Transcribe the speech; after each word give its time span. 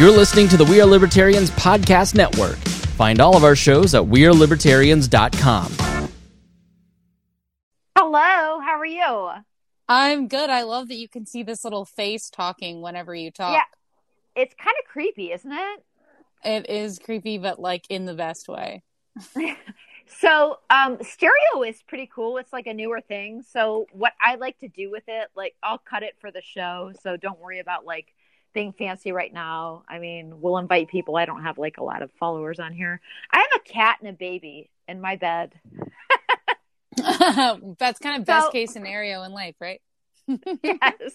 You're 0.00 0.10
listening 0.10 0.48
to 0.48 0.56
the 0.56 0.64
We 0.64 0.80
Are 0.80 0.86
Libertarians 0.86 1.50
Podcast 1.50 2.14
Network. 2.14 2.56
Find 2.96 3.20
all 3.20 3.36
of 3.36 3.44
our 3.44 3.54
shows 3.54 3.94
at 3.94 4.00
WeareLibertarians.com. 4.00 5.72
Hello, 7.94 8.60
how 8.60 8.78
are 8.78 8.86
you? 8.86 9.30
I'm 9.90 10.26
good. 10.28 10.48
I 10.48 10.62
love 10.62 10.88
that 10.88 10.94
you 10.94 11.06
can 11.06 11.26
see 11.26 11.42
this 11.42 11.64
little 11.64 11.84
face 11.84 12.30
talking 12.30 12.80
whenever 12.80 13.14
you 13.14 13.30
talk. 13.30 13.52
Yeah. 13.52 14.42
It's 14.42 14.54
kind 14.54 14.74
of 14.82 14.90
creepy, 14.90 15.32
isn't 15.32 15.52
it? 15.52 15.84
It 16.46 16.70
is 16.70 16.98
creepy, 16.98 17.36
but 17.36 17.60
like 17.60 17.84
in 17.90 18.06
the 18.06 18.14
best 18.14 18.48
way. 18.48 18.82
so, 20.06 20.60
um, 20.70 20.96
stereo 21.02 21.62
is 21.62 21.82
pretty 21.86 22.10
cool. 22.10 22.38
It's 22.38 22.54
like 22.54 22.66
a 22.66 22.72
newer 22.72 23.02
thing. 23.02 23.42
So, 23.42 23.86
what 23.92 24.14
I 24.18 24.36
like 24.36 24.58
to 24.60 24.68
do 24.68 24.90
with 24.90 25.04
it, 25.08 25.28
like, 25.36 25.56
I'll 25.62 25.76
cut 25.76 26.02
it 26.02 26.14
for 26.22 26.30
the 26.30 26.40
show. 26.40 26.92
So, 27.02 27.18
don't 27.18 27.38
worry 27.38 27.58
about 27.58 27.84
like 27.84 28.14
being 28.52 28.72
fancy 28.72 29.12
right 29.12 29.32
now. 29.32 29.84
I 29.88 29.98
mean, 29.98 30.40
we'll 30.40 30.58
invite 30.58 30.88
people. 30.88 31.16
I 31.16 31.24
don't 31.24 31.42
have 31.42 31.58
like 31.58 31.78
a 31.78 31.84
lot 31.84 32.02
of 32.02 32.10
followers 32.18 32.58
on 32.58 32.72
here. 32.72 33.00
I 33.30 33.38
have 33.38 33.60
a 33.60 33.68
cat 33.68 33.98
and 34.00 34.08
a 34.08 34.12
baby 34.12 34.70
in 34.88 35.00
my 35.00 35.16
bed. 35.16 35.52
That's 36.96 37.98
kind 37.98 38.20
of 38.20 38.26
best 38.26 38.46
so, 38.46 38.52
case 38.52 38.72
scenario 38.72 39.22
in 39.22 39.32
life, 39.32 39.54
right? 39.60 39.80
yes. 40.62 41.14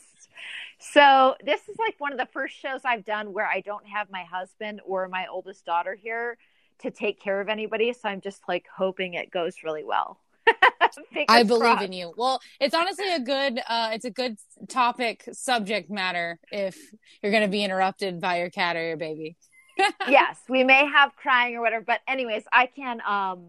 So 0.80 1.36
this 1.44 1.62
is 1.68 1.78
like 1.78 1.96
one 2.00 2.12
of 2.12 2.18
the 2.18 2.28
first 2.28 2.56
shows 2.56 2.82
I've 2.84 3.06
done 3.06 3.34
where 3.34 3.48
I 3.48 3.62
don't 3.62 3.86
have 3.88 4.10
my 4.10 4.24
husband 4.24 4.82
or 4.86 5.08
my 5.08 5.28
oldest 5.28 5.66
daughter 5.66 5.96
here 5.96 6.38
to 6.80 6.92
take 6.92 7.22
care 7.22 7.40
of 7.40 7.50
anybody. 7.50 7.94
So 7.94 8.10
I'm 8.10 8.22
just 8.22 8.42
like 8.48 8.66
hoping 8.74 9.14
it 9.14 9.32
goes 9.32 9.64
really 9.64 9.84
well. 9.84 10.20
I 11.28 11.44
believe 11.44 11.62
crossed. 11.62 11.86
in 11.86 11.94
you. 11.94 12.14
Well, 12.16 12.40
it's 12.60 12.76
honestly 12.76 13.12
a 13.12 13.20
good 13.20 13.60
uh 13.68 13.92
it's 13.94 14.06
a 14.06 14.12
good 14.12 14.38
topic 14.68 15.28
subject 15.32 15.90
matter 15.90 16.40
if 16.52 16.78
you're 17.22 17.32
going 17.32 17.44
to 17.44 17.50
be 17.50 17.64
interrupted 17.64 18.20
by 18.20 18.40
your 18.40 18.50
cat 18.50 18.76
or 18.76 18.86
your 18.86 18.98
baby. 18.98 19.36
yes, 20.08 20.40
we 20.48 20.64
may 20.64 20.86
have 20.86 21.16
crying 21.16 21.56
or 21.56 21.62
whatever, 21.62 21.84
but 21.86 22.02
anyways, 22.08 22.44
I 22.52 22.68
can 22.68 23.02
um 23.02 23.48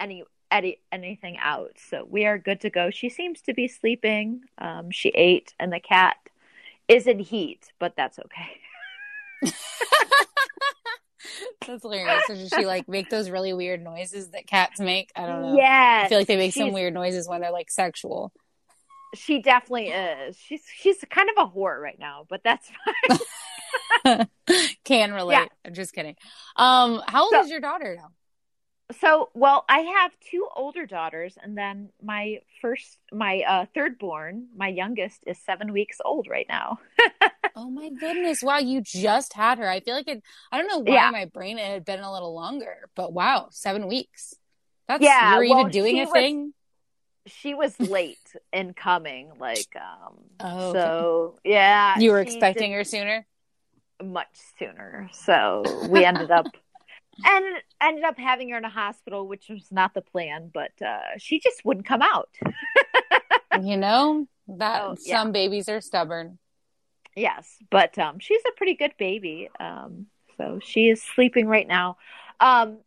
any 0.00 0.24
edit 0.50 0.78
anything 0.92 1.36
out. 1.40 1.72
So 1.90 2.06
we 2.08 2.26
are 2.26 2.38
good 2.38 2.60
to 2.62 2.70
go. 2.70 2.90
She 2.90 3.08
seems 3.08 3.40
to 3.42 3.54
be 3.54 3.68
sleeping. 3.68 4.42
Um 4.58 4.90
she 4.90 5.10
ate 5.10 5.54
and 5.58 5.72
the 5.72 5.80
cat 5.80 6.16
is 6.88 7.06
in 7.06 7.18
heat, 7.18 7.72
but 7.78 7.94
that's 7.96 8.18
okay. 8.18 9.52
That's 11.66 11.82
hilarious. 11.82 12.22
So 12.26 12.34
does 12.34 12.52
she 12.56 12.66
like 12.66 12.88
make 12.88 13.10
those 13.10 13.30
really 13.30 13.52
weird 13.52 13.82
noises 13.82 14.30
that 14.30 14.46
cats 14.46 14.80
make? 14.80 15.10
I 15.16 15.26
don't 15.26 15.42
know. 15.42 15.56
Yeah. 15.56 16.02
I 16.04 16.08
feel 16.08 16.18
like 16.18 16.26
they 16.26 16.36
make 16.36 16.52
some 16.52 16.72
weird 16.72 16.94
noises 16.94 17.28
when 17.28 17.40
they're 17.40 17.50
like 17.50 17.70
sexual. 17.70 18.32
She 19.14 19.40
definitely 19.42 19.88
is. 19.88 20.36
She's 20.36 20.62
she's 20.74 21.04
kind 21.08 21.28
of 21.30 21.46
a 21.46 21.50
whore 21.50 21.80
right 21.80 21.98
now, 21.98 22.26
but 22.28 22.42
that's 22.42 22.68
fine. 24.04 24.26
Can 24.84 25.12
relate. 25.12 25.34
Yeah. 25.34 25.46
I'm 25.64 25.74
just 25.74 25.92
kidding. 25.92 26.16
Um, 26.56 27.02
how 27.06 27.24
old 27.24 27.32
so, 27.32 27.42
is 27.42 27.50
your 27.50 27.60
daughter 27.60 27.96
now? 27.96 28.10
So, 29.00 29.30
well, 29.32 29.64
I 29.66 29.78
have 29.78 30.12
two 30.30 30.46
older 30.54 30.84
daughters, 30.84 31.38
and 31.42 31.56
then 31.56 31.88
my 32.02 32.40
first, 32.60 32.98
my 33.10 33.40
uh, 33.40 33.66
third 33.74 33.98
born, 33.98 34.48
my 34.54 34.68
youngest, 34.68 35.20
is 35.26 35.38
seven 35.38 35.72
weeks 35.72 35.98
old 36.04 36.28
right 36.28 36.44
now. 36.48 36.78
oh 37.56 37.70
my 37.70 37.88
goodness! 37.88 38.42
Wow, 38.42 38.58
you 38.58 38.82
just 38.82 39.32
had 39.32 39.56
her. 39.58 39.68
I 39.68 39.80
feel 39.80 39.94
like 39.94 40.08
it. 40.08 40.22
I 40.52 40.58
don't 40.58 40.68
know 40.68 40.80
why 40.80 40.96
yeah. 40.96 41.10
my 41.10 41.24
brain 41.24 41.58
it 41.58 41.66
had 41.66 41.86
been 41.86 42.00
a 42.00 42.12
little 42.12 42.34
longer, 42.34 42.90
but 42.94 43.14
wow, 43.14 43.48
seven 43.50 43.86
weeks. 43.86 44.34
That's 44.86 45.02
yeah. 45.02 45.32
You 45.32 45.38
were 45.38 45.48
well, 45.48 45.60
even 45.60 45.72
doing 45.72 45.98
a 46.00 46.04
was, 46.04 46.12
thing. 46.12 46.52
She 47.26 47.54
was 47.54 47.80
late 47.80 48.18
in 48.52 48.74
coming, 48.74 49.32
like 49.38 49.74
um. 49.76 50.18
Oh, 50.40 50.68
okay. 50.68 50.78
so 50.78 51.38
yeah. 51.42 51.98
You 51.98 52.10
were 52.10 52.20
expecting 52.20 52.72
her 52.72 52.84
sooner. 52.84 53.26
Much 54.02 54.28
sooner, 54.58 55.08
so 55.12 55.62
we 55.88 56.04
ended 56.04 56.30
up 56.30 56.46
and 57.24 57.44
ended 57.80 58.04
up 58.04 58.18
having 58.18 58.48
her 58.50 58.58
in 58.58 58.64
a 58.64 58.70
hospital, 58.70 59.28
which 59.28 59.48
was 59.48 59.70
not 59.70 59.94
the 59.94 60.00
plan, 60.00 60.50
but 60.52 60.72
uh, 60.84 61.18
she 61.18 61.40
just 61.40 61.64
wouldn't 61.64 61.86
come 61.86 62.02
out. 62.02 62.30
you 63.62 63.76
know 63.76 64.26
that 64.48 64.82
oh, 64.82 64.96
yeah. 65.04 65.16
some 65.20 65.32
babies 65.32 65.68
are 65.68 65.80
stubborn. 65.80 66.38
Yes, 67.16 67.56
but 67.70 67.98
um, 67.98 68.18
she's 68.18 68.42
a 68.48 68.56
pretty 68.56 68.74
good 68.74 68.94
baby. 68.98 69.48
Um, 69.60 70.06
so 70.36 70.58
she 70.62 70.88
is 70.88 71.02
sleeping 71.02 71.46
right 71.46 71.66
now. 71.66 71.96
Um, 72.40 72.78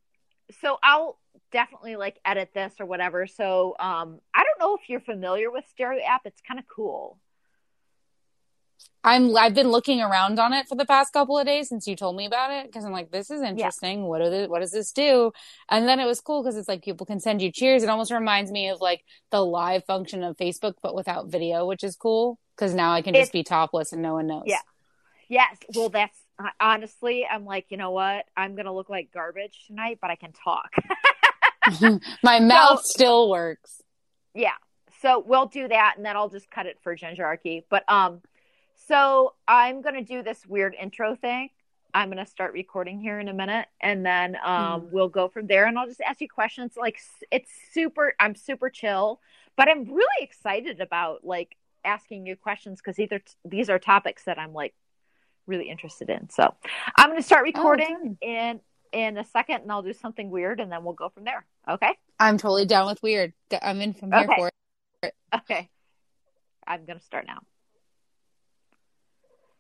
so 0.62 0.78
I'll 0.84 1.18
definitely 1.52 1.96
like 1.96 2.20
edit 2.26 2.52
this 2.54 2.74
or 2.80 2.86
whatever. 2.86 3.28
So 3.28 3.76
um, 3.80 4.20
I 4.34 4.44
don't 4.44 4.60
know 4.60 4.76
if 4.76 4.90
you're 4.90 5.00
familiar 5.00 5.50
with 5.50 5.66
Stereo 5.70 6.04
app. 6.04 6.22
It's 6.26 6.42
kind 6.42 6.60
of 6.60 6.66
cool. 6.68 7.18
I'm 9.04 9.36
I've 9.38 9.54
been 9.54 9.70
looking 9.70 10.02
around 10.02 10.38
on 10.40 10.54
it 10.54 10.68
for 10.68 10.76
the 10.76 10.86
past 10.86 11.14
couple 11.14 11.38
of 11.38 11.46
days 11.46 11.70
since 11.70 11.88
you 11.88 11.96
told 11.96 12.18
me 12.18 12.26
about 12.26 12.52
it 12.52 12.66
because 12.66 12.84
I'm 12.84 12.92
like 12.92 13.12
this 13.12 13.32
is 13.32 13.42
interesting. 13.42 14.00
Yeah. 14.00 14.06
What 14.06 14.22
do 14.22 14.30
the, 14.30 14.48
what 14.48 14.60
does 14.60 14.72
this 14.72 14.92
do? 14.92 15.32
And 15.70 15.88
then 15.88 16.00
it 16.00 16.06
was 16.06 16.20
cool 16.20 16.44
because 16.44 16.58
it's 16.58 16.68
like 16.68 16.84
people 16.84 17.06
can 17.06 17.20
send 17.20 17.42
you 17.42 17.52
cheers. 17.52 17.84
It 17.84 17.90
almost 17.90 18.12
reminds 18.12 18.52
me 18.52 18.70
of 18.70 18.82
like 18.82 19.04
the 19.32 19.46
live 19.46 19.86
function 19.86 20.24
of 20.24 20.36
Facebook 20.36 20.74
but 20.84 20.94
without 20.94 21.28
video, 21.28 21.66
which 21.66 21.84
is 21.84 21.96
cool 21.96 22.38
because 22.56 22.74
now 22.74 22.92
I 22.92 23.02
can 23.02 23.14
just 23.14 23.32
be 23.32 23.44
topless 23.44 23.94
and 23.94 24.02
no 24.02 24.14
one 24.14 24.28
knows. 24.28 24.44
Yeah. 24.46 24.60
Yes. 25.30 25.58
Well, 25.74 25.90
that's 25.90 26.18
honestly, 26.60 27.26
I'm 27.26 27.46
like, 27.46 27.68
you 27.70 27.78
know 27.78 27.92
what? 27.92 28.26
I'm 28.36 28.56
gonna 28.56 28.74
look 28.74 28.90
like 28.90 29.12
garbage 29.14 29.66
tonight, 29.68 30.00
but 30.02 30.10
I 30.10 30.16
can 30.16 30.34
talk. 30.34 30.72
My 32.24 32.40
mouth 32.40 32.82
so, 32.84 32.90
still 32.90 33.30
works. 33.30 33.82
Yeah. 34.34 34.52
So 35.02 35.24
we'll 35.26 35.48
do 35.48 35.68
that, 35.68 35.94
and 35.96 36.06
then 36.06 36.16
I'll 36.16 36.30
just 36.30 36.50
cut 36.50 36.66
it 36.66 36.78
for 36.84 36.96
Gingerarchy. 36.96 37.64
But 37.70 37.84
um 37.88 38.22
so 38.88 39.34
I'm 39.48 39.82
going 39.82 39.96
to 39.96 40.04
do 40.04 40.24
this 40.24 40.46
weird 40.46 40.76
intro 40.80 41.16
thing. 41.16 41.50
I'm 41.94 42.10
going 42.10 42.24
to 42.24 42.30
start 42.30 42.54
recording 42.54 43.00
here 43.00 43.20
in 43.20 43.28
a 43.28 43.34
minute 43.34 43.68
and 43.82 44.06
then 44.06 44.38
um, 44.44 44.82
mm. 44.82 44.92
we'll 44.92 45.10
go 45.10 45.30
from 45.30 45.48
there 45.48 45.66
and 45.66 45.78
I'll 45.80 45.88
just 45.88 46.02
ask 46.02 46.22
you 46.22 46.30
questions. 46.30 46.74
Like 46.78 47.00
it's 47.32 47.50
super, 47.74 48.14
I'm 48.20 48.36
super 48.36 48.70
chill, 48.70 49.20
but 49.56 49.68
I'm 49.68 49.86
really 49.86 50.22
excited 50.22 50.80
about 50.80 51.26
like 51.26 51.56
asking 51.84 52.28
you 52.28 52.36
questions 52.36 52.80
because 52.80 53.00
either 53.00 53.20
t- 53.20 53.34
these 53.46 53.70
are 53.70 53.80
topics 53.80 54.26
that 54.26 54.38
I'm 54.38 54.54
like 54.54 54.76
really 55.48 55.70
interested 55.70 56.10
in. 56.10 56.30
So 56.30 56.54
I'm 56.98 57.10
going 57.10 57.20
to 57.20 57.26
start 57.26 57.42
oh, 57.42 57.52
recording 57.58 58.18
oh, 58.22 58.28
in 58.28 58.60
in 58.94 59.18
a 59.18 59.26
second 59.26 59.62
and 59.62 59.72
I'll 59.72 59.82
do 59.82 59.94
something 59.94 60.30
weird 60.30 60.60
and 60.60 60.72
then 60.72 60.84
we'll 60.84 60.94
go 60.94 61.10
from 61.10 61.24
there. 61.24 61.46
Okay. 61.68 61.94
I'm 62.20 62.38
totally 62.38 62.66
down 62.66 62.88
with 62.88 63.02
weird. 63.02 63.34
I'm 63.62 63.82
in 63.82 63.94
from 63.94 64.12
here 64.12 64.22
okay. 64.22 64.36
for 64.38 64.48
it. 64.48 64.54
Okay. 65.36 65.70
I'm 66.66 66.86
going 66.86 66.98
to 66.98 67.06
start 67.06 67.28
now. 67.28 67.40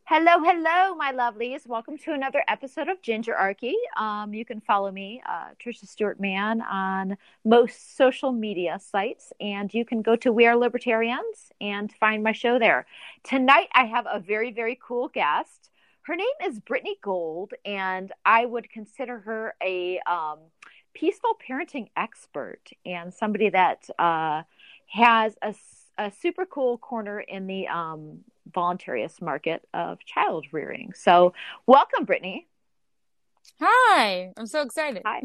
Hello, 0.09 0.39
hello, 0.39 0.95
my 0.95 1.11
lovelies. 1.11 1.67
Welcome 1.67 1.97
to 1.97 2.13
another 2.13 2.41
episode 2.47 2.87
of 2.87 3.01
Gingerarchy. 3.01 3.73
Um, 3.99 4.33
you 4.33 4.45
can 4.45 4.61
follow 4.61 4.89
me, 4.89 5.21
uh, 5.27 5.49
Trisha 5.61 5.85
Stewart 5.85 6.17
Mann, 6.17 6.61
on 6.61 7.17
most 7.43 7.97
social 7.97 8.31
media 8.31 8.79
sites, 8.79 9.33
and 9.41 9.73
you 9.73 9.83
can 9.83 10.01
go 10.01 10.15
to 10.15 10.31
We 10.31 10.45
Are 10.45 10.55
Libertarians 10.55 11.51
and 11.59 11.91
find 11.91 12.23
my 12.23 12.31
show 12.31 12.57
there. 12.57 12.85
Tonight, 13.25 13.67
I 13.73 13.83
have 13.83 14.07
a 14.09 14.21
very, 14.21 14.53
very 14.53 14.79
cool 14.81 15.09
guest. 15.09 15.71
Her 16.03 16.15
name 16.15 16.27
is 16.41 16.61
Brittany 16.61 16.95
Gold, 17.01 17.51
and 17.65 18.13
I 18.23 18.45
would 18.45 18.69
consider 18.69 19.19
her 19.19 19.55
a 19.61 19.99
um, 20.07 20.39
peaceful 20.93 21.37
parenting 21.45 21.89
expert 21.97 22.69
and 22.85 23.13
somebody 23.13 23.49
that 23.49 23.89
uh, 23.99 24.43
has 24.85 25.35
a, 25.41 25.53
a 25.97 26.11
super 26.11 26.45
cool 26.45 26.77
corner 26.77 27.19
in 27.19 27.45
the 27.47 27.67
um, 27.67 28.23
voluntarist 28.53 29.21
market 29.21 29.67
of 29.73 29.99
child 30.05 30.47
rearing. 30.51 30.93
So, 30.93 31.33
welcome, 31.65 32.05
Brittany. 32.05 32.47
Hi, 33.59 34.33
I'm 34.37 34.47
so 34.47 34.61
excited. 34.61 35.03
Hi. 35.05 35.21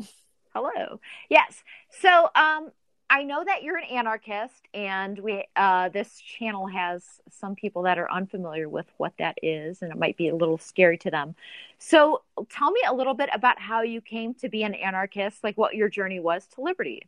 Hello. 0.55 1.01
Yes. 1.29 1.63
So, 2.01 2.29
um, 2.35 2.71
I 3.09 3.25
know 3.25 3.45
that 3.45 3.63
you're 3.63 3.77
an 3.77 3.85
anarchist, 3.85 4.69
and 4.73 5.19
we 5.19 5.45
uh, 5.55 5.91
this 5.91 6.19
channel 6.19 6.67
has 6.67 7.05
some 7.31 7.55
people 7.55 7.83
that 7.83 7.99
are 7.99 8.11
unfamiliar 8.11 8.71
with 8.71 8.87
what 8.97 9.13
that 9.19 9.37
is, 9.43 9.83
and 9.83 9.93
it 9.93 9.99
might 9.99 10.17
be 10.17 10.29
a 10.29 10.35
little 10.35 10.57
scary 10.57 10.97
to 10.99 11.11
them. 11.11 11.35
So, 11.79 12.23
tell 12.49 12.71
me 12.71 12.81
a 12.89 12.95
little 12.95 13.13
bit 13.13 13.29
about 13.35 13.61
how 13.61 13.83
you 13.83 14.01
came 14.01 14.33
to 14.35 14.49
be 14.49 14.63
an 14.63 14.75
anarchist, 14.75 15.45
like 15.45 15.59
what 15.59 15.75
your 15.75 15.91
journey 15.91 16.21
was 16.21 16.47
to 16.55 16.63
liberty. 16.63 17.03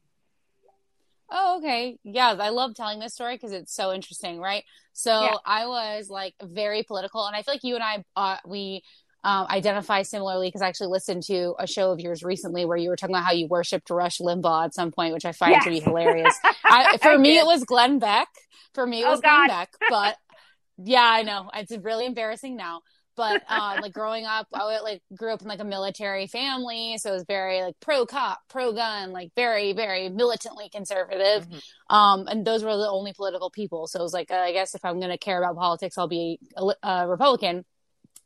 Oh, 1.31 1.59
okay. 1.59 1.99
Yeah, 2.05 2.37
I 2.39 2.51
love 2.51 2.75
telling 2.75 2.99
this 2.99 3.15
story 3.15 3.35
because 3.35 3.53
it's 3.53 3.75
so 3.75 3.93
interesting, 3.93 4.39
right? 4.39 4.65
So 4.93 5.23
yeah. 5.23 5.35
I 5.45 5.67
was 5.67 6.09
like 6.09 6.35
very 6.43 6.83
political, 6.83 7.27
and 7.27 7.35
I 7.35 7.43
feel 7.43 7.55
like 7.55 7.65
you 7.65 7.75
and 7.75 7.85
I, 7.85 8.05
uh, 8.17 8.37
we 8.47 8.83
um, 9.25 9.47
identify 9.49 10.03
similarly 10.03 10.49
because 10.49 10.63
I 10.63 10.69
actually 10.69 10.89
listened 10.89 11.23
to 11.25 11.55
a 11.59 11.67
show 11.67 11.91
of 11.91 11.99
yours 11.99 12.23
recently 12.23 12.65
where 12.65 12.77
you 12.77 12.91
were 12.91 12.97
talking 12.97 13.15
about 13.15 13.25
how 13.25 13.33
you 13.33 13.47
worshipped 13.47 13.89
Rush 13.91 14.19
Limbaugh 14.19 14.67
at 14.67 14.75
some 14.75 14.93
point, 14.93 15.15
which 15.15 15.25
I 15.25 15.33
find 15.33 15.53
yes. 15.53 15.65
to 15.65 15.71
be 15.71 15.81
hilarious. 15.81 16.37
I, 16.65 16.99
for 16.99 17.19
me, 17.19 17.39
it 17.39 17.47
was 17.47 17.65
Glenn 17.65 17.99
Beck. 17.99 18.29
For 18.75 18.87
me, 18.87 19.03
it 19.03 19.07
oh, 19.07 19.11
was 19.11 19.21
oh, 19.21 19.23
Glenn 19.23 19.49
Beck, 19.49 19.73
but 19.89 20.17
yeah, 20.77 21.03
I 21.03 21.23
know 21.23 21.51
it's 21.55 21.73
really 21.77 22.07
embarrassing 22.07 22.57
now 22.57 22.83
but 23.17 23.43
uh, 23.49 23.79
like 23.81 23.93
growing 23.93 24.27
up, 24.27 24.47
I 24.53 24.81
like 24.81 25.03
grew 25.17 25.33
up 25.33 25.43
in 25.43 25.49
like 25.49 25.61
a 25.61 25.65
military 25.65 26.27
family, 26.27 26.97
so 26.99 27.11
it 27.11 27.15
was 27.15 27.25
very 27.27 27.63
like 27.63 27.75
pro 27.81 28.07
cop, 28.07 28.41
pro 28.49 28.73
gun, 28.73 29.13
like 29.13 29.31
very 29.37 29.73
very 29.73 30.09
militantly 30.09 30.69
conservative. 30.69 31.49
Mm-hmm. 31.49 31.97
Um, 31.97 32.27
and 32.29 32.45
those 32.47 32.65
were 32.65 32.77
the 32.77 32.89
only 32.89 33.13
political 33.13 33.51
people. 33.51 33.87
So 33.87 34.01
it 34.01 34.03
was 34.03 34.15
like, 34.15 34.31
uh, 34.31 34.37
I 34.37 34.53
guess 34.53 34.75
if 34.75 34.85
I'm 34.85 34.99
going 34.99 35.13
to 35.13 35.19
care 35.19 35.39
about 35.39 35.57
politics, 35.57 35.99
I'll 35.99 36.09
be 36.09 36.39
a, 36.57 36.73
a 36.83 37.09
Republican. 37.09 37.65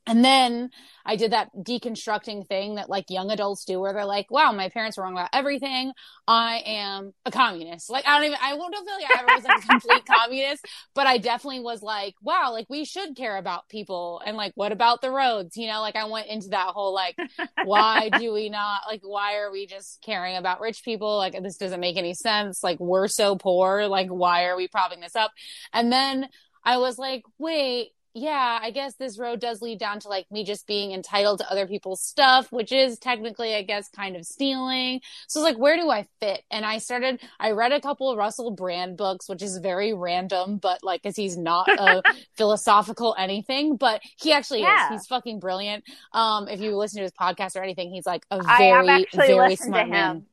And 0.08 0.24
then 0.24 0.70
I 1.04 1.16
did 1.16 1.32
that 1.32 1.50
deconstructing 1.54 2.46
thing 2.46 2.76
that 2.76 2.88
like 2.88 3.10
young 3.10 3.30
adults 3.30 3.66
do 3.66 3.78
where 3.78 3.92
they're 3.92 4.06
like, 4.06 4.30
wow, 4.30 4.52
my 4.52 4.70
parents 4.70 4.96
were 4.96 5.04
wrong 5.04 5.12
about 5.12 5.28
everything. 5.34 5.92
I 6.26 6.62
am 6.64 7.12
a 7.26 7.30
communist. 7.30 7.90
Like, 7.90 8.08
I 8.08 8.16
don't 8.16 8.26
even, 8.26 8.38
I 8.42 8.54
won't 8.54 8.74
feel 8.74 8.84
like 8.86 9.10
I 9.10 9.20
ever 9.20 9.34
was 9.34 9.44
like 9.44 9.64
a 9.64 9.66
complete 9.66 10.06
communist, 10.18 10.66
but 10.94 11.06
I 11.06 11.18
definitely 11.18 11.60
was 11.60 11.82
like, 11.82 12.14
wow, 12.22 12.52
like 12.52 12.66
we 12.70 12.86
should 12.86 13.16
care 13.16 13.36
about 13.36 13.68
people. 13.68 14.22
And 14.24 14.34
like, 14.34 14.52
what 14.54 14.72
about 14.72 15.02
the 15.02 15.10
roads? 15.10 15.58
You 15.58 15.68
know, 15.68 15.82
like 15.82 15.96
I 15.96 16.06
went 16.06 16.28
into 16.28 16.48
that 16.48 16.68
whole 16.68 16.94
like, 16.94 17.16
why 17.64 18.08
do 18.08 18.32
we 18.32 18.48
not, 18.48 18.80
like, 18.88 19.02
why 19.02 19.36
are 19.36 19.52
we 19.52 19.66
just 19.66 20.00
caring 20.00 20.36
about 20.36 20.60
rich 20.60 20.82
people? 20.82 21.18
Like, 21.18 21.36
this 21.42 21.58
doesn't 21.58 21.80
make 21.80 21.98
any 21.98 22.14
sense. 22.14 22.62
Like, 22.62 22.80
we're 22.80 23.08
so 23.08 23.36
poor. 23.36 23.86
Like, 23.88 24.08
why 24.08 24.46
are 24.46 24.56
we 24.56 24.68
propping 24.68 25.00
this 25.00 25.16
up? 25.16 25.32
And 25.74 25.92
then 25.92 26.28
I 26.64 26.78
was 26.78 26.98
like, 26.98 27.24
wait, 27.38 27.92
yeah, 28.18 28.58
I 28.60 28.70
guess 28.70 28.94
this 28.94 29.18
road 29.18 29.40
does 29.40 29.62
lead 29.62 29.78
down 29.78 30.00
to 30.00 30.08
like 30.08 30.30
me 30.30 30.44
just 30.44 30.66
being 30.66 30.92
entitled 30.92 31.38
to 31.38 31.50
other 31.50 31.66
people's 31.66 32.02
stuff, 32.02 32.50
which 32.50 32.72
is 32.72 32.98
technically, 32.98 33.54
I 33.54 33.62
guess, 33.62 33.88
kind 33.88 34.16
of 34.16 34.26
stealing. 34.26 35.00
So 35.28 35.40
it's 35.40 35.44
like, 35.44 35.58
where 35.58 35.76
do 35.76 35.88
I 35.88 36.06
fit? 36.20 36.42
And 36.50 36.64
I 36.64 36.78
started, 36.78 37.20
I 37.38 37.52
read 37.52 37.72
a 37.72 37.80
couple 37.80 38.10
of 38.10 38.18
Russell 38.18 38.50
Brand 38.50 38.96
books, 38.96 39.28
which 39.28 39.42
is 39.42 39.58
very 39.58 39.92
random, 39.92 40.58
but 40.58 40.82
like, 40.82 41.02
cause 41.02 41.16
he's 41.16 41.36
not 41.36 41.68
a 41.68 42.02
philosophical 42.36 43.14
anything, 43.16 43.76
but 43.76 44.02
he 44.18 44.32
actually 44.32 44.60
yeah. 44.60 44.86
is. 44.86 45.00
He's 45.00 45.06
fucking 45.06 45.38
brilliant. 45.38 45.84
Um, 46.12 46.48
if 46.48 46.60
you 46.60 46.76
listen 46.76 46.98
to 46.98 47.02
his 47.02 47.12
podcast 47.12 47.56
or 47.56 47.62
anything, 47.62 47.92
he's 47.92 48.06
like 48.06 48.24
a 48.30 48.42
very, 48.42 49.06
very 49.14 49.56
smart 49.56 49.88
man. 49.88 50.26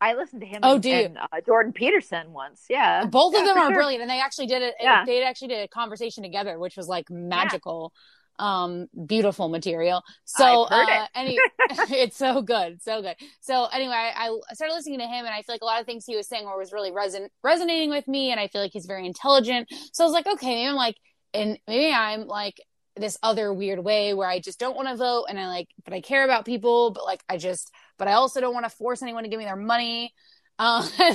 I 0.00 0.14
listened 0.14 0.40
to 0.40 0.46
him. 0.46 0.60
Oh, 0.62 0.74
and, 0.74 0.82
do 0.82 0.88
you? 0.88 0.94
And, 0.94 1.18
uh, 1.18 1.26
Jordan 1.44 1.72
Peterson 1.72 2.32
once. 2.32 2.64
Yeah, 2.70 3.04
both 3.04 3.34
of 3.34 3.44
them 3.44 3.58
are 3.58 3.66
sure. 3.66 3.74
brilliant, 3.74 4.02
and 4.02 4.10
they 4.10 4.20
actually 4.20 4.46
did 4.46 4.62
it. 4.62 4.74
Yeah. 4.80 5.04
They 5.04 5.22
actually 5.22 5.48
did 5.48 5.64
a 5.64 5.68
conversation 5.68 6.22
together, 6.22 6.58
which 6.58 6.76
was 6.76 6.88
like 6.88 7.10
magical. 7.10 7.92
Yeah. 7.94 8.00
Um, 8.38 8.86
beautiful 9.04 9.50
material. 9.50 10.02
So, 10.24 10.62
uh, 10.62 10.86
it. 10.88 11.10
any, 11.14 11.38
it's 11.90 12.16
so 12.16 12.40
good, 12.40 12.80
so 12.80 13.02
good. 13.02 13.16
So 13.42 13.66
anyway, 13.66 13.92
I, 13.92 14.34
I, 14.50 14.54
started 14.54 14.72
listening 14.72 15.00
to 15.00 15.04
him, 15.04 15.26
and 15.26 15.34
I 15.34 15.42
feel 15.42 15.52
like 15.56 15.60
a 15.60 15.66
lot 15.66 15.78
of 15.78 15.84
things 15.84 16.06
he 16.06 16.16
was 16.16 16.26
saying 16.26 16.46
were 16.46 16.56
was 16.56 16.72
really 16.72 16.90
reson- 16.90 17.28
resonating 17.44 17.90
with 17.90 18.08
me, 18.08 18.30
and 18.30 18.40
I 18.40 18.48
feel 18.48 18.62
like 18.62 18.72
he's 18.72 18.86
very 18.86 19.04
intelligent. 19.04 19.68
So 19.92 20.04
I 20.04 20.06
was 20.06 20.14
like, 20.14 20.26
okay, 20.26 20.54
maybe 20.54 20.68
I'm 20.68 20.74
like, 20.74 20.96
and 21.34 21.58
maybe 21.68 21.92
I'm 21.92 22.28
like 22.28 22.56
this 22.96 23.18
other 23.22 23.52
weird 23.52 23.80
way 23.80 24.14
where 24.14 24.28
I 24.28 24.40
just 24.40 24.58
don't 24.58 24.74
want 24.74 24.88
to 24.88 24.96
vote, 24.96 25.26
and 25.28 25.38
I 25.38 25.46
like, 25.46 25.68
but 25.84 25.92
I 25.92 26.00
care 26.00 26.24
about 26.24 26.46
people, 26.46 26.92
but 26.92 27.04
like 27.04 27.22
I 27.28 27.36
just 27.36 27.70
but 28.00 28.08
I 28.08 28.14
also 28.14 28.40
don't 28.40 28.54
want 28.54 28.64
to 28.64 28.70
force 28.70 29.02
anyone 29.02 29.22
to 29.22 29.28
give 29.28 29.38
me 29.38 29.44
their 29.44 29.54
money. 29.54 30.14
Uh, 30.58 30.88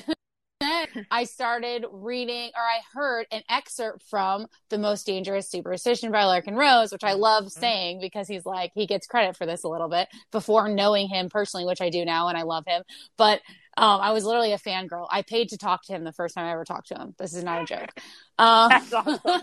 I 1.11 1.25
started 1.25 1.83
reading, 1.91 2.51
or 2.55 2.61
I 2.61 2.79
heard 2.93 3.25
an 3.31 3.41
excerpt 3.49 4.03
from 4.07 4.45
The 4.69 4.77
Most 4.77 5.05
Dangerous 5.07 5.49
Superstition 5.49 6.11
by 6.11 6.23
Larken 6.23 6.55
Rose, 6.55 6.91
which 6.91 7.03
I 7.03 7.13
love 7.13 7.45
mm-hmm. 7.45 7.59
saying 7.59 8.01
because 8.01 8.27
he's 8.27 8.45
like, 8.45 8.71
he 8.75 8.85
gets 8.85 9.07
credit 9.07 9.35
for 9.35 9.47
this 9.47 9.63
a 9.63 9.67
little 9.67 9.89
bit 9.89 10.07
before 10.31 10.69
knowing 10.69 11.09
him 11.09 11.27
personally, 11.27 11.65
which 11.65 11.81
I 11.81 11.89
do 11.89 12.05
now 12.05 12.27
and 12.27 12.37
I 12.37 12.43
love 12.43 12.63
him. 12.67 12.83
But 13.17 13.41
um, 13.77 13.99
I 13.99 14.11
was 14.11 14.23
literally 14.23 14.53
a 14.53 14.57
fangirl. 14.57 15.07
I 15.11 15.21
paid 15.21 15.49
to 15.49 15.57
talk 15.57 15.83
to 15.85 15.93
him 15.93 16.03
the 16.03 16.13
first 16.13 16.35
time 16.35 16.45
I 16.45 16.51
ever 16.51 16.63
talked 16.63 16.87
to 16.89 16.95
him. 16.95 17.13
This 17.17 17.33
is 17.33 17.43
not 17.43 17.63
a 17.63 17.65
joke. 17.65 17.89
Um, 18.37 18.69
awesome. 18.69 19.17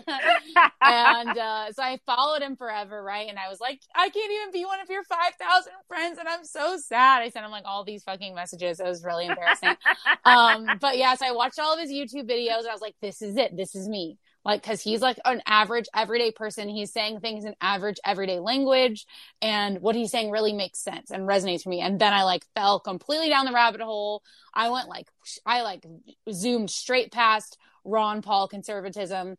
and 0.83 1.35
uh, 1.35 1.71
so 1.71 1.81
I 1.81 1.97
followed 2.05 2.43
him 2.43 2.55
forever, 2.55 3.01
right? 3.01 3.27
And 3.27 3.39
I 3.39 3.49
was 3.49 3.59
like, 3.59 3.79
I 3.95 4.07
can't 4.09 4.31
even 4.31 4.51
be 4.51 4.65
one 4.65 4.79
of 4.79 4.87
your 4.87 5.03
5,000 5.03 5.73
friends. 5.87 6.19
And 6.19 6.27
I'm 6.27 6.45
so 6.45 6.77
sad. 6.77 7.23
I 7.23 7.29
sent 7.29 7.43
him 7.43 7.51
like 7.51 7.63
all 7.65 7.83
these 7.83 8.03
fucking 8.03 8.35
messages. 8.35 8.79
It 8.79 8.85
was 8.85 9.03
really 9.03 9.25
embarrassing. 9.25 9.75
um, 10.25 10.77
but 10.79 10.99
yeah, 10.99 11.15
so 11.15 11.25
I 11.25 11.31
watched 11.31 11.57
all 11.57 11.73
of 11.73 11.79
his 11.79 11.91
YouTube 11.91 12.29
videos 12.29 12.59
and 12.59 12.67
I 12.67 12.71
was 12.71 12.81
like, 12.81 12.93
this 13.01 13.23
is 13.23 13.35
it. 13.35 13.57
This 13.57 13.73
is 13.73 13.89
me 13.89 14.19
like 14.45 14.61
because 14.61 14.81
he's 14.81 15.01
like 15.01 15.17
an 15.25 15.41
average 15.45 15.85
everyday 15.95 16.31
person. 16.31 16.69
He's 16.69 16.91
saying 16.91 17.19
things 17.19 17.45
in 17.45 17.55
average 17.61 17.97
everyday 18.05 18.39
language 18.39 19.05
and 19.41 19.79
what 19.79 19.95
he's 19.95 20.11
saying 20.11 20.31
really 20.31 20.53
makes 20.53 20.79
sense 20.79 21.11
and 21.11 21.27
resonates 21.27 21.63
for 21.63 21.69
me. 21.69 21.81
And 21.81 21.99
then 21.99 22.13
i 22.13 22.23
like 22.23 22.45
fell 22.55 22.79
completely 22.79 23.29
down 23.29 23.45
the 23.45 23.53
rabbit 23.53 23.81
hole. 23.81 24.21
I 24.53 24.69
went 24.69 24.89
like 24.89 25.07
i 25.45 25.61
like 25.61 25.85
zoomed 26.31 26.69
straight 26.69 27.11
past 27.11 27.57
ron 27.83 28.21
paul 28.21 28.47
conservatism. 28.47 29.37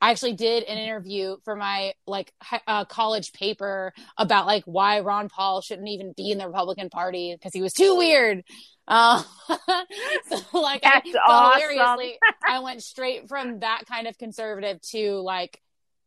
I 0.00 0.10
actually 0.10 0.34
did 0.34 0.64
an 0.64 0.76
interview 0.76 1.36
for 1.44 1.56
my 1.56 1.94
like 2.06 2.34
uh, 2.66 2.84
college 2.84 3.32
paper 3.32 3.94
about 4.18 4.46
like 4.46 4.64
why 4.66 5.00
Ron 5.00 5.30
Paul 5.30 5.62
shouldn't 5.62 5.88
even 5.88 6.12
be 6.14 6.30
in 6.30 6.36
the 6.36 6.46
Republican 6.46 6.90
Party 6.90 7.34
because 7.34 7.54
he 7.54 7.62
was 7.62 7.72
too 7.72 7.96
weird. 7.96 8.44
Uh, 8.86 9.22
so 10.28 10.60
like, 10.60 10.82
That's 10.82 11.14
I, 11.14 11.18
awesome. 11.26 12.10
I 12.46 12.60
went 12.60 12.82
straight 12.82 13.28
from 13.28 13.60
that 13.60 13.82
kind 13.86 14.06
of 14.06 14.18
conservative 14.18 14.80
to 14.90 15.20
like 15.20 15.60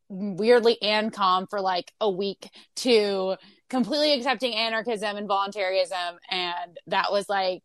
weirdly 0.10 0.78
ancom 0.82 1.50
for 1.50 1.60
like 1.60 1.92
a 2.00 2.10
week 2.10 2.50
to 2.78 3.36
completely 3.70 4.14
accepting 4.14 4.56
anarchism 4.56 5.18
and 5.18 5.28
voluntarism, 5.28 6.18
and 6.30 6.80
that 6.88 7.12
was 7.12 7.28
like 7.28 7.64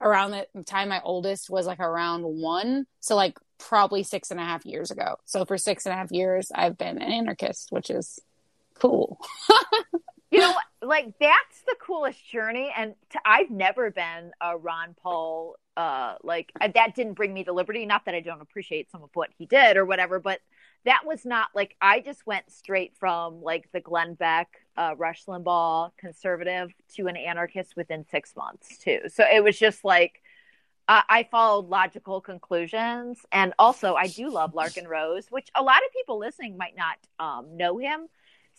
around 0.00 0.32
the 0.32 0.46
time 0.64 0.88
my 0.88 1.00
oldest 1.02 1.48
was 1.48 1.66
like 1.66 1.80
around 1.80 2.22
one. 2.22 2.86
So 3.00 3.14
like 3.14 3.38
probably 3.58 4.02
six 4.02 4.30
and 4.30 4.40
a 4.40 4.44
half 4.44 4.66
years 4.66 4.90
ago. 4.90 5.16
So 5.24 5.44
for 5.44 5.56
six 5.56 5.86
and 5.86 5.92
a 5.92 5.96
half 5.96 6.10
years, 6.10 6.50
I've 6.54 6.76
been 6.76 7.00
an 7.00 7.12
anarchist, 7.12 7.70
which 7.70 7.90
is 7.90 8.18
cool. 8.74 9.18
you 10.30 10.40
know, 10.40 10.54
like 10.82 11.14
that's 11.18 11.62
the 11.66 11.76
coolest 11.80 12.28
journey. 12.28 12.72
And 12.76 12.94
i 13.24 13.42
I've 13.42 13.50
never 13.50 13.90
been 13.90 14.32
a 14.40 14.56
Ron 14.56 14.94
Paul. 15.02 15.56
Uh, 15.74 16.16
like 16.22 16.52
that 16.60 16.94
didn't 16.94 17.14
bring 17.14 17.32
me 17.32 17.44
to 17.44 17.52
liberty. 17.52 17.86
Not 17.86 18.04
that 18.04 18.14
I 18.14 18.20
don't 18.20 18.42
appreciate 18.42 18.90
some 18.90 19.02
of 19.02 19.08
what 19.14 19.30
he 19.38 19.46
did 19.46 19.76
or 19.78 19.86
whatever, 19.86 20.20
but 20.20 20.40
that 20.84 21.02
was 21.06 21.24
not 21.24 21.48
like 21.54 21.76
I 21.80 22.00
just 22.00 22.26
went 22.26 22.50
straight 22.50 22.92
from 22.98 23.42
like 23.42 23.70
the 23.72 23.80
Glenn 23.80 24.14
Beck, 24.14 24.48
uh, 24.76 24.94
Rush 24.98 25.24
Limbaugh 25.24 25.92
conservative 25.96 26.72
to 26.96 27.06
an 27.06 27.16
anarchist 27.16 27.74
within 27.74 28.04
six 28.10 28.36
months 28.36 28.76
too. 28.78 29.00
So 29.08 29.24
it 29.32 29.42
was 29.42 29.58
just 29.58 29.84
like 29.84 30.20
uh, 30.88 31.02
I 31.08 31.22
followed 31.30 31.68
logical 31.68 32.20
conclusions, 32.20 33.24
and 33.30 33.54
also 33.58 33.94
I 33.94 34.08
do 34.08 34.28
love 34.28 34.52
Larken 34.52 34.88
Rose, 34.88 35.26
which 35.30 35.48
a 35.54 35.62
lot 35.62 35.78
of 35.78 35.92
people 35.92 36.18
listening 36.18 36.56
might 36.56 36.74
not 36.76 36.98
um, 37.18 37.56
know 37.56 37.78
him. 37.78 38.08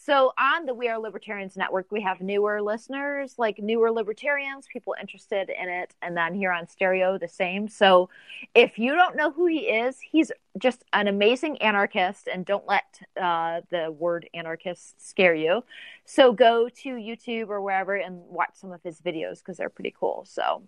So 0.06 0.34
on 0.38 0.66
the 0.66 0.74
We 0.74 0.90
Are 0.90 1.00
Libertarians 1.00 1.56
Network, 1.56 1.90
we 1.90 2.02
have 2.02 2.20
newer 2.20 2.62
listeners, 2.62 3.36
like 3.38 3.60
newer 3.60 3.90
libertarians, 3.90 4.68
people 4.68 4.96
interested 5.00 5.50
in 5.50 5.70
it, 5.70 5.96
and 6.02 6.18
then 6.18 6.34
here 6.34 6.52
on 6.52 6.68
Stereo, 6.68 7.18
the 7.18 7.30
same. 7.30 7.70
So 7.70 8.10
if 8.54 8.78
you 8.78 8.96
don't 8.96 9.16
know 9.16 9.32
who 9.32 9.46
he 9.46 9.60
is, 9.60 10.02
he's 10.02 10.30
just 10.58 10.84
an 10.92 11.08
amazing 11.08 11.62
anarchist, 11.62 12.28
and 12.28 12.46
don't 12.46 12.68
let 12.68 13.00
uh, 13.16 13.62
the 13.70 13.92
word 13.92 14.30
anarchist 14.34 15.08
scare 15.10 15.36
you. 15.36 15.64
So 16.04 16.34
go 16.34 16.68
to 16.68 16.90
YouTube 16.90 17.48
or 17.48 17.62
wherever 17.62 17.96
and 17.96 18.18
watch 18.28 18.56
some 18.56 18.74
of 18.74 18.84
his 18.84 19.00
videos 19.00 19.38
because 19.40 19.56
they're 19.56 19.70
pretty 19.70 19.96
cool. 19.98 20.26
So 20.28 20.64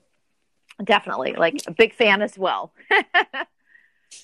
definitely 0.83 1.33
like 1.33 1.61
a 1.67 1.71
big 1.71 1.93
fan 1.93 2.21
as 2.21 2.37
well 2.37 2.73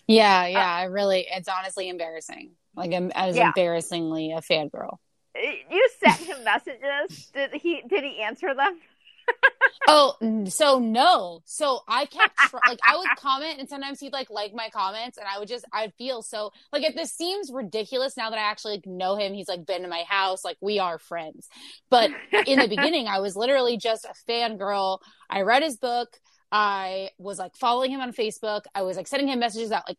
yeah 0.08 0.46
yeah 0.48 0.60
uh, 0.60 0.80
i 0.80 0.84
really 0.84 1.26
it's 1.32 1.48
honestly 1.48 1.88
embarrassing 1.88 2.52
like 2.76 2.94
i'm 2.94 3.12
as 3.12 3.38
yeah. 3.38 3.48
embarrassingly 3.48 4.32
a 4.32 4.42
fangirl 4.42 4.98
you 5.36 5.90
sent 6.04 6.22
him 6.22 6.44
messages. 6.44 7.30
Did 7.34 7.54
he 7.54 7.82
did 7.88 8.04
he 8.04 8.22
answer 8.22 8.54
them? 8.54 8.80
Oh 9.88 10.16
so 10.48 10.80
no. 10.80 11.42
So 11.46 11.82
i 11.88 12.06
kept 12.06 12.38
tr- 12.38 12.58
like 12.68 12.80
i 12.88 12.96
would 12.96 13.08
comment 13.18 13.60
and 13.60 13.68
sometimes 13.68 14.00
he'd 14.00 14.14
like 14.14 14.30
like 14.30 14.54
my 14.54 14.70
comments 14.70 15.18
and 15.18 15.28
i 15.28 15.40
would 15.40 15.48
just 15.48 15.66
i'd 15.74 15.94
feel 15.96 16.22
so 16.22 16.52
like 16.72 16.84
if 16.84 16.96
this 16.96 17.12
seems 17.12 17.52
ridiculous 17.52 18.16
now 18.16 18.30
that 18.30 18.38
i 18.38 18.44
actually 18.44 18.76
like, 18.76 18.86
know 18.86 19.16
him 19.16 19.34
he's 19.34 19.48
like 19.48 19.66
been 19.66 19.82
to 19.82 19.88
my 19.88 20.04
house 20.08 20.46
like 20.46 20.58
we 20.62 20.80
are 20.80 20.98
friends. 20.98 21.50
But 21.90 22.12
in 22.46 22.60
the 22.60 22.68
beginning 22.68 23.08
i 23.08 23.20
was 23.20 23.36
literally 23.36 23.78
just 23.78 24.06
a 24.06 24.14
fangirl. 24.30 25.00
I 25.30 25.42
read 25.42 25.64
his 25.64 25.78
book. 25.78 26.18
I 26.52 27.10
was 27.18 27.40
like 27.40 27.56
following 27.56 27.92
him 27.92 28.02
on 28.02 28.14
Facebook. 28.14 28.64
I 28.76 28.84
was 28.84 28.98
like 28.98 29.08
sending 29.08 29.30
him 29.30 29.40
messages 29.40 29.72
out 29.72 29.84
like 29.88 29.98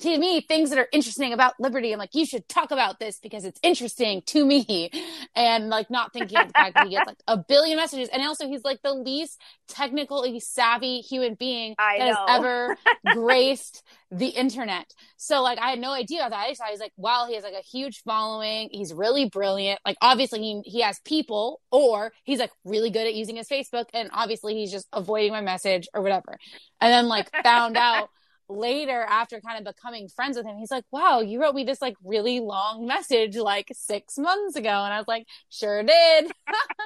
to 0.00 0.18
me 0.18 0.40
things 0.40 0.70
that 0.70 0.78
are 0.78 0.88
interesting 0.92 1.32
about 1.32 1.54
liberty. 1.58 1.92
I'm 1.92 1.98
like, 1.98 2.14
you 2.14 2.26
should 2.26 2.48
talk 2.48 2.70
about 2.70 2.98
this 2.98 3.18
because 3.20 3.44
it's 3.44 3.60
interesting 3.62 4.22
to 4.26 4.44
me. 4.44 4.90
And 5.36 5.68
like 5.68 5.90
not 5.90 6.12
thinking 6.12 6.38
of 6.38 6.48
the 6.48 6.52
fact 6.52 6.74
that 6.74 6.86
he 6.86 6.94
gets 6.94 7.06
like 7.06 7.18
a 7.26 7.36
billion 7.36 7.76
messages. 7.76 8.08
And 8.08 8.22
also 8.22 8.48
he's 8.48 8.64
like 8.64 8.80
the 8.82 8.94
least 8.94 9.40
technically 9.68 10.40
savvy 10.40 11.00
human 11.00 11.34
being 11.34 11.74
I 11.78 11.98
that 11.98 12.06
know. 12.06 12.14
has 12.14 12.38
ever 12.38 12.76
graced 13.14 13.82
the 14.10 14.28
internet. 14.28 14.92
So 15.16 15.42
like 15.42 15.58
I 15.58 15.70
had 15.70 15.78
no 15.78 15.92
idea 15.92 16.28
that. 16.28 16.32
I 16.32 16.48
just 16.50 16.62
I 16.62 16.70
was 16.70 16.80
like, 16.80 16.92
wow, 16.96 17.26
he 17.28 17.34
has 17.34 17.44
like 17.44 17.54
a 17.54 17.62
huge 17.62 18.02
following. 18.04 18.68
He's 18.72 18.92
really 18.92 19.28
brilliant. 19.28 19.80
Like 19.84 19.96
obviously 20.00 20.40
he 20.40 20.62
he 20.64 20.80
has 20.82 21.00
people 21.04 21.60
or 21.70 22.12
he's 22.24 22.38
like 22.38 22.52
really 22.64 22.90
good 22.90 23.06
at 23.06 23.14
using 23.14 23.36
his 23.36 23.48
Facebook 23.48 23.86
and 23.92 24.10
obviously 24.12 24.54
he's 24.54 24.72
just 24.72 24.86
avoiding 24.92 25.32
my 25.32 25.40
message 25.40 25.88
or 25.94 26.02
whatever. 26.02 26.38
And 26.80 26.92
then 26.92 27.08
like 27.08 27.30
found 27.42 27.76
out 27.76 28.08
later 28.48 29.02
after 29.08 29.40
kind 29.40 29.58
of 29.58 29.74
becoming 29.74 30.08
friends 30.08 30.36
with 30.36 30.46
him 30.46 30.56
he's 30.56 30.70
like 30.70 30.84
wow 30.90 31.20
you 31.20 31.40
wrote 31.40 31.54
me 31.54 31.64
this 31.64 31.80
like 31.80 31.96
really 32.04 32.40
long 32.40 32.86
message 32.86 33.36
like 33.36 33.68
six 33.72 34.18
months 34.18 34.56
ago 34.56 34.68
and 34.68 34.92
i 34.92 34.98
was 34.98 35.08
like 35.08 35.26
sure 35.48 35.82
did 35.82 36.30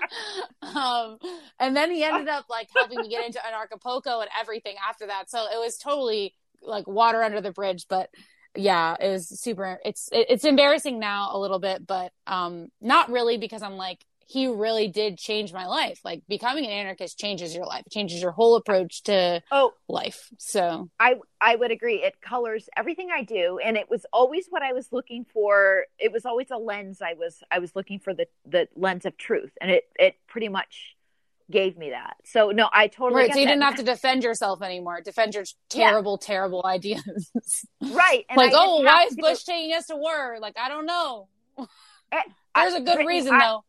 um, 0.62 1.18
and 1.58 1.76
then 1.76 1.90
he 1.90 2.04
ended 2.04 2.28
up 2.28 2.44
like 2.48 2.68
helping 2.74 3.00
me 3.00 3.08
get 3.08 3.26
into 3.26 3.40
anarchapulco 3.40 4.20
and 4.20 4.30
everything 4.38 4.76
after 4.88 5.06
that 5.06 5.30
so 5.30 5.38
it 5.52 5.58
was 5.58 5.76
totally 5.78 6.34
like 6.62 6.86
water 6.86 7.22
under 7.22 7.40
the 7.40 7.52
bridge 7.52 7.86
but 7.88 8.08
yeah, 8.54 8.96
it 9.00 9.08
was 9.08 9.28
super. 9.28 9.78
It's 9.84 10.08
it's 10.10 10.44
embarrassing 10.44 10.98
now 10.98 11.30
a 11.32 11.38
little 11.38 11.58
bit, 11.58 11.86
but 11.86 12.12
um, 12.26 12.68
not 12.80 13.10
really 13.10 13.38
because 13.38 13.62
I'm 13.62 13.76
like 13.76 14.04
he 14.28 14.46
really 14.46 14.88
did 14.88 15.16
change 15.16 15.54
my 15.54 15.64
life. 15.64 16.00
Like 16.04 16.22
becoming 16.28 16.66
an 16.66 16.70
anarchist 16.70 17.18
changes 17.18 17.54
your 17.54 17.64
life. 17.64 17.84
It 17.86 17.92
changes 17.92 18.20
your 18.20 18.30
whole 18.30 18.56
approach 18.56 19.02
to 19.04 19.42
oh 19.50 19.72
life. 19.88 20.28
So 20.36 20.90
I 21.00 21.16
I 21.40 21.56
would 21.56 21.70
agree. 21.70 22.02
It 22.02 22.20
colors 22.20 22.68
everything 22.76 23.08
I 23.10 23.22
do, 23.22 23.58
and 23.58 23.78
it 23.78 23.88
was 23.88 24.04
always 24.12 24.44
what 24.50 24.62
I 24.62 24.74
was 24.74 24.92
looking 24.92 25.24
for. 25.32 25.86
It 25.98 26.12
was 26.12 26.26
always 26.26 26.50
a 26.50 26.58
lens 26.58 27.00
I 27.00 27.14
was 27.14 27.42
I 27.50 27.58
was 27.58 27.74
looking 27.74 28.00
for 28.00 28.12
the 28.12 28.26
the 28.44 28.68
lens 28.76 29.06
of 29.06 29.16
truth, 29.16 29.52
and 29.62 29.70
it 29.70 29.84
it 29.98 30.16
pretty 30.26 30.50
much 30.50 30.94
gave 31.50 31.78
me 31.78 31.90
that. 31.90 32.18
So 32.24 32.50
no, 32.50 32.68
I 32.70 32.88
totally 32.88 33.22
right. 33.22 33.32
So 33.32 33.38
you 33.38 33.46
that. 33.46 33.52
didn't 33.52 33.62
have 33.62 33.76
to 33.76 33.82
defend 33.82 34.24
yourself 34.24 34.60
anymore. 34.60 35.00
Defend 35.00 35.36
your 35.36 35.44
terrible, 35.70 36.18
yeah. 36.20 36.26
terrible 36.26 36.66
ideas. 36.66 37.02
right. 37.80 38.26
Like, 38.36 38.52
oh, 38.54 38.82
why 38.82 39.04
is 39.04 39.16
Bush 39.16 39.44
taking 39.44 39.72
us 39.72 39.86
to 39.86 39.96
war? 39.96 40.36
Like, 40.38 40.58
I 40.58 40.68
don't 40.68 40.84
know. 40.84 41.28
Eh, 42.10 42.22
There's 42.54 42.74
a 42.74 42.80
good 42.80 43.06
reason 43.06 43.34
I, 43.34 43.38
though. 43.38 43.64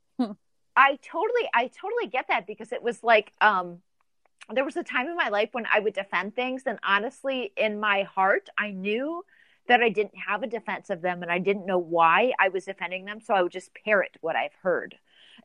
I 0.75 0.97
totally, 1.03 1.49
I 1.53 1.67
totally 1.67 2.07
get 2.07 2.27
that 2.29 2.47
because 2.47 2.71
it 2.71 2.81
was 2.81 3.03
like, 3.03 3.33
um, 3.41 3.79
there 4.51 4.65
was 4.65 4.77
a 4.77 4.83
time 4.83 5.07
in 5.07 5.15
my 5.15 5.29
life 5.29 5.49
when 5.51 5.65
I 5.71 5.79
would 5.79 5.93
defend 5.93 6.35
things, 6.35 6.63
and 6.65 6.79
honestly, 6.83 7.51
in 7.55 7.79
my 7.79 8.03
heart, 8.03 8.49
I 8.57 8.71
knew 8.71 9.23
that 9.67 9.81
I 9.81 9.89
didn't 9.89 10.15
have 10.27 10.41
a 10.41 10.47
defense 10.47 10.89
of 10.89 11.01
them, 11.01 11.21
and 11.21 11.31
I 11.31 11.37
didn't 11.37 11.65
know 11.65 11.77
why 11.77 12.33
I 12.39 12.49
was 12.49 12.65
defending 12.65 13.05
them. 13.05 13.19
So 13.21 13.35
I 13.35 13.43
would 13.43 13.51
just 13.51 13.69
parrot 13.85 14.17
what 14.21 14.35
I've 14.35 14.55
heard. 14.63 14.95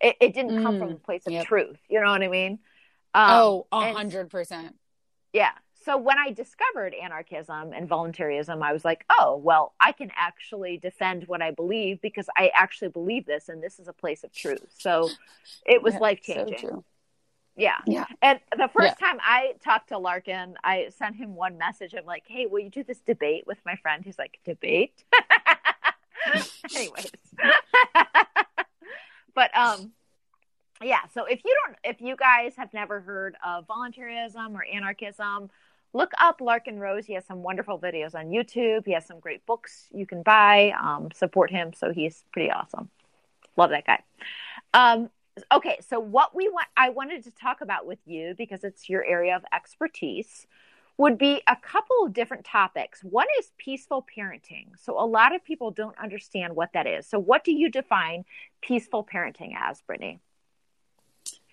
It, 0.01 0.17
it 0.21 0.35
didn't 0.35 0.63
come 0.63 0.79
from 0.79 0.91
a 0.91 0.95
mm, 0.95 1.03
place 1.03 1.27
of 1.27 1.35
yep. 1.35 1.47
truth. 1.47 1.79
You 1.91 2.01
know 2.01 2.11
what 2.11 2.23
I 2.23 2.29
mean? 2.29 2.59
Um, 3.13 3.31
oh, 3.31 3.67
a 3.71 3.93
hundred 3.93 4.31
percent. 4.31 4.75
Yeah 5.33 5.51
so 5.85 5.99
when 5.99 6.19
I 6.19 6.31
discovered 6.31 6.95
anarchism 6.95 7.73
and 7.75 7.87
voluntarism, 7.87 8.63
I 8.63 8.73
was 8.73 8.85
like, 8.85 9.05
oh, 9.11 9.41
well, 9.43 9.75
I 9.79 9.93
can 9.93 10.11
actually 10.17 10.79
defend 10.79 11.29
what 11.29 11.43
I 11.43 11.51
believe 11.51 12.01
because 12.01 12.29
I 12.37 12.51
actually 12.55 12.89
believe 12.89 13.27
this 13.27 13.49
and 13.49 13.63
this 13.63 13.79
is 13.79 13.89
a 13.89 13.93
place 13.93 14.25
of 14.25 14.33
truth. 14.33 14.65
So 14.79 15.11
it 15.67 15.83
was 15.83 15.95
yeah, 15.95 16.01
life 16.01 16.21
changing. 16.23 16.59
So 16.59 16.85
yeah. 17.57 17.79
Yeah. 17.87 18.07
And 18.23 18.41
the 18.57 18.69
first 18.69 18.97
yeah. 19.01 19.07
time 19.07 19.19
I 19.23 19.55
talked 19.63 19.91
to 19.91 19.97
Larken, 19.97 20.55
I 20.65 20.89
sent 20.97 21.17
him 21.17 21.35
one 21.35 21.59
message. 21.59 21.95
I'm 21.97 22.07
like, 22.07 22.25
hey, 22.27 22.47
will 22.47 22.61
you 22.61 22.71
do 22.71 22.83
this 22.83 23.01
debate 23.01 23.47
with 23.47 23.59
my 23.65 23.77
friend? 23.77 24.05
He's 24.05 24.19
like, 24.19 24.39
debate? 24.45 25.05
Anyways. 26.75 27.13
but 29.35 29.57
um 29.57 29.93
yeah, 30.83 31.01
so 31.13 31.25
if 31.25 31.45
you 31.45 31.57
don't 31.65 31.77
if 31.85 32.01
you 32.01 32.17
guys 32.17 32.55
have 32.57 32.73
never 32.73 33.01
heard 33.01 33.37
of 33.45 33.67
voluntarism 33.67 34.57
or 34.57 34.65
anarchism, 34.65 35.51
look 35.95 36.13
up 36.21 36.41
Larken 36.41 36.79
Rose. 36.79 37.07
He 37.07 37.15
has 37.15 37.25
some 37.25 37.43
wonderful 37.43 37.79
videos 37.79 38.15
on 38.15 38.27
YouTube. 38.27 38.85
He 38.85 38.93
has 38.93 39.07
some 39.07 39.21
great 39.21 39.47
books 39.47 39.87
you 39.93 40.07
can 40.07 40.23
buy. 40.23 40.75
Um, 40.79 41.09
support 41.15 41.51
him. 41.51 41.73
So 41.73 41.93
he's 41.93 42.25
pretty 42.33 42.51
awesome. 42.51 42.91
Love 43.57 43.71
that 43.71 43.87
guy. 43.87 44.03
Um, 44.75 45.09
okay, 45.53 45.79
so 45.89 46.01
what 46.01 46.35
we 46.35 46.49
want, 46.49 46.67
I 46.77 46.91
wanted 46.91 47.25
to 47.25 47.31
talk 47.31 47.61
about 47.61 47.87
with 47.87 48.01
you 48.05 48.35
because 48.37 48.65
it's 48.65 48.89
your 48.91 49.05
area 49.05 49.37
of 49.37 49.45
expertise, 49.55 50.47
would 50.97 51.19
be 51.19 51.43
a 51.49 51.57
couple 51.57 52.05
of 52.05 52.13
different 52.13 52.45
topics. 52.45 53.03
One 53.03 53.27
is 53.39 53.51
peaceful 53.59 54.07
parenting. 54.17 54.69
So 54.79 55.01
a 55.01 55.07
lot 55.07 55.35
of 55.35 55.45
people 55.45 55.71
don't 55.71 55.99
understand 55.99 56.55
what 56.55 56.73
that 56.75 56.87
is. 56.87 57.07
So 57.07 57.19
what 57.19 57.43
do 57.45 57.53
you 57.53 57.69
define 57.69 58.25
peaceful 58.61 59.05
parenting 59.05 59.53
as, 59.57 59.81
Brittany? 59.83 60.21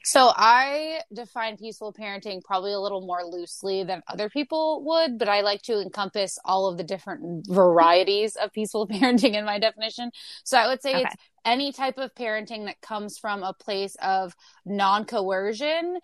So 0.04 0.32
I 0.36 1.02
define 1.14 1.58
peaceful 1.58 1.94
parenting 1.94 2.44
probably 2.44 2.74
a 2.74 2.80
little 2.80 3.06
more 3.06 3.24
loosely 3.24 3.84
than 3.84 4.02
other 4.08 4.30
people 4.30 4.84
would, 4.86 5.20
but 5.20 5.30
I 5.30 5.42
like 5.42 5.62
to 5.64 5.80
encompass 5.80 6.40
all 6.44 6.68
of 6.68 6.78
the 6.78 6.84
different 6.84 7.46
varieties 7.48 8.36
of 8.36 8.52
peaceful 8.52 8.88
parenting 8.92 9.34
in 9.34 9.46
my 9.46 9.60
definition. 9.60 10.12
So 10.44 10.58
I 10.58 10.68
would 10.68 10.82
say 10.82 10.96
okay. 10.96 11.04
it's 11.04 11.16
any 11.46 11.72
type 11.72 11.98
of 11.98 12.14
parenting 12.16 12.66
that 12.66 12.82
comes 12.82 13.18
from 13.18 13.44
a 13.44 13.54
place 13.54 13.96
of 14.02 14.36
non-coercion 14.66 16.00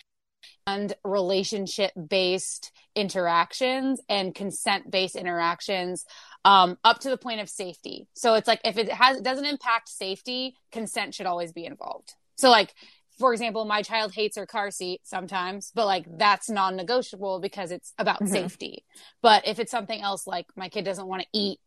and 0.66 0.94
relationship 1.04 1.92
based 2.10 2.72
interactions 2.96 4.01
and 4.10 4.34
consent 4.34 4.89
based 4.89 5.16
interactions 5.16 6.06
um, 6.46 6.77
up 6.84 7.00
to 7.00 7.10
the 7.10 7.18
point 7.18 7.42
of 7.42 7.50
safety. 7.50 8.08
So 8.13 8.36
it's 8.36 8.48
like 8.48 8.62
if 8.63 8.77
it 8.77 8.89
has 8.89 9.18
it 9.18 9.24
doesn't 9.24 9.46
impact 9.46 9.89
safety, 9.89 10.56
consent 10.72 11.16
should 11.16 11.25
always 11.25 11.51
be 11.51 11.66
involved. 11.66 12.13
So 12.38 12.50
like 12.50 12.74
for 13.17 13.33
example, 13.33 13.65
my 13.65 13.81
child 13.81 14.13
hates 14.13 14.38
her 14.38 14.45
car 14.45 14.69
seat 14.69 15.01
sometimes, 15.03 15.71
but 15.74 15.86
like 15.86 16.05
that's 16.17 16.50
non 16.50 16.75
negotiable 16.75 17.39
because 17.39 17.71
it's 17.71 17.93
about 17.97 18.17
mm-hmm. 18.17 18.33
safety. 18.33 18.86
But 19.21 19.47
if 19.47 19.59
it's 19.59 19.71
something 19.71 20.00
else 20.00 20.27
like 20.27 20.45
my 20.55 20.69
kid 20.69 20.86
doesn't 20.86 21.07
want 21.07 21.24
to 21.24 21.27
eat 21.33 21.59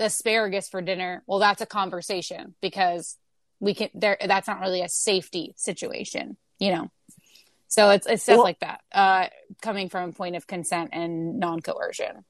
asparagus 0.00 0.68
for 0.68 0.82
dinner, 0.82 1.22
well, 1.26 1.38
that's 1.38 1.60
a 1.60 1.66
conversation 1.66 2.54
because 2.60 3.16
we 3.60 3.74
can 3.74 3.90
there 3.94 4.16
that's 4.26 4.48
not 4.48 4.60
really 4.60 4.82
a 4.82 4.88
safety 4.88 5.54
situation, 5.56 6.36
you 6.58 6.72
know. 6.72 6.90
So 7.68 7.90
it's 7.90 8.06
it's 8.06 8.24
stuff 8.24 8.38
well, 8.38 8.44
like 8.44 8.60
that, 8.60 8.80
uh, 8.92 9.26
coming 9.62 9.88
from 9.88 10.10
a 10.10 10.12
point 10.12 10.36
of 10.36 10.46
consent 10.46 10.90
and 10.92 11.38
non 11.38 11.60
coercion. 11.60 12.24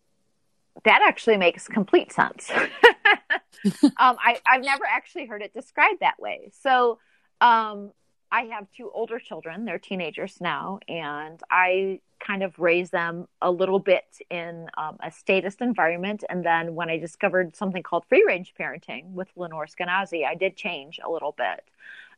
That 0.85 1.03
actually 1.07 1.37
makes 1.37 1.69
complete 1.69 2.13
sense. 2.13 2.51
um, 2.55 3.93
I, 3.99 4.41
I've 4.47 4.63
never 4.63 4.85
actually 4.89 5.27
heard 5.27 5.43
it 5.43 5.53
described 5.53 6.01
that 6.01 6.19
way. 6.19 6.51
So 6.61 6.99
um, 7.43 7.93
I 8.33 8.45
have 8.45 8.67
two 8.75 8.91
older 8.95 9.19
children. 9.19 9.67
They're 9.67 9.79
teenagers 9.79 10.39
now, 10.41 10.81
and 10.89 11.39
I 11.51 12.01
kind 12.19 12.43
of 12.43 12.59
raised 12.59 12.91
them 12.91 13.29
a 13.43 13.51
little 13.51 13.79
bit 13.79 14.07
in 14.31 14.69
um, 14.79 14.97
a 15.01 15.11
statist 15.11 15.61
environment. 15.61 16.25
And 16.31 16.43
then 16.43 16.75
when 16.75 16.89
I 16.89 16.97
discovered 16.97 17.55
something 17.55 17.83
called 17.83 18.07
free 18.09 18.25
range 18.27 18.55
parenting 18.59 19.13
with 19.13 19.29
Lenore 19.37 19.67
Skenazy, 19.67 20.25
I 20.27 20.35
did 20.35 20.57
change 20.57 20.99
a 21.05 21.11
little 21.11 21.35
bit. 21.37 21.63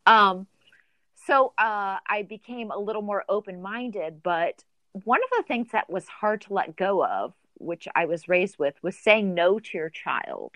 Um, 0.05 0.47
so 1.27 1.53
uh, 1.57 1.97
I 2.07 2.25
became 2.29 2.71
a 2.71 2.79
little 2.79 3.01
more 3.01 3.25
open 3.27 3.61
minded. 3.61 4.23
But 4.23 4.63
one 5.03 5.19
of 5.21 5.29
the 5.37 5.43
things 5.45 5.67
that 5.73 5.89
was 5.89 6.07
hard 6.07 6.41
to 6.41 6.53
let 6.53 6.77
go 6.77 7.05
of, 7.05 7.33
which 7.55 7.89
I 7.93 8.05
was 8.05 8.29
raised 8.29 8.57
with, 8.57 8.75
was 8.81 8.97
saying 8.97 9.33
no 9.33 9.59
to 9.59 9.77
your 9.77 9.89
child. 9.89 10.53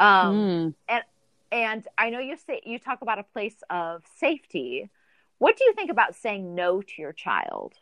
Um, 0.00 0.34
mm. 0.34 0.74
And 0.88 1.04
and 1.52 1.86
I 1.98 2.10
know 2.10 2.18
you 2.18 2.36
say 2.36 2.62
you 2.64 2.78
talk 2.78 3.02
about 3.02 3.18
a 3.18 3.24
place 3.24 3.56
of 3.68 4.02
safety. 4.16 4.90
What 5.38 5.56
do 5.56 5.64
you 5.64 5.74
think 5.74 5.90
about 5.90 6.16
saying 6.16 6.54
no 6.54 6.80
to 6.80 6.92
your 6.98 7.12
child? 7.12 7.74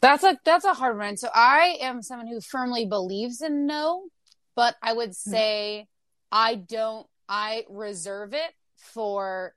That's 0.00 0.22
a 0.22 0.38
that's 0.44 0.66
a 0.66 0.74
hard 0.74 0.98
one. 0.98 1.16
So 1.16 1.28
I 1.34 1.78
am 1.80 2.02
someone 2.02 2.28
who 2.28 2.40
firmly 2.40 2.84
believes 2.84 3.40
in 3.40 3.66
no, 3.66 4.04
but 4.54 4.76
I 4.82 4.92
would 4.92 5.08
hmm. 5.08 5.30
say 5.30 5.86
mm-hmm. 5.86 6.38
I 6.38 6.54
don't 6.56 7.06
I 7.28 7.64
reserve 7.70 8.34
it 8.34 8.52
for 8.76 9.54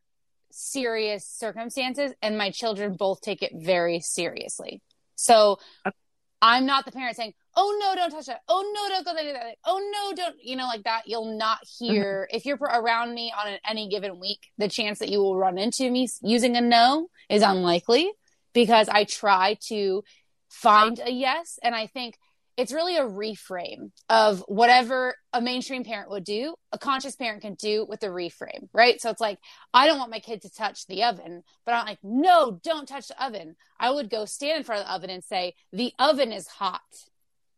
serious 0.52 1.26
circumstances 1.26 2.14
and 2.22 2.38
my 2.38 2.50
children 2.50 2.96
both 2.96 3.22
take 3.22 3.44
it 3.44 3.52
very 3.56 4.00
seriously. 4.00 4.82
So 5.16 5.60
okay. 5.86 5.96
I'm 6.42 6.66
not 6.66 6.86
the 6.86 6.92
parent 6.92 7.16
saying, 7.16 7.34
"Oh 7.56 7.78
no, 7.80 7.96
don't 7.96 8.12
touch 8.12 8.26
that. 8.26 8.42
Oh 8.48 8.62
no, 8.74 8.90
don't 8.90 9.06
go 9.06 9.14
there." 9.14 9.54
Oh 9.66 9.92
no, 9.94 10.16
don't 10.16 10.36
you 10.42 10.56
know 10.56 10.66
like 10.66 10.84
that? 10.84 11.04
You'll 11.06 11.38
not 11.38 11.60
hear 11.80 12.28
mm-hmm. 12.28 12.36
if 12.36 12.46
you're 12.46 12.58
around 12.58 13.14
me 13.14 13.34
on 13.38 13.54
an, 13.54 13.60
any 13.68 13.90
given 13.90 14.20
week. 14.20 14.40
The 14.58 14.68
chance 14.68 15.00
that 15.00 15.10
you 15.10 15.20
will 15.20 15.38
run 15.38 15.58
into 15.58 15.90
me 15.90 16.08
using 16.22 16.56
a 16.56 16.62
no 16.62 17.08
is 17.30 17.44
unlikely 17.44 18.12
because 18.54 18.90
I 18.90 19.04
try 19.04 19.58
to 19.68 20.04
find 20.50 21.00
a 21.00 21.12
yes, 21.12 21.60
and 21.64 21.76
I 21.76 21.88
think 21.88 22.18
it's 22.58 22.72
really 22.72 22.98
a 22.98 23.04
reframe 23.04 23.92
of 24.10 24.44
whatever 24.48 25.16
a 25.34 25.42
mainstream 25.42 25.84
parent 25.84 26.10
would 26.10 26.24
do, 26.24 26.54
a 26.72 26.78
conscious 26.78 27.16
parent 27.16 27.42
can 27.42 27.56
do 27.56 27.86
with 27.88 28.04
a 28.04 28.08
reframe, 28.08 28.68
right? 28.74 29.02
So 29.02 29.10
it's 29.10 29.22
like, 29.22 29.40
I 29.74 29.88
don't 29.88 29.98
want 29.98 30.12
my 30.12 30.20
kid 30.20 30.42
to 30.44 30.50
touch 30.50 30.86
the 30.88 31.04
oven, 31.04 31.44
but 31.66 31.74
I'm 31.74 31.86
like, 31.86 32.00
no, 32.04 32.60
don't 32.64 32.88
touch 32.88 33.08
the 33.08 33.24
oven. 33.24 33.56
I 33.80 33.92
would 33.92 34.10
go 34.10 34.26
stand 34.26 34.58
in 34.58 34.64
front 34.64 34.82
of 34.82 34.88
the 34.88 34.94
oven 34.94 35.10
and 35.10 35.24
say, 35.24 35.56
the 35.72 35.94
oven 35.98 36.32
is 36.32 36.48
hot. 36.48 36.82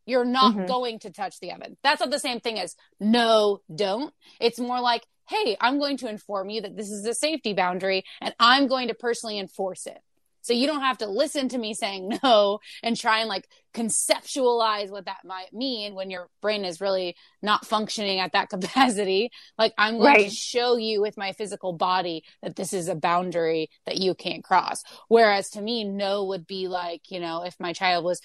You're 0.05 0.25
not 0.25 0.53
mm-hmm. 0.53 0.65
going 0.65 0.99
to 0.99 1.11
touch 1.11 1.39
the 1.39 1.51
oven. 1.51 1.77
That's 1.83 2.01
not 2.01 2.11
the 2.11 2.19
same 2.19 2.39
thing 2.39 2.59
as 2.59 2.75
no, 2.99 3.61
don't. 3.73 4.13
It's 4.39 4.59
more 4.59 4.81
like, 4.81 5.05
hey, 5.27 5.55
I'm 5.59 5.79
going 5.79 5.97
to 5.97 6.09
inform 6.09 6.49
you 6.49 6.61
that 6.61 6.75
this 6.75 6.89
is 6.89 7.05
a 7.05 7.13
safety 7.13 7.53
boundary 7.53 8.03
and 8.21 8.35
I'm 8.39 8.67
going 8.67 8.89
to 8.89 8.93
personally 8.93 9.39
enforce 9.39 9.87
it. 9.87 9.99
So 10.43 10.53
you 10.53 10.67
don't 10.67 10.81
have 10.81 10.99
to 10.99 11.07
listen 11.07 11.49
to 11.49 11.57
me 11.57 11.73
saying 11.73 12.19
no 12.23 12.59
and 12.83 12.95
try 12.95 13.19
and 13.19 13.29
like 13.29 13.47
conceptualize 13.73 14.91
what 14.91 15.05
that 15.05 15.25
might 15.25 15.51
mean 15.51 15.95
when 15.95 16.11
your 16.11 16.29
brain 16.41 16.63
is 16.63 16.79
really 16.79 17.15
not 17.41 17.65
functioning 17.65 18.19
at 18.19 18.33
that 18.33 18.49
capacity. 18.49 19.31
Like 19.57 19.73
I'm 19.77 19.97
going 19.97 20.13
right. 20.13 20.29
to 20.29 20.35
show 20.35 20.75
you 20.75 21.01
with 21.01 21.17
my 21.17 21.31
physical 21.31 21.73
body 21.73 22.23
that 22.43 22.55
this 22.55 22.73
is 22.73 22.87
a 22.87 22.95
boundary 22.95 23.69
that 23.85 23.97
you 23.97 24.13
can't 24.13 24.43
cross. 24.43 24.83
Whereas 25.07 25.49
to 25.51 25.61
me, 25.61 25.85
no 25.85 26.25
would 26.25 26.45
be 26.45 26.67
like, 26.67 27.09
you 27.09 27.19
know, 27.19 27.43
if 27.43 27.55
my 27.59 27.73
child 27.73 28.05
was 28.05 28.21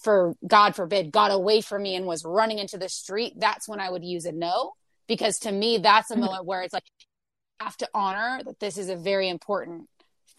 for 0.00 0.34
God 0.46 0.74
forbid, 0.74 1.12
got 1.12 1.30
away 1.30 1.60
from 1.60 1.82
me 1.82 1.96
and 1.96 2.06
was 2.06 2.24
running 2.24 2.58
into 2.58 2.78
the 2.78 2.88
street, 2.88 3.34
that's 3.36 3.68
when 3.68 3.80
I 3.80 3.90
would 3.90 4.04
use 4.04 4.24
a 4.24 4.32
no. 4.32 4.72
Because 5.08 5.40
to 5.40 5.52
me, 5.52 5.78
that's 5.78 6.10
a 6.10 6.14
mm-hmm. 6.14 6.24
moment 6.24 6.44
where 6.46 6.62
it's 6.62 6.72
like, 6.72 6.84
I 7.60 7.64
have 7.64 7.76
to 7.78 7.88
honor 7.92 8.40
that 8.44 8.60
this 8.60 8.78
is 8.78 8.88
a 8.88 8.94
very 8.94 9.28
important 9.28 9.88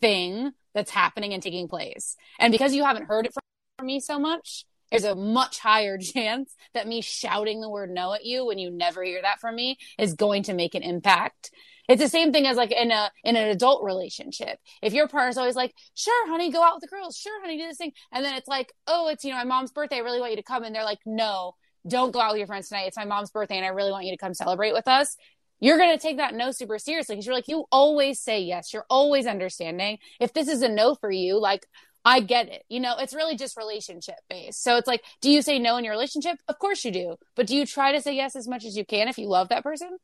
thing 0.02 0.52
that's 0.74 0.92
happening 0.92 1.34
and 1.34 1.42
taking 1.42 1.68
place. 1.68 2.16
And 2.40 2.52
because 2.52 2.74
you 2.74 2.84
haven't 2.84 3.06
heard 3.06 3.26
it 3.26 3.34
from 3.34 3.88
me 3.88 4.00
so 4.00 4.20
much, 4.20 4.66
there's 4.92 5.04
a 5.04 5.16
much 5.16 5.60
higher 5.60 5.98
chance 6.02 6.56
that 6.74 6.88
me 6.88 7.02
shouting 7.02 7.62
the 7.62 7.70
word 7.70 7.90
no 7.90 8.14
at 8.14 8.26
you 8.26 8.46
when 8.46 8.58
you 8.58 8.72
never 8.72 9.04
hear 9.04 9.22
that 9.22 9.40
from 9.40 9.56
me 9.56 9.78
is 9.98 10.14
going 10.14 10.44
to 10.44 10.54
make 10.54 10.76
an 10.76 10.84
impact 10.84 11.52
it's 11.90 12.02
the 12.02 12.08
same 12.08 12.32
thing 12.32 12.46
as 12.46 12.56
like 12.56 12.72
in 12.72 12.92
a 12.92 13.12
in 13.24 13.36
an 13.36 13.50
adult 13.50 13.84
relationship. 13.84 14.60
If 14.84 14.94
your 14.94 15.08
partner's 15.08 15.38
always 15.38 15.56
like, 15.56 15.74
"Sure, 15.96 16.30
honey, 16.30 16.52
go 16.52 16.64
out 16.64 16.76
with 16.76 16.82
the 16.82 16.88
girls. 16.88 17.18
Sure, 17.18 17.42
honey, 17.42 17.58
do 17.58 17.68
this 17.68 17.78
thing," 17.78 17.94
and 18.12 18.24
then 18.24 18.36
it's 18.36 18.48
like, 18.48 18.72
"Oh, 18.86 19.08
it's 19.08 19.26
you 19.26 19.32
know 19.32 19.38
my 19.38 19.44
mom's 19.44 19.72
birthday. 19.72 19.96
I 19.96 20.00
really 20.00 20.20
want 20.20 20.32
you 20.32 20.38
to 20.38 20.44
come," 20.44 20.64
and 20.64 20.74
they're 20.74 20.84
like, 20.84 21.00
"No, 21.08 21.56
don't 21.88 22.12
go 22.12 22.20
out 22.20 22.34
with 22.34 22.38
your 22.38 22.48
friends 22.48 22.70
tonight. 22.70 22.86
It's 22.86 22.96
my 22.96 23.06
mom's 23.06 23.32
birthday, 23.32 23.58
and 23.58 23.66
I 23.66 23.70
really 23.70 23.92
want 23.92 24.06
you 24.06 24.12
to 24.12 24.18
come 24.18 24.36
celebrate 24.36 24.74
with 24.74 24.88
us." 24.88 25.18
You're 25.60 25.78
going 25.78 25.96
to 25.96 26.02
take 26.02 26.18
that 26.18 26.34
no 26.34 26.52
super 26.52 26.78
seriously 26.80 27.16
because 27.16 27.26
you're 27.26 27.36
like, 27.36 27.48
you 27.48 27.66
always 27.72 28.20
say 28.20 28.42
yes. 28.42 28.74
You're 28.74 28.86
always 28.90 29.28
understanding. 29.28 29.98
If 30.20 30.34
this 30.34 30.48
is 30.48 30.62
a 30.62 30.70
no 30.70 30.96
for 30.96 31.12
you, 31.12 31.40
like, 31.40 31.68
I 32.06 32.22
get 32.22 32.48
it. 32.48 32.64
You 32.70 32.80
know, 32.80 32.96
it's 32.98 33.14
really 33.14 33.36
just 33.36 33.58
relationship 33.58 34.16
based. 34.30 34.64
So 34.64 34.78
it's 34.78 34.88
like, 34.88 35.04
do 35.22 35.30
you 35.30 35.42
say 35.42 35.60
no 35.60 35.78
in 35.78 35.84
your 35.84 35.94
relationship? 35.94 36.38
Of 36.48 36.58
course 36.60 36.86
you 36.86 36.92
do. 36.92 37.18
But 37.36 37.48
do 37.48 37.56
you 37.56 37.66
try 37.66 37.92
to 37.92 38.02
say 38.02 38.16
yes 38.16 38.36
as 38.36 38.48
much 38.48 38.64
as 38.66 38.78
you 38.78 38.86
can 38.86 39.08
if 39.08 39.18
you 39.18 39.28
love 39.28 39.50
that 39.50 39.64
person? 39.64 39.98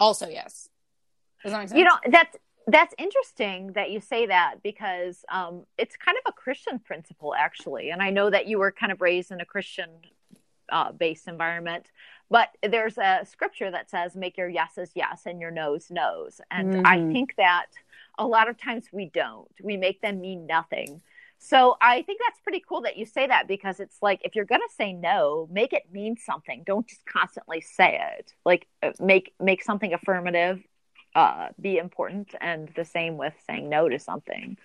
Also, 0.00 0.28
yes. 0.28 0.68
Does 1.42 1.52
that 1.52 1.60
make 1.60 1.68
sense? 1.68 1.78
You 1.78 1.84
know, 1.84 1.96
that's 2.10 2.36
that's 2.66 2.94
interesting 2.98 3.74
that 3.74 3.92
you 3.92 4.00
say 4.00 4.26
that 4.26 4.56
because 4.60 5.24
um, 5.30 5.66
it's 5.78 5.96
kind 5.96 6.18
of 6.18 6.28
a 6.28 6.32
Christian 6.32 6.80
principle, 6.80 7.32
actually. 7.32 7.90
And 7.90 8.02
I 8.02 8.10
know 8.10 8.28
that 8.28 8.48
you 8.48 8.58
were 8.58 8.72
kind 8.72 8.90
of 8.90 9.00
raised 9.00 9.30
in 9.30 9.40
a 9.40 9.44
Christian 9.44 9.88
uh, 10.70 10.90
based 10.90 11.28
environment, 11.28 11.90
but 12.30 12.50
there's 12.62 12.98
a 12.98 13.20
scripture 13.24 13.70
that 13.70 13.90
says, 13.90 14.16
make 14.16 14.36
your 14.36 14.48
yeses 14.48 14.90
yes 14.94 15.22
and 15.26 15.40
your 15.40 15.50
no's 15.50 15.90
no's. 15.90 16.40
And 16.50 16.74
mm-hmm. 16.74 16.86
I 16.86 17.12
think 17.12 17.34
that 17.36 17.66
a 18.18 18.26
lot 18.26 18.48
of 18.48 18.58
times 18.58 18.86
we 18.92 19.06
don't, 19.06 19.50
we 19.62 19.76
make 19.76 20.00
them 20.00 20.20
mean 20.20 20.46
nothing. 20.46 21.02
So 21.38 21.76
I 21.80 22.02
think 22.02 22.20
that's 22.26 22.40
pretty 22.40 22.62
cool 22.66 22.80
that 22.82 22.96
you 22.96 23.04
say 23.04 23.26
that 23.26 23.46
because 23.46 23.78
it's 23.78 23.98
like 24.00 24.20
if 24.24 24.34
you're 24.34 24.46
going 24.46 24.62
to 24.62 24.74
say 24.74 24.92
no, 24.92 25.48
make 25.52 25.72
it 25.72 25.84
mean 25.92 26.16
something. 26.16 26.62
Don't 26.66 26.86
just 26.86 27.04
constantly 27.04 27.60
say 27.60 28.00
it. 28.18 28.32
Like 28.44 28.66
uh, 28.82 28.92
make 28.98 29.34
make 29.38 29.62
something 29.62 29.92
affirmative 29.92 30.62
uh, 31.14 31.48
be 31.60 31.78
important 31.78 32.34
and 32.40 32.70
the 32.74 32.84
same 32.84 33.16
with 33.16 33.34
saying 33.46 33.68
no 33.68 33.88
to 33.88 33.98
something 33.98 34.56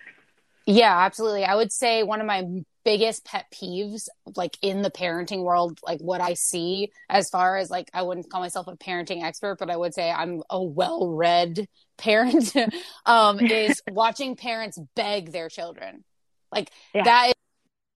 yeah 0.66 1.00
absolutely 1.00 1.44
i 1.44 1.54
would 1.54 1.72
say 1.72 2.02
one 2.02 2.20
of 2.20 2.26
my 2.26 2.44
biggest 2.84 3.24
pet 3.24 3.46
peeves 3.52 4.08
like 4.36 4.56
in 4.60 4.82
the 4.82 4.90
parenting 4.90 5.42
world 5.42 5.78
like 5.84 6.00
what 6.00 6.20
i 6.20 6.34
see 6.34 6.90
as 7.08 7.30
far 7.30 7.56
as 7.56 7.70
like 7.70 7.88
i 7.94 8.02
wouldn't 8.02 8.28
call 8.30 8.40
myself 8.40 8.66
a 8.66 8.76
parenting 8.76 9.22
expert 9.22 9.56
but 9.58 9.70
i 9.70 9.76
would 9.76 9.94
say 9.94 10.10
i'm 10.10 10.42
a 10.50 10.62
well-read 10.62 11.68
parent 11.98 12.54
um 13.06 13.38
is 13.40 13.80
watching 13.90 14.34
parents 14.34 14.78
beg 14.96 15.30
their 15.30 15.48
children 15.48 16.04
like 16.50 16.70
yeah. 16.94 17.04
that 17.04 17.32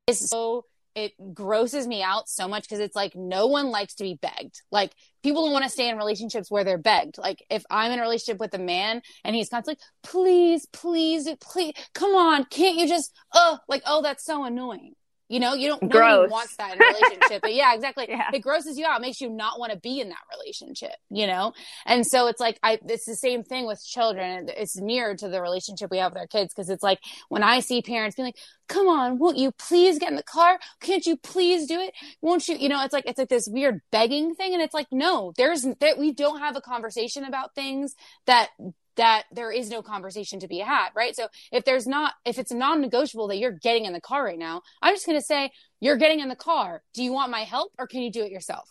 is 0.07 0.29
so 0.29 0.65
it 0.97 1.13
grosses 1.35 1.87
me 1.87 2.03
out 2.03 2.27
so 2.29 2.49
much 2.49 2.63
because 2.63 2.81
it's 2.81 2.97
like 2.97 3.15
no 3.15 3.47
one 3.47 3.71
likes 3.71 3.95
to 3.97 4.03
be 4.03 4.19
begged. 4.21 4.63
Like 4.73 4.93
people 5.23 5.45
don't 5.45 5.53
want 5.53 5.65
to 5.65 5.71
stay 5.71 5.91
in 5.91 5.99
relationships 5.99 6.51
where 6.51 6.65
they're 6.65 6.79
begged. 6.79 7.19
Like 7.19 7.45
if 7.51 7.65
I'm 7.71 7.93
in 7.93 7.99
a 7.99 8.03
relationship 8.03 8.41
with 8.41 8.55
a 8.55 8.59
man 8.59 9.03
and 9.23 9.37
he's 9.37 9.51
constantly, 9.51 9.81
please, 10.03 10.67
please, 10.73 11.29
please, 11.39 11.75
come 11.95 12.15
on, 12.15 12.47
can't 12.47 12.79
you 12.79 12.89
just, 12.89 13.13
oh, 13.35 13.59
like, 13.69 13.83
oh, 13.87 14.01
that's 14.01 14.25
so 14.25 14.45
annoying. 14.45 14.95
You 15.29 15.41
know, 15.41 15.55
you 15.55 15.69
don't 15.69 15.83
nobody 15.83 16.31
wants 16.31 16.57
that 16.57 16.75
in 16.77 16.83
a 16.83 16.87
relationship. 16.87 17.43
but 17.43 17.55
yeah, 17.55 17.75
exactly. 17.75 18.07
Yeah. 18.17 18.31
It 18.33 18.41
grosses 18.41 18.79
you 18.79 18.87
out, 18.87 18.99
it 18.99 19.03
makes 19.03 19.21
you 19.21 19.29
not 19.29 19.59
want 19.59 19.73
to 19.73 19.79
be 19.79 20.01
in 20.01 20.09
that 20.11 20.23
relationship, 20.33 20.93
you 21.11 21.27
know? 21.27 21.53
And 21.85 22.07
so 22.07 22.29
it's 22.29 22.41
like 22.41 22.59
I 22.63 22.79
it's 22.87 23.05
the 23.05 23.17
same 23.17 23.43
thing 23.43 23.67
with 23.67 23.85
children. 23.85 24.49
It's 24.57 24.77
near 24.77 25.17
to 25.17 25.29
the 25.29 25.43
relationship 25.43 25.91
we 25.91 25.99
have 25.99 26.13
with 26.13 26.21
our 26.21 26.27
kids 26.27 26.55
because 26.55 26.71
it's 26.71 26.83
like 26.83 27.01
when 27.29 27.43
I 27.43 27.61
see 27.61 27.83
parents 27.83 28.17
being 28.17 28.29
like, 28.29 28.39
Come 28.69 28.89
on, 28.89 29.19
won't 29.19 29.39
you 29.39 29.53
please 29.53 29.99
get 29.99 30.11
in 30.11 30.17
the 30.17 30.23
car? 30.23 30.59
Can't 30.81 31.07
you 31.07 31.17
please 31.17 31.67
do 31.67 31.81
it? 31.81 31.95
Won't 32.21 32.49
you? 32.49 32.57
You 32.57 32.69
know, 32.69 32.83
it's 32.85 32.93
like 32.93 33.07
it's 33.07 33.19
like 33.19 33.29
this 33.29 33.49
weird 33.49 33.81
begging 33.91 34.35
thing. 34.35 34.55
And 34.55 34.63
it's 34.63 34.75
like, 34.75 34.89
no, 34.91 35.33
there's 35.37 35.67
that 35.81 35.99
we 35.99 36.13
don't 36.13 36.41
have 36.41 36.57
a 36.57 36.61
conversation 36.61 37.25
about 37.25 37.55
things 37.55 37.95
that 38.27 38.49
that 38.97 39.25
there 39.33 39.53
is 39.53 39.71
no 39.71 39.83
conversation 39.83 40.41
to 40.41 40.49
be 40.49 40.59
had, 40.59 40.89
right? 40.95 41.15
So 41.15 41.29
if 41.53 41.65
there's 41.65 41.87
not, 41.87 42.15
if 42.25 42.39
it's 42.39 42.53
non-negotiable 42.53 43.29
that 43.29 43.39
you're 43.39 43.53
getting 43.53 43.85
in 43.85 43.93
the 43.93 44.01
car 44.01 44.25
right 44.25 44.39
now, 44.39 44.63
I'm 44.83 44.95
just 44.95 45.07
going 45.07 45.19
to 45.19 45.25
say, 45.25 45.51
you're 45.81 45.97
getting 45.97 46.21
in 46.21 46.29
the 46.29 46.37
car. 46.37 46.83
Do 46.95 47.03
you 47.03 47.13
want 47.13 47.31
my 47.31 47.41
help 47.41 47.73
or 47.79 47.87
can 47.87 48.03
you 48.03 48.11
do 48.11 48.23
it 48.23 48.31
yourself? 48.31 48.69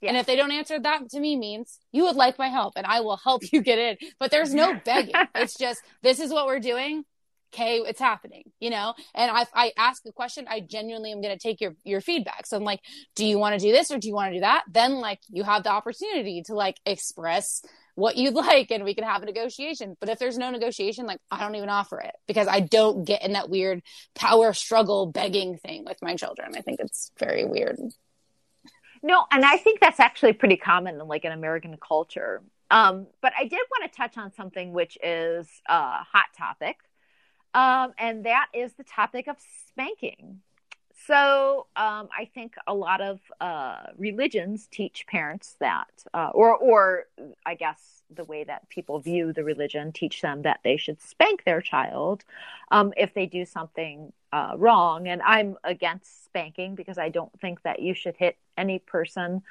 Yeah. 0.00 0.10
And 0.10 0.18
if 0.18 0.26
they 0.26 0.36
don't 0.36 0.52
answer 0.52 0.78
that 0.78 1.08
to 1.10 1.20
me 1.20 1.36
means 1.36 1.78
you 1.90 2.04
would 2.04 2.16
like 2.16 2.38
my 2.38 2.48
help 2.48 2.74
and 2.76 2.86
I 2.86 3.00
will 3.00 3.16
help 3.16 3.42
you 3.52 3.62
get 3.62 3.78
in. 3.78 3.96
But 4.18 4.30
there's 4.30 4.52
no 4.52 4.78
begging. 4.84 5.14
it's 5.34 5.56
just, 5.56 5.80
this 6.02 6.20
is 6.20 6.30
what 6.30 6.46
we're 6.46 6.60
doing. 6.60 7.04
Okay, 7.54 7.76
it's 7.78 8.00
happening, 8.00 8.42
you 8.60 8.68
know? 8.68 8.92
And 9.14 9.30
I, 9.30 9.46
I 9.54 9.72
ask 9.78 10.02
a 10.04 10.12
question, 10.12 10.46
I 10.48 10.60
genuinely 10.60 11.12
am 11.12 11.22
going 11.22 11.32
to 11.32 11.42
take 11.42 11.60
your, 11.60 11.74
your 11.84 12.02
feedback. 12.02 12.44
So 12.44 12.56
I'm 12.56 12.64
like, 12.64 12.80
do 13.14 13.24
you 13.24 13.38
want 13.38 13.58
to 13.58 13.64
do 13.64 13.72
this 13.72 13.90
or 13.90 13.98
do 13.98 14.08
you 14.08 14.14
want 14.14 14.32
to 14.32 14.36
do 14.36 14.40
that? 14.40 14.64
Then 14.70 14.96
like 14.96 15.20
you 15.30 15.42
have 15.44 15.62
the 15.62 15.70
opportunity 15.70 16.42
to 16.46 16.54
like 16.54 16.76
express 16.84 17.62
what 17.96 18.16
you'd 18.16 18.34
like 18.34 18.70
and 18.70 18.84
we 18.84 18.94
can 18.94 19.02
have 19.02 19.22
a 19.22 19.26
negotiation. 19.26 19.96
But 19.98 20.08
if 20.08 20.20
there's 20.20 20.38
no 20.38 20.50
negotiation, 20.50 21.06
like 21.06 21.18
I 21.30 21.40
don't 21.40 21.56
even 21.56 21.68
offer 21.68 21.98
it 21.98 22.14
because 22.28 22.46
I 22.46 22.60
don't 22.60 23.04
get 23.04 23.24
in 23.24 23.32
that 23.32 23.50
weird 23.50 23.82
power 24.14 24.52
struggle 24.52 25.06
begging 25.06 25.58
thing 25.58 25.84
with 25.84 25.98
my 26.00 26.14
children. 26.14 26.52
I 26.56 26.60
think 26.60 26.78
it's 26.78 27.10
very 27.18 27.44
weird. 27.44 27.78
No, 29.02 29.24
and 29.30 29.44
I 29.44 29.56
think 29.56 29.80
that's 29.80 30.00
actually 30.00 30.32
pretty 30.32 30.56
common 30.56 31.00
in 31.00 31.08
like 31.08 31.24
an 31.24 31.32
American 31.32 31.76
culture. 31.76 32.42
Um, 32.70 33.06
but 33.20 33.32
I 33.38 33.44
did 33.44 33.60
want 33.70 33.90
to 33.90 33.96
touch 33.96 34.16
on 34.16 34.32
something 34.32 34.72
which 34.72 34.96
is 35.02 35.48
a 35.68 36.02
hot 36.02 36.26
topic. 36.36 36.76
Um, 37.54 37.92
and 37.98 38.26
that 38.26 38.48
is 38.52 38.72
the 38.74 38.84
topic 38.84 39.28
of 39.28 39.36
spanking. 39.68 40.40
So 41.06 41.66
um, 41.76 42.08
I 42.16 42.28
think 42.34 42.54
a 42.66 42.74
lot 42.74 43.00
of 43.00 43.20
uh, 43.40 43.76
religions 43.96 44.66
teach 44.70 45.06
parents 45.06 45.56
that, 45.60 45.88
uh, 46.12 46.30
or 46.34 46.56
or 46.56 47.04
I 47.44 47.54
guess 47.54 48.02
the 48.10 48.24
way 48.24 48.44
that 48.44 48.68
people 48.68 48.98
view 49.00 49.32
the 49.32 49.44
religion 49.44 49.92
teach 49.92 50.20
them 50.20 50.42
that 50.42 50.60
they 50.64 50.76
should 50.76 51.00
spank 51.00 51.44
their 51.44 51.60
child 51.60 52.24
um, 52.70 52.92
if 52.96 53.14
they 53.14 53.26
do 53.26 53.44
something 53.44 54.12
uh, 54.32 54.54
wrong. 54.56 55.08
And 55.08 55.22
I'm 55.22 55.56
against 55.64 56.24
spanking 56.24 56.74
because 56.74 56.98
I 56.98 57.08
don't 57.08 57.32
think 57.40 57.62
that 57.62 57.80
you 57.80 57.94
should 57.94 58.16
hit 58.16 58.36
any 58.56 58.78
person 58.78 59.42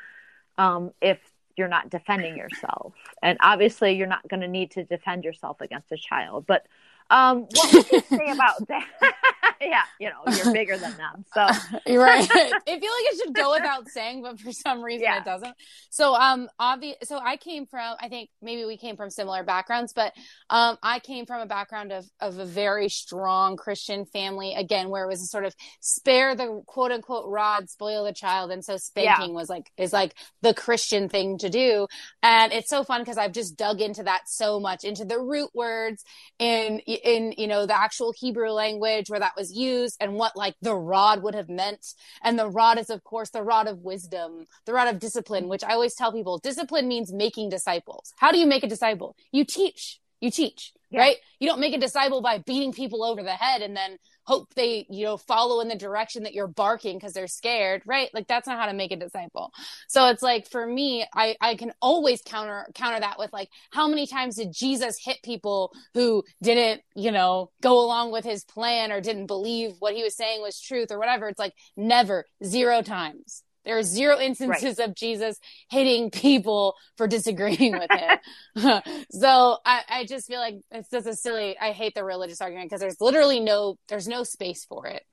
um, 0.57 0.91
if 1.01 1.19
you're 1.57 1.67
not 1.69 1.89
defending 1.89 2.35
yourself. 2.35 2.93
And 3.21 3.37
obviously, 3.41 3.93
you're 3.93 4.07
not 4.07 4.27
going 4.27 4.41
to 4.41 4.47
need 4.47 4.71
to 4.71 4.83
defend 4.83 5.23
yourself 5.23 5.61
against 5.61 5.91
a 5.91 5.97
child, 5.97 6.45
but 6.45 6.65
um, 7.09 7.47
what 7.51 7.73
would 7.73 7.91
you 7.91 8.01
say 8.09 8.31
about 8.31 8.67
that? 8.67 8.87
yeah, 9.61 9.83
you 9.99 10.09
know, 10.09 10.33
you're 10.35 10.53
bigger 10.53 10.77
than 10.77 10.95
them. 10.97 11.25
So 11.33 11.47
you're 11.87 12.03
right. 12.03 12.27
I 12.33 12.49
feel 12.65 12.73
like 12.73 12.81
it 12.83 13.21
should 13.23 13.33
go 13.33 13.51
without 13.51 13.87
saying, 13.89 14.21
but 14.21 14.39
for 14.39 14.51
some 14.51 14.81
reason 14.81 15.03
yeah. 15.03 15.19
it 15.19 15.25
doesn't. 15.25 15.55
So 15.89 16.15
um 16.15 16.49
obvious 16.59 16.97
so 17.03 17.17
I 17.17 17.37
came 17.37 17.65
from 17.65 17.95
I 17.99 18.09
think 18.09 18.29
maybe 18.41 18.65
we 18.65 18.77
came 18.77 18.95
from 18.95 19.09
similar 19.09 19.43
backgrounds, 19.43 19.93
but 19.93 20.13
um 20.49 20.77
I 20.81 20.99
came 20.99 21.25
from 21.25 21.41
a 21.41 21.45
background 21.45 21.91
of 21.91 22.05
of 22.19 22.39
a 22.39 22.45
very 22.45 22.89
strong 22.89 23.57
Christian 23.57 24.05
family, 24.05 24.53
again, 24.55 24.89
where 24.89 25.05
it 25.05 25.07
was 25.07 25.21
a 25.21 25.27
sort 25.27 25.45
of 25.45 25.55
spare 25.79 26.35
the 26.35 26.63
quote 26.65 26.91
unquote 26.91 27.29
rod, 27.29 27.69
spoil 27.69 28.03
the 28.03 28.13
child. 28.13 28.51
And 28.51 28.63
so 28.63 28.77
spanking 28.77 29.29
yeah. 29.29 29.35
was 29.35 29.49
like 29.49 29.71
is 29.77 29.93
like 29.93 30.15
the 30.41 30.53
Christian 30.53 31.09
thing 31.09 31.37
to 31.39 31.49
do. 31.49 31.87
And 32.21 32.51
it's 32.51 32.69
so 32.69 32.83
fun 32.83 33.01
because 33.01 33.17
I've 33.17 33.33
just 33.33 33.57
dug 33.57 33.81
into 33.81 34.03
that 34.03 34.27
so 34.27 34.59
much, 34.59 34.83
into 34.83 35.05
the 35.05 35.19
root 35.19 35.49
words 35.53 36.03
in 36.39 36.79
in 36.79 37.33
you 37.37 37.47
know 37.47 37.65
the 37.65 37.77
actual 37.77 38.13
Hebrew 38.17 38.49
language 38.49 39.09
where 39.09 39.19
that 39.19 39.33
was 39.37 39.44
used 39.53 39.97
and 39.99 40.13
what 40.13 40.35
like 40.35 40.55
the 40.61 40.75
rod 40.75 41.23
would 41.23 41.35
have 41.35 41.49
meant. 41.49 41.85
And 42.23 42.37
the 42.37 42.49
rod 42.49 42.77
is 42.79 42.89
of 42.89 43.03
course 43.03 43.29
the 43.29 43.43
rod 43.43 43.67
of 43.67 43.79
wisdom, 43.79 44.45
the 44.65 44.73
rod 44.73 44.87
of 44.87 44.99
discipline, 44.99 45.47
which 45.47 45.63
I 45.63 45.73
always 45.73 45.95
tell 45.95 46.11
people 46.11 46.37
discipline 46.37 46.87
means 46.87 47.11
making 47.11 47.49
disciples. 47.49 48.13
How 48.17 48.31
do 48.31 48.37
you 48.37 48.47
make 48.47 48.63
a 48.63 48.67
disciple? 48.67 49.15
You 49.31 49.45
teach. 49.45 49.99
You 50.25 50.31
teach, 50.31 50.73
yeah. 50.89 51.01
right? 51.01 51.17
You 51.39 51.47
don't 51.47 51.59
make 51.59 51.75
a 51.75 51.79
disciple 51.79 52.19
by 52.19 52.39
beating 52.39 52.71
people 52.71 53.03
over 53.03 53.21
the 53.21 53.29
head 53.29 53.61
and 53.61 53.77
then 53.77 53.99
hope 54.23 54.51
they, 54.55 54.87
you 54.89 55.05
know, 55.05 55.17
follow 55.17 55.61
in 55.61 55.67
the 55.67 55.75
direction 55.75 56.23
that 56.23 56.33
you're 56.33 56.47
barking 56.47 56.97
because 56.97 57.13
they're 57.13 57.27
scared, 57.27 57.83
right? 57.85 58.09
Like 58.11 58.27
that's 58.27 58.47
not 58.47 58.57
how 58.57 58.65
to 58.65 58.73
make 58.73 58.91
a 58.91 58.95
disciple. 58.95 59.53
So 59.87 60.07
it's 60.07 60.23
like 60.23 60.49
for 60.49 60.65
me, 60.65 61.05
I, 61.13 61.35
I 61.39 61.53
can 61.53 61.73
always 61.79 62.23
counter 62.23 62.65
counter 62.73 62.99
that 63.01 63.19
with 63.19 63.31
like 63.33 63.49
how 63.69 63.87
many 63.87 64.07
times 64.07 64.37
did 64.37 64.51
Jesus 64.51 64.97
hit 64.99 65.17
people 65.23 65.71
who 65.93 66.23
didn't, 66.41 66.81
you 66.95 67.11
know, 67.11 67.51
go 67.61 67.85
along 67.85 68.11
with 68.11 68.25
his 68.25 68.43
plan 68.43 68.91
or 68.91 68.99
didn't 68.99 69.27
believe 69.27 69.75
what 69.77 69.93
he 69.93 70.01
was 70.01 70.15
saying 70.15 70.41
was 70.41 70.59
truth 70.59 70.89
or 70.89 70.97
whatever. 70.97 71.27
It's 71.27 71.37
like 71.37 71.53
never, 71.77 72.25
zero 72.43 72.81
times. 72.81 73.43
There 73.65 73.77
are 73.77 73.83
zero 73.83 74.19
instances 74.19 74.77
right. 74.79 74.89
of 74.89 74.95
Jesus 74.95 75.39
hitting 75.69 76.11
people 76.11 76.75
for 76.97 77.07
disagreeing 77.07 77.77
with 77.77 77.89
him. 77.91 78.19
so 79.11 79.57
I, 79.65 79.81
I, 79.89 80.05
just 80.05 80.27
feel 80.27 80.39
like 80.39 80.55
it's 80.71 80.89
just 80.89 81.07
a 81.07 81.15
silly. 81.15 81.57
I 81.59 81.71
hate 81.71 81.95
the 81.95 82.03
religious 82.03 82.41
argument 82.41 82.69
because 82.69 82.81
there's 82.81 83.01
literally 83.01 83.39
no 83.39 83.77
there's 83.89 84.07
no 84.07 84.23
space 84.23 84.65
for 84.65 84.87
it. 84.87 85.03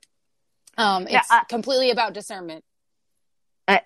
Um, 0.77 1.03
it's 1.03 1.11
yeah, 1.11 1.21
uh, 1.29 1.43
completely 1.45 1.91
about 1.91 2.13
discernment. 2.13 2.63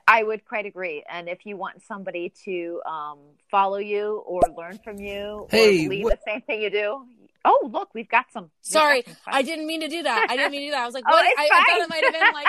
I 0.08 0.24
would 0.24 0.46
quite 0.46 0.66
agree. 0.66 1.04
And 1.08 1.30
if 1.30 1.46
you 1.46 1.58
want 1.58 1.84
somebody 1.84 2.34
to 2.46 2.82
um, 2.86 3.20
follow 3.52 3.78
you 3.78 4.24
or 4.26 4.42
learn 4.58 4.80
from 4.84 5.00
you 5.00 5.48
hey, 5.52 5.86
or 5.86 5.90
believe 5.90 6.04
what? 6.06 6.20
the 6.20 6.32
same 6.32 6.42
thing 6.42 6.62
you 6.62 6.70
do, 6.70 7.06
oh 7.46 7.70
look, 7.72 7.94
we've 7.94 8.10
got 8.10 8.26
some. 8.32 8.50
Sorry, 8.62 9.04
got 9.04 9.16
some 9.16 9.34
I 9.34 9.42
didn't 9.44 9.68
mean 9.68 9.82
to 9.82 9.88
do 9.88 10.04
that. 10.04 10.28
I 10.30 10.36
didn't 10.38 10.52
mean 10.52 10.62
to 10.62 10.68
do 10.68 10.72
that. 10.72 10.82
I 10.82 10.86
was 10.86 10.94
like, 10.94 11.04
oh, 11.08 11.12
what? 11.12 11.26
I, 11.26 11.50
I, 11.52 11.64
thought 11.64 11.82
it 11.82 11.90
might 11.90 12.04
have 12.04 12.14
been 12.14 12.34
like 12.34 12.48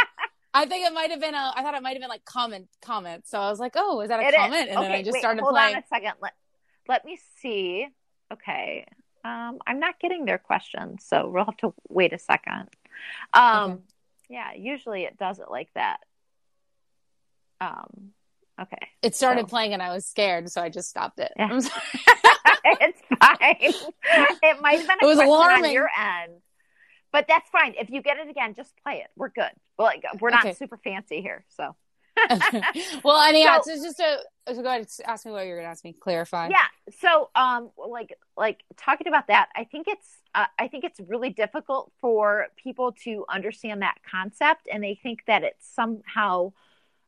I 0.54 0.66
think 0.66 0.86
it 0.86 0.92
might 0.92 1.10
have 1.10 1.20
been 1.20 1.34
a. 1.34 1.52
I 1.54 1.62
thought 1.62 1.74
it 1.74 1.82
might 1.82 1.92
have 1.92 2.00
been 2.00 2.08
like 2.08 2.24
comment 2.24 2.68
comment. 2.82 3.26
So 3.28 3.38
I 3.38 3.50
was 3.50 3.60
like, 3.60 3.72
oh, 3.76 4.00
is 4.00 4.08
that 4.08 4.20
a 4.20 4.26
It 4.28 4.34
comment? 4.34 4.68
is. 4.70 4.76
And 4.76 4.84
then 4.84 4.90
Okay, 4.90 4.98
I 4.98 5.02
just 5.02 5.14
wait, 5.14 5.20
started 5.20 5.42
hold 5.42 5.54
playing. 5.54 5.76
on 5.76 5.82
a 5.82 5.86
second. 5.88 6.12
Let, 6.22 6.32
let 6.88 7.04
me 7.04 7.18
see. 7.40 7.86
Okay. 8.32 8.86
Um, 9.24 9.58
I'm 9.66 9.78
not 9.80 9.98
getting 10.00 10.24
their 10.24 10.38
questions, 10.38 11.04
so 11.06 11.28
we'll 11.28 11.44
have 11.44 11.56
to 11.58 11.74
wait 11.88 12.12
a 12.12 12.18
second. 12.18 12.68
Um, 13.34 13.70
Okay. 13.72 13.80
yeah, 14.30 14.52
usually 14.54 15.02
it 15.04 15.18
does 15.18 15.38
it 15.38 15.50
like 15.50 15.68
that. 15.74 15.98
Um, 17.60 18.10
okay. 18.60 18.78
It 19.02 19.14
started 19.14 19.42
So- 19.42 19.46
playing 19.48 19.72
and 19.74 19.82
I 19.82 19.92
was 19.92 20.06
scared, 20.06 20.50
so 20.50 20.62
I 20.62 20.68
just 20.68 20.88
stopped 20.88 21.18
it. 21.18 21.32
Yeah. 21.36 21.48
I'm 21.50 21.60
sorry. 21.60 21.82
it's 22.64 23.00
fine. 23.20 23.92
It 24.42 24.60
might 24.62 24.78
have 24.78 24.86
been 24.88 24.98
a 25.02 25.04
It 25.04 25.06
was 25.06 25.16
question 25.16 25.32
on 25.32 25.46
alarming. 25.50 25.72
your 25.72 25.88
end, 25.98 26.32
but 27.12 27.26
that's 27.28 27.48
fine. 27.50 27.74
If 27.78 27.90
you 27.90 28.02
get 28.02 28.18
it 28.18 28.28
again, 28.28 28.54
just 28.54 28.72
play 28.82 28.96
it. 29.04 29.08
We're 29.16 29.30
good. 29.30 29.50
Like 29.78 30.04
we're 30.20 30.30
not 30.30 30.44
Okay. 30.46 30.54
super 30.54 30.76
fancy 30.76 31.20
here, 31.22 31.44
so 31.48 31.74
well, 33.04 33.20
anyhow, 33.22 33.60
So- 33.62 33.76
so, 33.76 33.82
just 33.82 33.96
to 33.98 34.18
so 34.48 34.62
go 34.62 34.68
ahead, 34.68 34.88
ask 35.06 35.24
me 35.26 35.32
what 35.32 35.46
you're 35.46 35.56
gonna 35.58 35.68
ask 35.68 35.84
me. 35.84 35.92
Clarify. 35.92 36.48
yeah. 36.48 36.66
So 37.00 37.30
um, 37.34 37.70
like 37.76 38.18
like 38.36 38.64
talking 38.76 39.06
about 39.08 39.28
that, 39.28 39.48
I 39.54 39.64
think 39.64 39.86
it's 39.88 40.18
uh, 40.34 40.46
I 40.58 40.68
think 40.68 40.84
it's 40.84 41.00
really 41.00 41.30
difficult 41.30 41.92
for 42.00 42.46
people 42.56 42.92
to 43.04 43.24
understand 43.28 43.82
that 43.82 43.96
concept, 44.10 44.68
and 44.72 44.82
they 44.82 44.94
think 45.00 45.24
that 45.26 45.42
it's 45.44 45.66
somehow 45.74 46.52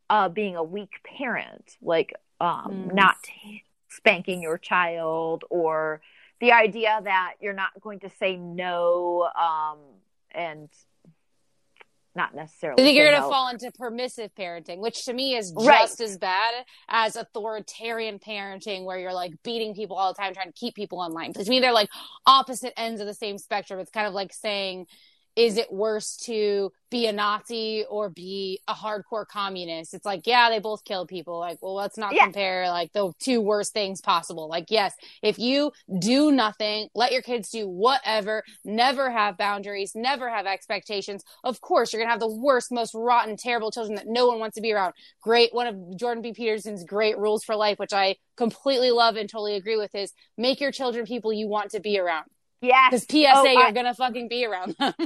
uh, 0.09 0.29
being 0.29 0.57
a 0.57 0.63
weak 0.63 0.93
parent, 1.05 1.77
like 1.83 2.13
um, 2.41 2.89
Mm. 2.91 2.95
not 2.95 3.17
spanking 3.89 4.43
your 4.43 4.59
child, 4.59 5.45
or 5.51 6.01
the 6.41 6.53
idea 6.53 7.01
that 7.05 7.35
you're 7.41 7.53
not 7.53 7.71
going 7.81 8.01
to 8.01 8.11
say 8.19 8.37
no, 8.37 9.29
um, 9.39 9.79
and 10.33 10.69
not 12.15 12.35
necessarily. 12.35 12.83
I 12.83 12.87
think 12.87 12.97
you're 12.97 13.11
going 13.11 13.23
to 13.23 13.29
fall 13.29 13.49
into 13.51 13.71
permissive 13.73 14.35
parenting, 14.35 14.79
which 14.81 15.05
to 15.05 15.13
me 15.13 15.37
is 15.37 15.53
Right. 15.57 15.83
just 15.83 16.01
as 16.01 16.19
bad 16.19 16.55
as 16.89 17.15
authoritarian 17.15 18.19
parenting, 18.19 18.85
where 18.85 18.99
you're 18.99 19.13
like 19.13 19.33
beating 19.45 19.75
people 19.75 19.97
all 19.97 20.13
the 20.13 20.19
time, 20.21 20.35
trying 20.35 20.49
to 20.49 20.59
keep 20.59 20.75
people 20.75 20.99
online. 20.99 21.31
Because 21.31 21.45
to 21.47 21.51
me, 21.51 21.61
they're 21.61 21.73
like 21.73 21.89
opposite 22.27 22.73
ends 22.77 23.01
of 23.01 23.07
the 23.07 23.15
same 23.15 23.39
spectrum. 23.39 23.79
It's 23.79 23.93
kind 23.93 24.09
of 24.09 24.13
like 24.13 24.33
saying, 24.33 24.87
is 25.37 25.57
it 25.57 25.73
worse 25.73 26.17
to 26.17 26.73
be 26.91 27.07
a 27.07 27.13
Nazi 27.13 27.85
or 27.89 28.11
be 28.11 28.61
a 28.67 28.75
hardcore 28.75 29.27
communist? 29.27 29.95
It's 29.95 30.05
like, 30.05 30.27
yeah, 30.27 30.51
they 30.51 30.59
both 30.59 30.85
kill 30.85 31.07
people. 31.07 31.39
Like, 31.39 31.59
well, 31.63 31.75
let's 31.75 31.97
not 31.97 32.15
Yeah. 32.15 32.25
compare 32.25 32.69
like 32.69 32.93
the 32.93 33.13
two 33.21 33.41
worst 33.41 33.73
things 33.73 34.01
possible. 34.01 34.49
Like, 34.49 34.71
yes, 34.71 34.95
if 35.23 35.39
you 35.39 35.73
do 35.99 36.33
nothing, 36.33 36.89
let 36.95 37.13
your 37.13 37.23
kids 37.23 37.51
do 37.51 37.69
whatever, 37.69 38.43
never 38.65 39.11
have 39.11 39.37
boundaries, 39.37 39.93
never 39.95 40.29
have 40.29 40.47
expectations, 40.47 41.23
of 41.45 41.61
course, 41.61 41.93
you're 41.93 42.01
going 42.01 42.09
to 42.09 42.13
have 42.13 42.21
the 42.21 42.29
worst, 42.29 42.73
most 42.73 42.93
rotten, 42.95 43.37
terrible 43.37 43.71
children 43.71 43.95
that 43.97 44.07
no 44.09 44.27
one 44.27 44.41
wants 44.41 44.57
to 44.57 44.61
be 44.61 44.73
around. 44.73 44.95
Great. 45.23 45.55
One 45.55 45.67
of 45.67 45.97
Jordan 45.97 46.23
B. 46.23 46.33
Peterson's 46.33 46.85
great 46.85 47.17
rules 47.19 47.45
for 47.45 47.55
life, 47.55 47.79
which 47.79 47.93
I 47.93 48.17
completely 48.37 48.91
love 48.91 49.17
and 49.17 49.29
totally 49.29 49.55
agree 49.55 49.77
with, 49.77 49.95
is 49.95 50.13
make 50.37 50.61
your 50.61 50.73
children 50.73 51.07
people 51.07 51.33
you 51.33 51.49
want 51.49 51.71
to 51.73 51.81
be 51.81 51.99
around. 51.99 52.27
Yes. 52.61 52.91
Because 52.91 53.07
PSA, 53.11 53.33
Oh, 53.35 53.47
I- 53.47 53.53
you're 53.53 53.73
going 53.73 53.87
to 53.87 53.95
fucking 53.95 54.29
be 54.29 54.45
around 54.45 54.77
them. 54.79 54.95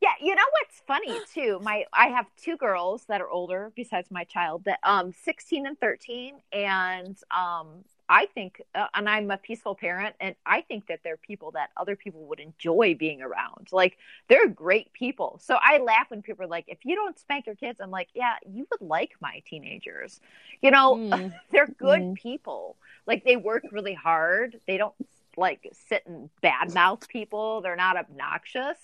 Yeah, 0.00 0.10
you 0.20 0.34
know 0.34 0.42
what's 0.60 0.80
funny 0.86 1.18
too? 1.32 1.60
My 1.62 1.84
I 1.90 2.08
have 2.08 2.26
two 2.36 2.58
girls 2.58 3.04
that 3.08 3.22
are 3.22 3.28
older 3.30 3.72
besides 3.74 4.10
my 4.10 4.24
child 4.24 4.64
that 4.64 4.78
um 4.82 5.12
16 5.24 5.66
and 5.66 5.80
13 5.80 6.34
and 6.52 7.16
um 7.34 7.84
I 8.06 8.26
think 8.26 8.60
uh, 8.74 8.88
and 8.92 9.08
I'm 9.08 9.30
a 9.30 9.38
peaceful 9.38 9.74
parent 9.74 10.14
and 10.20 10.34
I 10.44 10.60
think 10.60 10.88
that 10.88 11.00
they're 11.04 11.16
people 11.16 11.52
that 11.52 11.70
other 11.78 11.96
people 11.96 12.22
would 12.26 12.38
enjoy 12.38 12.94
being 12.98 13.22
around. 13.22 13.68
Like 13.72 13.96
they're 14.28 14.48
great 14.48 14.92
people. 14.92 15.40
So 15.42 15.56
I 15.58 15.78
laugh 15.78 16.10
when 16.10 16.20
people 16.20 16.44
are 16.44 16.48
like 16.48 16.66
if 16.68 16.84
you 16.84 16.96
don't 16.96 17.18
spank 17.18 17.46
your 17.46 17.54
kids 17.54 17.80
I'm 17.80 17.90
like, 17.90 18.08
yeah, 18.12 18.34
you 18.46 18.66
would 18.70 18.86
like 18.86 19.12
my 19.20 19.42
teenagers. 19.46 20.20
You 20.60 20.70
know, 20.70 20.96
Mm. 20.96 21.32
they're 21.50 21.68
good 21.78 22.00
Mm. 22.02 22.14
people. 22.16 22.76
Like 23.06 23.24
they 23.24 23.36
work 23.36 23.62
really 23.72 23.94
hard. 23.94 24.60
They 24.66 24.76
don't 24.76 24.94
like 25.36 25.68
sit 25.88 26.02
and 26.06 26.30
badmouth 26.42 27.08
people. 27.08 27.60
They're 27.62 27.76
not 27.76 27.96
obnoxious. 27.96 28.78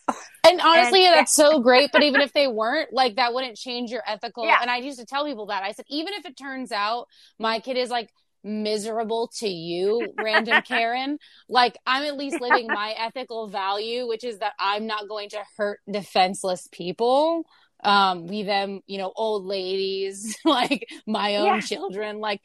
And 0.47 0.61
honestly, 0.61 1.07
And- 1.07 1.15
that's 1.15 1.35
so 1.35 1.59
great. 1.63 1.91
But 1.93 2.03
even 2.03 2.21
if 2.21 2.33
they 2.33 2.47
weren't, 2.49 2.93
like 2.93 3.17
that 3.17 3.35
wouldn't 3.35 3.57
change 3.57 3.91
your 3.91 4.03
ethical. 4.07 4.45
Yeah. 4.45 4.59
And 4.61 4.71
I 4.71 4.79
used 4.79 4.99
to 4.99 5.07
tell 5.07 5.25
people 5.25 5.47
that. 5.47 5.63
I 5.63 5.73
said, 5.73 5.85
even 5.89 6.15
if 6.15 6.25
it 6.27 6.37
turns 6.37 6.73
out 6.73 7.07
my 7.39 7.61
kid 7.61 7.77
is 7.77 7.91
like 7.91 8.11
miserable 8.43 9.31
to 9.39 9.49
you, 9.49 10.13
random 10.19 10.63
Karen, 10.67 11.19
like 11.49 11.77
I'm 11.87 12.05
at 12.05 12.17
least 12.17 12.41
living 12.41 12.67
my 12.69 12.95
ethical 12.99 13.49
value, 13.49 14.07
which 14.09 14.25
is 14.25 14.39
that 14.39 14.53
I'm 14.59 14.87
not 14.87 15.09
going 15.09 15.29
to 15.31 15.41
hurt 15.57 15.81
defenseless 15.91 16.67
people. 16.73 17.45
Um, 17.83 18.27
we 18.27 18.43
them, 18.43 18.81
you 18.87 18.99
know, 18.99 19.13
old 19.17 19.45
ladies, 19.47 20.37
like 20.45 20.87
my 21.07 21.37
own 21.37 21.47
Yeah. 21.47 21.61
children, 21.61 22.19
like 22.19 22.41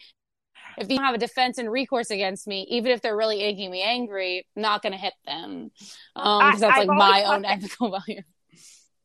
if 0.78 0.90
you 0.90 0.98
don't 0.98 1.06
have 1.06 1.16
a 1.16 1.20
defense 1.20 1.58
and 1.58 1.72
recourse 1.72 2.10
against 2.10 2.48
me, 2.48 2.66
even 2.70 2.92
if 2.92 3.02
they're 3.02 3.16
really 3.16 3.38
making 3.38 3.72
me 3.72 3.82
angry, 3.82 4.46
I'm 4.56 4.62
not 4.62 4.82
going 4.82 4.94
to 4.94 4.98
hit 5.00 5.14
them. 5.26 5.72
Um, 6.16 6.46
because 6.46 6.62
that's 6.62 6.80
I've 6.80 6.88
like 6.88 6.98
my 6.98 7.24
own 7.24 7.42
that- 7.44 7.58
ethical 7.58 7.90
value. 8.08 8.22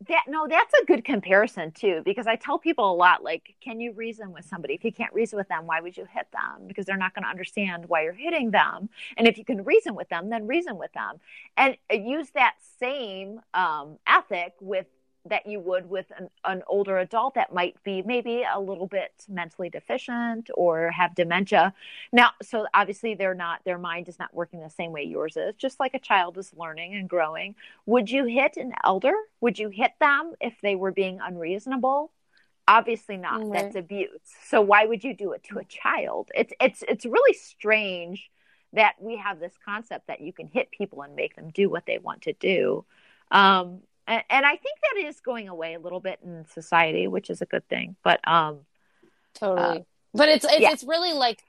That 0.08 0.22
no, 0.28 0.46
that's 0.48 0.72
a 0.80 0.86
good 0.86 1.04
comparison 1.04 1.72
too, 1.72 2.00
because 2.06 2.26
I 2.26 2.36
tell 2.36 2.58
people 2.58 2.90
a 2.90 2.96
lot 2.96 3.22
like, 3.22 3.54
can 3.62 3.80
you 3.80 3.92
reason 3.92 4.32
with 4.32 4.46
somebody? 4.46 4.72
If 4.72 4.82
you 4.82 4.92
can't 4.92 5.12
reason 5.12 5.36
with 5.36 5.48
them, 5.48 5.66
why 5.66 5.82
would 5.82 5.94
you 5.94 6.06
hit 6.10 6.26
them? 6.32 6.66
Because 6.66 6.86
they're 6.86 6.96
not 6.96 7.14
going 7.14 7.24
to 7.24 7.28
understand 7.28 7.84
why 7.86 8.04
you're 8.04 8.14
hitting 8.14 8.50
them. 8.50 8.88
And 9.18 9.28
if 9.28 9.36
you 9.36 9.44
can 9.44 9.62
reason 9.62 9.94
with 9.94 10.08
them, 10.08 10.30
then 10.30 10.46
reason 10.46 10.78
with 10.78 10.90
them, 10.94 11.16
and 11.54 11.76
uh, 11.92 11.96
use 11.96 12.30
that 12.30 12.54
same 12.78 13.40
um, 13.52 13.98
ethic 14.06 14.54
with 14.58 14.86
that 15.26 15.46
you 15.46 15.60
would 15.60 15.88
with 15.88 16.06
an, 16.16 16.30
an 16.44 16.62
older 16.66 16.98
adult 16.98 17.34
that 17.34 17.52
might 17.52 17.76
be 17.84 18.02
maybe 18.02 18.42
a 18.50 18.58
little 18.58 18.86
bit 18.86 19.12
mentally 19.28 19.68
deficient 19.68 20.50
or 20.54 20.90
have 20.90 21.14
dementia. 21.14 21.74
Now, 22.12 22.30
so 22.42 22.66
obviously 22.72 23.14
they're 23.14 23.34
not, 23.34 23.60
their 23.64 23.78
mind 23.78 24.08
is 24.08 24.18
not 24.18 24.32
working 24.32 24.60
the 24.60 24.70
same 24.70 24.92
way 24.92 25.04
yours 25.04 25.36
is, 25.36 25.54
just 25.56 25.78
like 25.78 25.94
a 25.94 25.98
child 25.98 26.38
is 26.38 26.52
learning 26.56 26.94
and 26.94 27.08
growing. 27.08 27.54
Would 27.86 28.10
you 28.10 28.24
hit 28.24 28.56
an 28.56 28.72
elder? 28.82 29.14
Would 29.40 29.58
you 29.58 29.68
hit 29.68 29.92
them 30.00 30.32
if 30.40 30.54
they 30.62 30.74
were 30.74 30.92
being 30.92 31.20
unreasonable? 31.22 32.12
Obviously 32.66 33.16
not. 33.16 33.42
Right. 33.42 33.64
That's 33.64 33.76
abuse. 33.76 34.20
So 34.46 34.60
why 34.60 34.86
would 34.86 35.04
you 35.04 35.14
do 35.14 35.32
it 35.32 35.44
to 35.50 35.58
a 35.58 35.64
child? 35.64 36.30
It's 36.34 36.52
it's 36.60 36.84
it's 36.86 37.04
really 37.04 37.32
strange 37.32 38.30
that 38.74 38.94
we 39.00 39.16
have 39.16 39.40
this 39.40 39.54
concept 39.64 40.06
that 40.06 40.20
you 40.20 40.32
can 40.32 40.46
hit 40.46 40.70
people 40.70 41.02
and 41.02 41.16
make 41.16 41.34
them 41.34 41.50
do 41.50 41.68
what 41.68 41.84
they 41.86 41.98
want 41.98 42.22
to 42.22 42.32
do. 42.32 42.84
Um, 43.32 43.80
and, 44.10 44.24
and 44.28 44.44
I 44.44 44.50
think 44.50 44.76
that 44.82 45.06
is 45.06 45.20
going 45.20 45.48
away 45.48 45.74
a 45.74 45.78
little 45.78 46.00
bit 46.00 46.18
in 46.24 46.44
society, 46.52 47.06
which 47.06 47.30
is 47.30 47.40
a 47.40 47.46
good 47.46 47.66
thing. 47.68 47.94
But 48.02 48.20
um, 48.28 48.60
Totally. 49.34 49.86
but 50.12 50.28
it's 50.28 50.44
it's, 50.44 50.60
yeah. 50.60 50.72
it's 50.72 50.82
really 50.82 51.12
like 51.12 51.42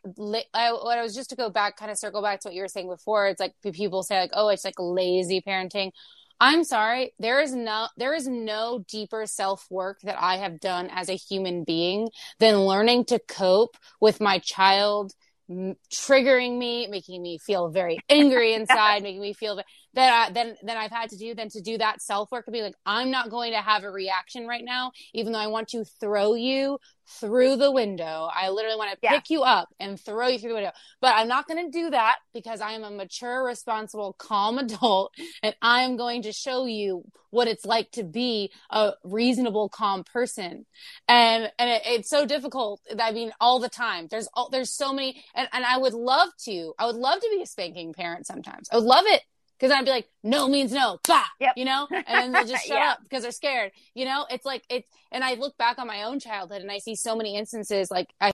I, 0.54 0.72
what 0.72 1.00
I 1.00 1.02
was 1.02 1.16
just 1.16 1.32
to 1.32 1.36
go 1.36 1.50
back, 1.50 1.76
kind 1.76 1.90
of 1.90 1.98
circle 1.98 2.22
back 2.22 2.40
to 2.42 2.50
what 2.50 2.56
you 2.56 2.62
were 2.62 2.68
saying 2.68 2.88
before. 2.88 3.28
It's 3.28 3.40
like 3.40 3.56
people 3.64 4.04
say 4.04 4.20
like, 4.20 4.32
oh, 4.34 4.50
it's 4.50 4.64
like 4.64 4.76
lazy 4.78 5.42
parenting. 5.42 5.92
I'm 6.40 6.64
sorry. 6.64 7.14
There 7.20 7.42
is 7.42 7.54
no 7.54 7.88
there 7.98 8.14
is 8.14 8.28
no 8.28 8.86
deeper 8.88 9.26
self 9.26 9.66
work 9.72 10.00
that 10.04 10.22
I 10.22 10.38
have 10.38 10.60
done 10.60 10.90
as 10.94 11.10
a 11.10 11.14
human 11.14 11.64
being 11.64 12.10
than 12.40 12.62
learning 12.62 13.06
to 13.06 13.20
cope 13.28 13.76
with 14.00 14.22
my 14.22 14.38
child 14.38 15.14
m- 15.50 15.76
triggering 15.92 16.58
me, 16.58 16.88
making 16.88 17.22
me 17.22 17.38
feel 17.40 17.70
very 17.70 18.00
angry 18.10 18.54
inside, 18.56 19.04
making 19.04 19.22
me 19.22 19.34
feel 19.34 19.60
that 19.94 20.30
I, 20.30 20.32
then 20.32 20.56
then 20.64 20.78
I've 20.78 20.92
had 20.92 21.10
to 21.10 21.18
do 21.18 21.36
then 21.36 21.50
to 21.50 21.62
do 21.62 21.78
that 21.78 22.02
self 22.02 22.32
work 22.32 22.46
and 22.48 22.54
be 22.54 22.62
like 22.62 22.76
I'm 22.86 23.12
not 23.12 23.30
going 23.30 23.52
to 23.54 23.62
have 23.62 23.84
a 23.84 23.90
reaction 23.92 24.48
right 24.48 24.64
now, 24.64 24.92
even 25.14 25.34
though 25.34 25.40
I 25.40 25.48
want 25.48 25.70
to 25.70 25.84
throw 25.84 26.34
you 26.34 26.80
through 27.20 27.58
the 27.58 27.72
window. 27.72 28.30
I 28.34 28.50
literally 28.50 28.78
want 28.78 28.92
to 28.92 28.98
Yeah. 29.02 29.12
pick 29.12 29.30
you 29.30 29.44
up 29.44 29.70
and 29.80 30.00
throw 30.00 30.28
you 30.28 30.40
through 30.40 30.50
the 30.50 30.56
window, 30.56 30.72
but 31.02 31.16
I'm 31.16 31.28
not 31.28 31.48
going 31.48 31.66
to 31.66 31.72
do 31.72 31.90
that 31.90 32.18
because 32.34 32.62
I 32.62 32.72
am 32.72 32.84
a 32.84 32.92
mature, 32.92 33.44
responsible, 33.44 34.14
calm 34.14 34.58
adult, 34.60 35.14
and 35.44 35.56
I 35.62 35.82
am 35.82 35.98
going 35.98 36.22
to 36.24 36.32
show 36.32 36.66
you 36.66 37.04
what 37.30 37.48
it's 37.48 37.66
like 37.66 37.92
to 37.92 38.04
be 38.04 38.52
a 38.70 38.92
reasonable, 39.04 39.70
calm 39.70 40.04
person. 40.04 40.66
And 41.08 41.52
and 41.60 41.70
it, 41.70 41.82
it's 41.86 42.10
so 42.10 42.26
difficult. 42.26 42.82
I 43.00 43.12
mean, 43.12 43.32
all 43.40 43.60
the 43.60 43.70
time. 43.70 44.08
There's 44.10 44.28
all, 44.34 44.50
there's 44.50 44.72
so 44.72 44.94
many, 44.94 45.24
and 45.36 45.50
and 45.52 45.66
I 45.66 45.78
would 45.78 45.94
love 45.94 46.30
to. 46.46 46.74
I 46.80 46.86
would 46.86 46.96
love 46.96 47.20
to 47.20 47.30
be 47.36 47.42
a 47.42 47.46
spanking 47.46 47.94
parent 47.94 48.26
sometimes. 48.26 48.70
I 48.72 48.76
would 48.78 48.86
love 48.86 49.06
it 49.08 49.22
because 49.62 49.78
I'd 49.78 49.86
be 49.86 49.92
like, 49.92 50.08
no 50.24 50.48
means 50.48 50.72
no, 50.72 51.00
bah, 51.08 51.24
Yep. 51.40 51.54
you 51.56 51.66
know, 51.66 51.88
and 52.08 52.20
then 52.20 52.32
they'll 52.34 52.48
just 52.48 52.66
shut 52.68 52.78
Yeah. 52.78 52.92
up 52.92 53.00
because 53.04 53.22
they're 53.22 53.32
scared. 53.32 53.72
You 53.94 54.06
know, 54.06 54.26
it's 54.32 54.46
like 54.46 54.64
it's, 54.70 54.90
and 55.12 55.24
I 55.24 55.36
look 55.36 55.56
back 55.58 55.78
on 55.78 55.86
my 55.86 56.04
own 56.04 56.20
childhood 56.20 56.62
and 56.64 56.72
I 56.72 56.80
see 56.80 56.96
so 56.96 57.16
many 57.16 57.38
instances 57.38 57.92
like 57.92 58.12
I 58.20 58.32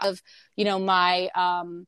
of, 0.00 0.22
you 0.56 0.64
know, 0.64 0.78
my 0.78 1.28
um 1.34 1.86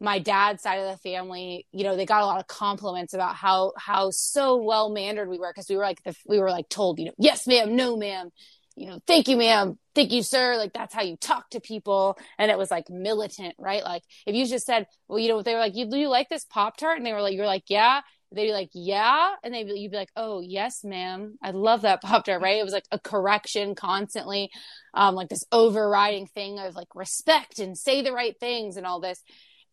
my 0.00 0.18
dad's 0.18 0.62
side 0.62 0.78
of 0.80 0.90
the 0.90 0.98
family, 0.98 1.66
you 1.72 1.84
know, 1.84 1.96
they 1.96 2.04
got 2.04 2.22
a 2.22 2.26
lot 2.26 2.40
of 2.40 2.46
compliments 2.48 3.14
about 3.14 3.36
how 3.36 3.72
how 3.78 4.10
so 4.10 4.56
well 4.56 4.90
mannered 4.90 5.28
we 5.28 5.38
were 5.38 5.52
because 5.54 5.68
we 5.68 5.76
were 5.76 5.82
like 5.82 6.02
the, 6.02 6.14
we 6.26 6.40
were 6.40 6.50
like 6.50 6.68
told, 6.68 6.98
you 6.98 7.04
know, 7.06 7.12
yes, 7.18 7.46
ma'am, 7.46 7.76
no, 7.76 7.96
ma'am, 7.96 8.30
you 8.74 8.86
know, 8.88 8.98
thank 9.06 9.28
you, 9.28 9.36
ma'am, 9.36 9.78
thank 9.94 10.12
you, 10.12 10.22
sir. 10.22 10.56
Like 10.56 10.72
that's 10.74 10.92
how 10.94 11.02
you 11.02 11.16
talk 11.16 11.48
to 11.50 11.60
people, 11.60 12.18
and 12.38 12.50
it 12.50 12.58
was 12.58 12.70
like 12.70 12.90
militant, 12.90 13.54
right? 13.58 13.82
Like 13.84 14.02
if 14.26 14.34
you 14.34 14.46
just 14.46 14.66
said, 14.66 14.86
well, 15.08 15.18
you 15.18 15.28
know, 15.28 15.42
they 15.42 15.54
were 15.54 15.60
like, 15.60 15.76
you 15.76 15.88
do 15.88 15.96
you 15.96 16.08
like 16.08 16.28
this 16.28 16.44
pop 16.44 16.76
tart, 16.76 16.98
and 16.98 17.06
they 17.06 17.12
were 17.12 17.22
like, 17.22 17.34
you're 17.34 17.46
like, 17.46 17.64
yeah. 17.68 18.00
They'd 18.36 18.46
be 18.46 18.52
like, 18.52 18.70
"Yeah," 18.74 19.34
and 19.42 19.52
they 19.54 19.64
you'd 19.64 19.90
be 19.90 19.96
like, 19.96 20.12
"Oh, 20.16 20.40
yes, 20.40 20.84
ma'am. 20.84 21.38
I 21.42 21.50
love 21.50 21.82
that 21.82 22.02
pop 22.02 22.24
tart." 22.24 22.42
Right? 22.42 22.58
It 22.58 22.64
was 22.64 22.72
like 22.72 22.86
a 22.90 22.98
correction 22.98 23.74
constantly, 23.74 24.50
um, 24.94 25.14
like 25.14 25.28
this 25.28 25.44
overriding 25.52 26.26
thing 26.26 26.58
of 26.58 26.74
like 26.74 26.94
respect 26.94 27.58
and 27.58 27.76
say 27.76 28.02
the 28.02 28.12
right 28.12 28.38
things 28.38 28.76
and 28.76 28.86
all 28.86 29.00
this. 29.00 29.22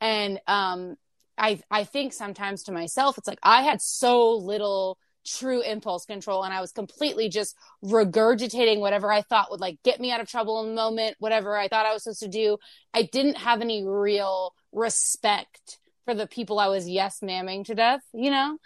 And 0.02 0.39
um, 0.47 0.95
I 1.38 1.60
I 1.69 1.84
think 1.84 2.13
sometimes 2.13 2.63
to 2.63 2.71
myself, 2.71 3.17
it's 3.17 3.28
like 3.28 3.39
I 3.43 3.63
had 3.63 3.82
so 3.82 4.32
little 4.32 4.97
true 5.26 5.62
impulse 5.62 6.06
control 6.06 6.43
and 6.43 6.54
I 6.54 6.62
was 6.62 6.71
completely 6.71 7.30
just 7.30 7.56
regurgitating 7.84 8.80
whatever 8.80 9.12
I 9.12 9.21
thought 9.21 9.52
would 9.52 9.62
like 9.62 9.82
get 9.84 9.99
me 9.99 10.12
out 10.12 10.19
of 10.19 10.28
trouble 10.28 10.62
in 10.62 10.69
the 10.69 10.76
moment, 10.76 11.15
whatever 11.19 11.58
I 11.58 11.67
thought 11.67 11.86
I 11.86 11.93
was 11.93 12.04
supposed 12.04 12.21
to 12.21 12.28
do. 12.28 12.58
I 12.93 13.04
didn't 13.04 13.38
have 13.38 13.62
any 13.62 13.86
real 13.86 14.54
respect 14.71 15.80
for 16.06 16.13
the 16.13 16.28
people 16.28 16.60
I 16.60 16.68
was 16.68 16.88
yes 16.89 17.20
mamming 17.22 17.66
to 17.66 17.76
death, 17.76 18.02
you 18.13 18.32
know? 18.32 18.58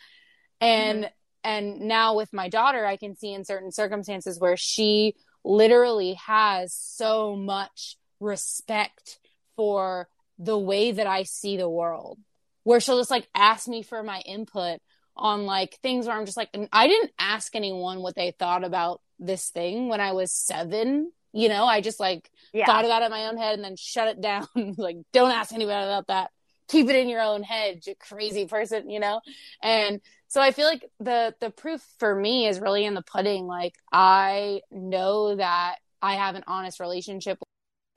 And 0.60 1.04
mm-hmm. 1.04 1.12
and 1.44 1.82
now 1.82 2.16
with 2.16 2.34
my 2.34 2.50
daughter, 2.50 2.86
I 2.86 2.98
can 2.98 3.16
see 3.16 3.34
in 3.34 3.46
certain 3.46 3.72
circumstances 3.72 4.40
where 4.40 4.58
she 4.58 5.16
literally 5.44 6.16
has 6.26 6.74
so 6.74 7.36
much 7.36 7.98
respect 8.20 9.20
for 9.56 10.08
the 10.40 10.58
way 10.58 10.92
that 10.92 11.08
I 11.08 11.24
see 11.24 11.58
the 11.58 11.70
world. 11.70 12.20
Where 12.64 12.80
she'll 12.80 13.00
just 13.00 13.12
like 13.12 13.28
ask 13.34 13.68
me 13.68 13.82
for 13.82 14.04
my 14.04 14.20
input 14.22 14.80
on 15.16 15.46
like 15.46 15.80
things 15.82 16.06
where 16.06 16.16
I'm 16.16 16.26
just 16.26 16.38
like, 16.38 16.50
I 16.72 16.88
didn't 16.88 17.12
ask 17.18 17.56
anyone 17.56 18.02
what 18.02 18.16
they 18.16 18.32
thought 18.32 18.64
about 18.64 19.02
this 19.20 19.50
thing 19.50 19.88
when 19.88 20.02
I 20.02 20.12
was 20.12 20.32
seven. 20.32 21.12
You 21.34 21.50
know, 21.50 21.66
I 21.66 21.82
just 21.82 22.00
like 22.00 22.30
yeah. 22.54 22.66
thought 22.66 22.86
about 22.86 23.04
it 23.04 23.06
in 23.06 23.12
my 23.12 23.28
own 23.28 23.38
head 23.38 23.56
and 23.56 23.64
then 23.64 23.76
shut 23.78 24.10
it 24.10 24.22
down. 24.22 24.48
like, 24.78 24.98
don't 25.14 25.32
ask 25.32 25.54
anybody 25.54 25.84
about 25.84 26.08
that 26.08 26.32
keep 26.68 26.90
it 26.90 26.96
in 26.96 27.10
your 27.10 27.22
own 27.22 27.44
head, 27.44 27.82
you 27.86 27.96
crazy 27.96 28.46
person, 28.46 28.90
you 28.90 29.00
know? 29.00 29.22
And 29.62 30.02
so 30.28 30.42
I 30.42 30.52
feel 30.52 30.68
like 30.68 30.86
the 31.00 31.34
the 31.40 31.50
proof 31.50 31.82
for 32.00 32.14
me 32.14 32.48
is 32.48 32.60
really 32.60 32.86
in 32.86 32.94
the 32.94 33.02
pudding. 33.02 33.48
Like 33.48 33.76
I 33.92 34.62
know 34.72 35.36
that 35.36 35.76
I 36.02 36.16
have 36.16 36.36
an 36.36 36.44
honest 36.48 36.80
relationship 36.80 37.40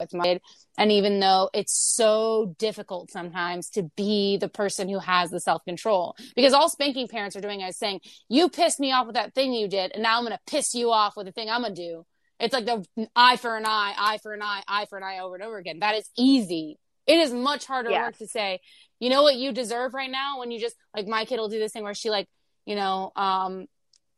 with 0.01 0.15
my 0.15 0.25
kid. 0.25 0.43
And 0.79 0.91
even 0.91 1.21
though 1.21 1.51
it's 1.53 1.75
so 1.75 2.55
difficult 2.59 3.11
sometimes 3.11 3.69
to 3.71 3.85
be 3.97 4.39
the 4.39 4.49
person 4.49 4.89
who 4.89 4.99
has 4.99 5.31
the 5.31 5.41
self 5.41 5.65
control, 5.65 6.17
because 6.35 6.53
all 6.53 6.69
spanking 6.69 7.07
parents 7.07 7.37
are 7.37 7.41
doing 7.41 7.61
is 7.61 7.77
saying, 7.77 8.01
You 8.29 8.49
pissed 8.49 8.81
me 8.81 8.93
off 8.93 9.07
with 9.07 9.17
that 9.17 9.35
thing 9.35 9.53
you 9.53 9.69
did, 9.69 9.93
and 9.93 10.03
now 10.03 10.19
I'm 10.19 10.25
going 10.25 10.37
to 10.37 10.51
piss 10.51 10.75
you 10.75 10.91
off 10.91 11.17
with 11.17 11.27
the 11.27 11.33
thing 11.33 11.51
I'm 11.51 11.63
going 11.63 11.75
to 11.75 11.81
do. 11.81 12.07
It's 12.41 12.55
like 12.55 12.65
the 12.65 12.85
eye 13.15 13.37
for 13.37 13.57
an 13.57 13.67
eye, 13.67 13.95
eye 13.99 14.19
for 14.23 14.33
an 14.33 14.43
eye, 14.43 14.63
eye 14.67 14.87
for 14.89 14.97
an 14.97 15.05
eye 15.05 15.19
over 15.19 15.35
and 15.35 15.45
over 15.45 15.59
again. 15.59 15.81
That 15.81 15.97
is 15.97 16.09
easy. 16.17 16.79
It 17.07 17.19
is 17.19 17.33
much 17.33 17.67
harder 17.67 17.91
yes. 17.91 18.07
work 18.07 18.19
to 18.19 18.27
say, 18.27 18.61
you 18.99 19.11
know 19.11 19.23
what 19.23 19.37
you 19.37 19.53
deserve 19.53 19.95
right 19.95 20.11
now 20.11 20.39
when 20.39 20.51
you 20.51 20.61
just 20.61 20.77
like 20.95 21.07
my 21.07 21.25
kid 21.25 21.39
will 21.39 21.49
do 21.49 21.59
this 21.59 21.73
thing 21.73 21.85
where 21.85 21.95
she 21.95 22.11
like, 22.11 22.29
you 22.67 22.77
know, 22.77 23.13
um 23.17 23.67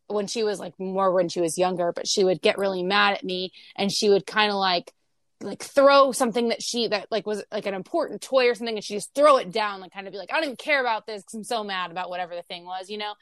when 0.09 0.27
she 0.27 0.43
was 0.43 0.61
like 0.61 0.79
more 0.79 1.13
when 1.13 1.29
she 1.29 1.41
was 1.41 1.57
younger, 1.57 1.93
but 1.93 2.07
she 2.07 2.25
would 2.25 2.43
get 2.43 2.59
really 2.59 2.83
mad 2.83 3.15
at 3.15 3.25
me 3.25 3.53
and 3.77 3.91
she 3.91 4.09
would 4.09 4.27
kind 4.27 4.51
of 4.51 4.57
like 4.57 4.93
like 5.41 5.63
throw 5.63 6.13
something 6.13 6.49
that 6.49 6.63
she 6.63 6.87
that 6.89 7.07
like 7.11 7.27
was 7.27 7.43
like 7.51 7.67
an 7.67 7.75
important 7.75 8.21
toy 8.21 8.49
or 8.49 8.55
something 8.55 8.77
and 8.77 8.85
she 8.85 8.95
just 8.95 9.13
throw 9.15 9.39
it 9.39 9.51
down 9.51 9.81
like 9.81 9.93
kind 9.93 10.07
of 10.07 10.13
be 10.13 10.19
like 10.19 10.31
I 10.33 10.37
don't 10.37 10.45
even 10.45 10.57
care 10.57 10.81
about 10.81 11.07
this 11.07 11.23
because 11.23 11.35
I'm 11.35 11.45
so 11.45 11.65
mad 11.65 11.91
about 11.91 12.11
whatever 12.11 12.35
the 12.37 12.43
thing 12.43 12.65
was, 12.65 12.89
you 12.91 12.99
know 12.99 13.15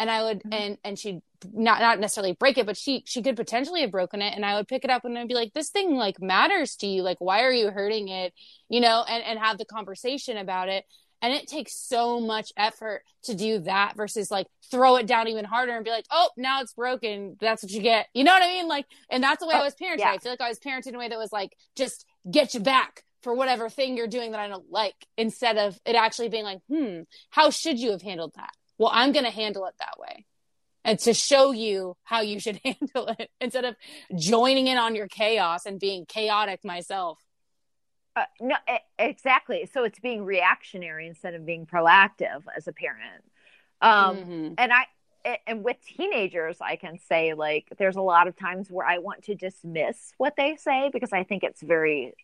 and 0.00 0.10
I 0.10 0.24
would 0.24 0.38
mm-hmm. 0.38 0.52
and 0.52 0.78
and 0.82 0.98
she'd 0.98 1.20
not 1.52 1.80
not 1.80 2.00
necessarily 2.00 2.32
break 2.32 2.58
it, 2.58 2.66
but 2.66 2.76
she 2.76 3.04
she 3.06 3.22
could 3.22 3.36
potentially 3.36 3.82
have 3.82 3.92
broken 3.92 4.22
it, 4.22 4.34
and 4.34 4.44
I 4.44 4.56
would 4.56 4.66
pick 4.66 4.82
it 4.82 4.90
up 4.90 5.04
and 5.04 5.16
I'd 5.16 5.28
be 5.28 5.34
like, 5.34 5.52
"This 5.52 5.68
thing 5.68 5.94
like 5.94 6.20
matters 6.20 6.74
to 6.76 6.86
you. 6.86 7.02
Like, 7.02 7.18
why 7.20 7.44
are 7.44 7.52
you 7.52 7.70
hurting 7.70 8.08
it?" 8.08 8.32
You 8.68 8.80
know, 8.80 9.04
and 9.06 9.22
and 9.22 9.38
have 9.38 9.58
the 9.58 9.64
conversation 9.66 10.36
about 10.38 10.68
it. 10.68 10.84
And 11.22 11.34
it 11.34 11.46
takes 11.46 11.76
so 11.76 12.18
much 12.18 12.50
effort 12.56 13.02
to 13.24 13.34
do 13.34 13.58
that 13.60 13.92
versus 13.94 14.30
like 14.30 14.46
throw 14.70 14.96
it 14.96 15.06
down 15.06 15.28
even 15.28 15.44
harder 15.44 15.72
and 15.72 15.84
be 15.84 15.90
like, 15.90 16.06
"Oh, 16.10 16.30
now 16.38 16.62
it's 16.62 16.72
broken. 16.72 17.36
That's 17.38 17.62
what 17.62 17.70
you 17.70 17.82
get." 17.82 18.06
You 18.14 18.24
know 18.24 18.32
what 18.32 18.42
I 18.42 18.46
mean? 18.46 18.66
Like, 18.66 18.86
and 19.10 19.22
that's 19.22 19.40
the 19.40 19.46
way 19.46 19.54
I 19.54 19.62
was 19.62 19.74
parented. 19.74 19.98
Yeah. 19.98 20.12
I 20.12 20.18
feel 20.18 20.32
like 20.32 20.40
I 20.40 20.48
was 20.48 20.58
parented 20.58 20.88
in 20.88 20.94
a 20.94 20.98
way 20.98 21.08
that 21.08 21.18
was 21.18 21.32
like, 21.32 21.54
just 21.76 22.06
get 22.30 22.54
you 22.54 22.60
back 22.60 23.04
for 23.22 23.34
whatever 23.34 23.68
thing 23.68 23.98
you're 23.98 24.06
doing 24.06 24.30
that 24.30 24.40
I 24.40 24.48
don't 24.48 24.70
like, 24.70 24.94
instead 25.18 25.58
of 25.58 25.78
it 25.84 25.94
actually 25.94 26.30
being 26.30 26.44
like, 26.44 26.60
"Hmm, 26.70 27.00
how 27.28 27.50
should 27.50 27.78
you 27.78 27.90
have 27.90 28.00
handled 28.00 28.32
that?" 28.36 28.54
Well, 28.80 28.90
I'm 28.94 29.12
going 29.12 29.26
to 29.26 29.30
handle 29.30 29.66
it 29.66 29.74
that 29.78 29.98
way. 29.98 30.24
And 30.86 30.98
to 31.00 31.12
show 31.12 31.52
you 31.52 31.98
how 32.02 32.22
you 32.22 32.40
should 32.40 32.58
handle 32.64 33.14
it 33.18 33.30
instead 33.38 33.66
of 33.66 33.76
joining 34.16 34.68
in 34.68 34.78
on 34.78 34.94
your 34.94 35.06
chaos 35.06 35.66
and 35.66 35.78
being 35.78 36.06
chaotic 36.06 36.64
myself. 36.64 37.18
Uh, 38.16 38.24
no, 38.40 38.56
exactly. 38.98 39.68
So 39.72 39.84
it's 39.84 40.00
being 40.00 40.24
reactionary 40.24 41.06
instead 41.06 41.34
of 41.34 41.44
being 41.44 41.66
proactive 41.66 42.42
as 42.56 42.66
a 42.66 42.72
parent. 42.72 43.22
Um, 43.82 44.16
mm-hmm. 44.16 44.54
And 44.56 44.72
I, 44.72 45.36
and 45.46 45.62
with 45.62 45.76
teenagers, 45.84 46.56
I 46.62 46.76
can 46.76 46.98
say 47.06 47.34
like 47.34 47.66
there's 47.76 47.96
a 47.96 48.00
lot 48.00 48.28
of 48.28 48.36
times 48.36 48.68
where 48.70 48.86
I 48.86 48.96
want 48.98 49.24
to 49.24 49.34
dismiss 49.34 50.14
what 50.16 50.36
they 50.38 50.56
say 50.56 50.88
because 50.90 51.12
I 51.12 51.24
think 51.24 51.44
it's 51.44 51.60
very 51.60 52.14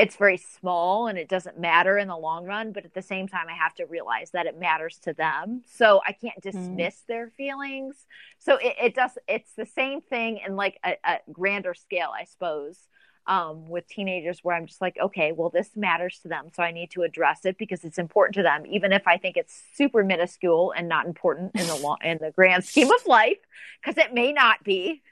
it's 0.00 0.16
very 0.16 0.38
small 0.38 1.08
and 1.08 1.18
it 1.18 1.28
doesn't 1.28 1.58
matter 1.58 1.98
in 1.98 2.08
the 2.08 2.16
long 2.16 2.46
run 2.46 2.72
but 2.72 2.84
at 2.84 2.94
the 2.94 3.02
same 3.02 3.28
time 3.28 3.46
i 3.48 3.52
have 3.52 3.74
to 3.74 3.84
realize 3.84 4.30
that 4.30 4.46
it 4.46 4.58
matters 4.58 4.98
to 5.02 5.12
them 5.12 5.62
so 5.70 6.00
i 6.06 6.12
can't 6.12 6.40
mm-hmm. 6.42 6.58
dismiss 6.58 6.96
mm. 6.96 7.06
their 7.06 7.28
feelings 7.36 8.06
so 8.38 8.56
it, 8.56 8.74
it, 8.80 8.94
does 8.94 9.12
it's 9.28 9.52
the 9.54 9.66
same 9.66 10.00
thing 10.00 10.40
in 10.46 10.56
like 10.56 10.78
a, 10.84 10.96
a 11.04 11.18
grander 11.32 11.74
scale 11.74 12.10
i 12.18 12.24
suppose 12.24 12.78
um, 13.26 13.68
with 13.68 13.86
teenagers 13.86 14.40
where 14.42 14.56
i'm 14.56 14.66
just 14.66 14.80
like 14.80 14.96
okay 15.00 15.32
well 15.32 15.50
this 15.50 15.70
matters 15.76 16.18
to 16.22 16.28
them 16.28 16.48
so 16.54 16.62
i 16.62 16.72
need 16.72 16.90
to 16.90 17.02
address 17.02 17.44
it 17.44 17.58
because 17.58 17.84
it's 17.84 17.98
important 17.98 18.34
to 18.34 18.42
them 18.42 18.64
even 18.66 18.92
if 18.92 19.06
i 19.06 19.18
think 19.18 19.36
it's 19.36 19.62
super 19.74 20.02
minuscule 20.02 20.72
and 20.74 20.88
not 20.88 21.06
important 21.06 21.54
in 21.54 21.66
the 21.66 21.76
long 21.76 21.98
in 22.02 22.18
the 22.20 22.30
grand 22.30 22.64
scheme 22.70 22.90
of 22.90 23.06
life 23.06 23.38
because 23.80 24.02
it 24.02 24.14
may 24.14 24.32
not 24.32 24.64
be 24.64 25.02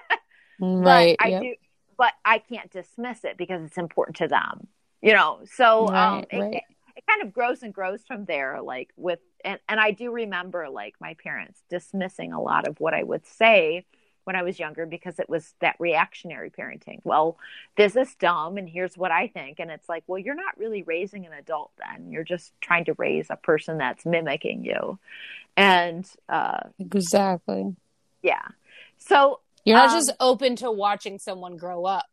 right 0.60 1.16
i 1.20 1.28
yep. 1.28 1.42
do 1.42 1.54
but 2.02 2.14
I 2.24 2.38
can't 2.38 2.68
dismiss 2.68 3.22
it 3.22 3.36
because 3.36 3.62
it's 3.62 3.78
important 3.78 4.16
to 4.16 4.26
them, 4.26 4.66
you 5.00 5.12
know. 5.12 5.38
So 5.54 5.86
right, 5.86 6.08
um, 6.08 6.24
it, 6.32 6.36
right. 6.36 6.54
it, 6.54 6.62
it, 6.96 7.04
kind 7.08 7.22
of 7.22 7.32
grows 7.32 7.62
and 7.62 7.72
grows 7.72 8.00
from 8.04 8.24
there. 8.24 8.60
Like 8.60 8.90
with 8.96 9.20
and 9.44 9.60
and 9.68 9.78
I 9.78 9.92
do 9.92 10.10
remember 10.10 10.68
like 10.68 10.96
my 11.00 11.14
parents 11.14 11.62
dismissing 11.70 12.32
a 12.32 12.42
lot 12.42 12.66
of 12.66 12.80
what 12.80 12.92
I 12.92 13.04
would 13.04 13.24
say 13.24 13.86
when 14.24 14.34
I 14.34 14.42
was 14.42 14.58
younger 14.58 14.84
because 14.84 15.20
it 15.20 15.28
was 15.28 15.54
that 15.60 15.76
reactionary 15.78 16.50
parenting. 16.50 16.98
Well, 17.04 17.38
this 17.76 17.94
is 17.94 18.16
dumb 18.16 18.58
and 18.58 18.68
here's 18.68 18.98
what 18.98 19.12
I 19.12 19.28
think. 19.28 19.60
And 19.60 19.70
it's 19.70 19.88
like, 19.88 20.02
well, 20.08 20.18
you're 20.18 20.34
not 20.34 20.58
really 20.58 20.82
raising 20.82 21.24
an 21.24 21.32
adult 21.32 21.70
then. 21.78 22.10
You're 22.10 22.24
just 22.24 22.52
trying 22.60 22.86
to 22.86 22.94
raise 22.94 23.28
a 23.30 23.36
person 23.36 23.78
that's 23.78 24.04
mimicking 24.04 24.64
you. 24.64 24.98
And 25.56 26.04
uh 26.28 26.62
Exactly. 26.80 27.76
Yeah. 28.22 28.48
So 28.98 29.38
you're 29.64 29.76
not 29.76 29.90
um, 29.90 29.96
just 29.96 30.12
open 30.20 30.56
to 30.56 30.70
watching 30.70 31.18
someone 31.18 31.56
grow 31.56 31.84
up. 31.84 32.06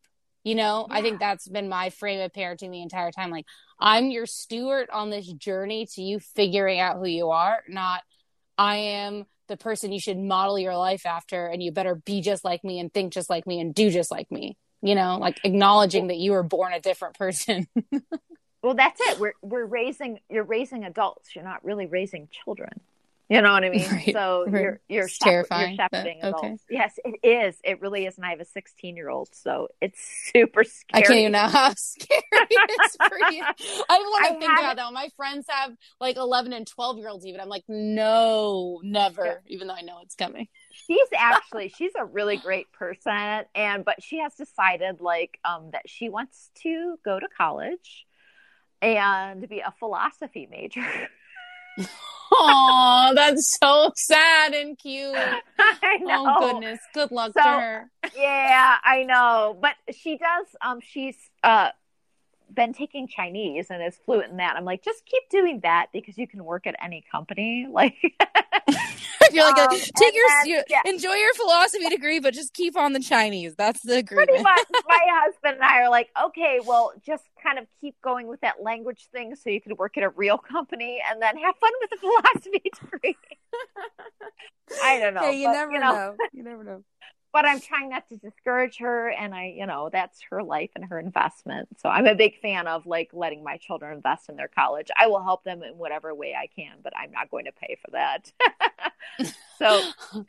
You 0.44 0.56
know, 0.56 0.88
yeah. 0.90 0.98
I 0.98 1.02
think 1.02 1.20
that's 1.20 1.48
been 1.48 1.68
my 1.68 1.90
frame 1.90 2.22
of 2.22 2.32
parenting 2.32 2.72
the 2.72 2.82
entire 2.82 3.12
time. 3.12 3.30
Like, 3.30 3.46
I'm 3.80 4.10
your 4.10 4.26
steward 4.26 4.90
on 4.90 5.10
this 5.10 5.28
journey 5.28 5.86
to 5.94 6.02
you 6.02 6.20
figuring 6.20 6.80
out 6.80 6.98
who 6.98 7.08
you 7.08 7.30
are, 7.32 7.60
not 7.68 8.04
I 8.60 8.76
am 8.76 9.26
the 9.48 9.58
person 9.58 9.94
you 9.94 10.02
should 10.02 10.18
model 10.18 10.60
your 10.60 10.78
life 10.78 11.06
after, 11.06 11.48
and 11.48 11.64
you 11.64 11.72
better 11.72 11.96
be 11.96 12.22
just 12.22 12.44
like 12.44 12.64
me 12.64 12.80
and 12.80 12.94
think 12.94 13.14
just 13.14 13.30
like 13.30 13.48
me 13.48 13.62
and 13.62 13.74
do 13.74 13.90
just 13.90 14.12
like 14.12 14.30
me. 14.30 14.58
You 14.82 14.96
know, 14.96 15.18
like 15.18 15.40
acknowledging 15.44 16.08
that 16.08 16.18
you 16.18 16.34
were 16.34 16.44
born 16.44 16.74
a 16.74 16.80
different 16.80 17.18
person. 17.18 17.68
well, 18.62 18.76
that's 18.76 19.00
it. 19.02 19.20
We're 19.20 19.34
we're 19.42 19.66
raising 19.66 20.20
you're 20.30 20.44
raising 20.44 20.84
adults. 20.84 21.36
You're 21.36 21.46
not 21.46 21.64
really 21.64 21.86
raising 21.86 22.28
children. 22.44 22.82
You 23.30 23.44
know 23.44 23.54
what 23.54 23.64
I 23.64 23.70
mean? 23.70 23.88
Right, 23.90 24.12
so 24.12 24.46
right. 24.48 24.62
you're 24.62 24.82
you're 24.90 25.06
it's 25.06 25.20
terrifying. 25.20 25.78
You're 25.78 25.88
shepherding 25.92 26.20
but, 26.22 26.34
okay. 26.36 26.58
Yes, 26.70 27.00
it 27.06 27.20
is. 27.24 27.56
It 27.64 27.80
really 27.80 28.06
is. 28.06 28.18
And 28.18 28.26
I 28.26 28.32
have 28.32 28.40
a 28.40 28.46
16 28.46 28.96
year 28.96 29.10
old, 29.10 29.30
so 29.32 29.68
it's 29.80 30.00
super 30.34 30.64
scary. 30.64 31.04
I 31.04 31.08
can't 31.08 31.20
even 31.20 31.32
know 31.34 31.48
how 31.48 31.74
scary 31.78 32.24
it 32.32 32.82
is 32.86 32.96
for 32.96 33.32
you. 33.32 33.44
I 33.44 33.98
want 34.00 34.26
to 34.26 34.40
think 34.40 34.52
about 34.52 34.76
that. 34.76 34.94
My 34.94 35.10
friends 35.16 35.46
have 35.48 35.74
like 36.02 36.18
11 36.18 36.54
and 36.54 36.66
12 36.66 36.98
year 36.98 37.10
olds. 37.10 37.26
Even 37.26 37.40
I'm 37.40 37.50
like, 37.50 37.66
no, 37.68 38.82
never. 38.84 39.26
Yeah. 39.26 39.36
Even 39.48 39.68
though 39.68 39.76
I 39.76 39.82
know 39.82 40.00
it's 40.02 40.16
coming. 40.16 40.48
She's 40.72 41.08
actually 41.16 41.70
she's 41.70 41.94
a 41.98 42.06
really 42.06 42.38
great 42.38 42.72
person, 42.72 43.44
and 43.54 43.86
but 43.86 44.02
she 44.02 44.20
has 44.20 44.34
decided 44.34 45.02
like 45.02 45.38
um 45.46 45.70
that 45.72 45.88
she 45.88 46.10
wants 46.10 46.50
to 46.64 46.98
go 47.06 47.20
to 47.20 47.28
college 47.38 48.08
and 48.82 49.48
be 49.48 49.60
a 49.60 49.74
philosophy 49.78 50.48
major. 50.50 50.82
Oh, 52.32 53.12
that's 53.16 53.58
so 53.60 53.92
sad 53.96 54.54
and 54.54 54.78
cute. 54.78 55.16
I 55.60 55.98
know. 55.98 56.26
Oh 56.28 56.40
goodness. 56.40 56.80
Good 56.94 57.12
luck 57.12 57.34
so, 57.36 57.42
to 57.42 57.50
her. 57.50 57.92
Yeah, 58.16 58.78
I 58.84 59.04
know. 59.04 59.58
But 59.60 59.76
she 59.96 60.18
does 60.18 60.46
um 60.62 60.80
she's 60.80 61.18
uh 61.44 61.70
been 62.54 62.74
taking 62.74 63.08
Chinese 63.08 63.68
and 63.70 63.84
is 63.84 63.98
fluent 64.06 64.32
in 64.32 64.38
that. 64.38 64.56
I'm 64.56 64.66
like, 64.66 64.84
just 64.84 65.06
keep 65.06 65.24
doing 65.30 65.60
that 65.62 65.88
because 65.94 66.18
you 66.18 66.28
can 66.28 66.44
work 66.44 66.68
at 66.68 66.76
any 66.84 67.04
company. 67.12 67.68
Like 67.80 67.96
You're 69.34 69.46
like, 69.46 69.58
um, 69.58 69.70
take 69.70 70.14
your 70.14 70.26
then, 70.28 70.48
you, 70.48 70.64
yeah. 70.70 70.82
enjoy 70.86 71.14
your 71.14 71.34
philosophy 71.34 71.90
degree, 71.90 72.20
but 72.20 72.34
just 72.34 72.54
keep 72.54 72.78
on 72.78 72.94
the 72.94 73.00
Chinese. 73.00 73.56
That's 73.56 73.82
the 73.82 73.98
agreement. 73.98 74.30
Pretty 74.30 74.44
much. 74.44 74.68
My 74.88 75.00
husband 75.08 75.56
and 75.56 75.64
I 75.64 75.82
are 75.82 75.90
like, 75.90 76.10
okay, 76.26 76.60
well, 76.66 76.94
just 77.06 77.24
kind 77.42 77.60
of 77.60 77.66
keep 77.82 77.96
going 78.02 78.28
with 78.28 78.42
that 78.42 78.62
language 78.62 79.08
thing, 79.12 79.36
so 79.36 79.50
you 79.50 79.62
can 79.62 79.76
work 79.76 79.98
at 79.98 80.04
a 80.04 80.10
real 80.10 80.38
company, 80.38 81.02
and 81.10 81.22
then 81.22 81.38
have 81.38 81.56
fun 81.56 81.72
with 81.82 81.90
the 81.90 81.98
philosophy 82.02 82.72
degree. 82.82 83.18
I 84.84 85.00
don't 85.00 85.14
know. 85.14 85.22
Hey, 85.22 85.42
you 85.42 85.48
but, 85.48 85.54
never 85.54 85.72
you 85.72 85.80
know. 85.80 85.92
know. 85.92 86.16
You 86.34 86.44
never 86.44 86.64
know 86.64 86.84
but 87.32 87.46
I'm 87.46 87.60
trying 87.60 87.90
not 87.90 88.08
to 88.10 88.18
discourage 88.18 88.78
her. 88.78 89.10
And 89.10 89.34
I, 89.36 89.54
you 89.56 89.66
know, 89.66 89.90
that's 89.92 90.22
her 90.30 90.42
life 90.44 90.72
and 90.76 90.86
her 90.86 91.00
investment. 91.00 91.70
So 91.80 91.90
I'm 91.90 92.08
a 92.08 92.16
big 92.16 92.40
fan 92.42 92.68
of 92.68 92.86
like 92.86 93.10
letting 93.14 93.44
my 93.44 93.58
children 93.58 93.96
invest 93.96 94.30
in 94.30 94.36
their 94.36 94.48
college. 94.48 94.88
I 94.98 95.08
will 95.08 95.24
help 95.24 95.44
them 95.44 95.64
in 95.64 95.78
whatever 95.78 96.14
way 96.14 96.36
I 96.36 96.48
can, 96.48 96.78
but 96.84 96.94
I'm 96.98 97.12
not 97.12 97.30
going 97.30 97.46
to 97.46 97.52
pay 97.52 97.78
for 97.84 97.92
that. 97.92 98.32
so 99.58 99.82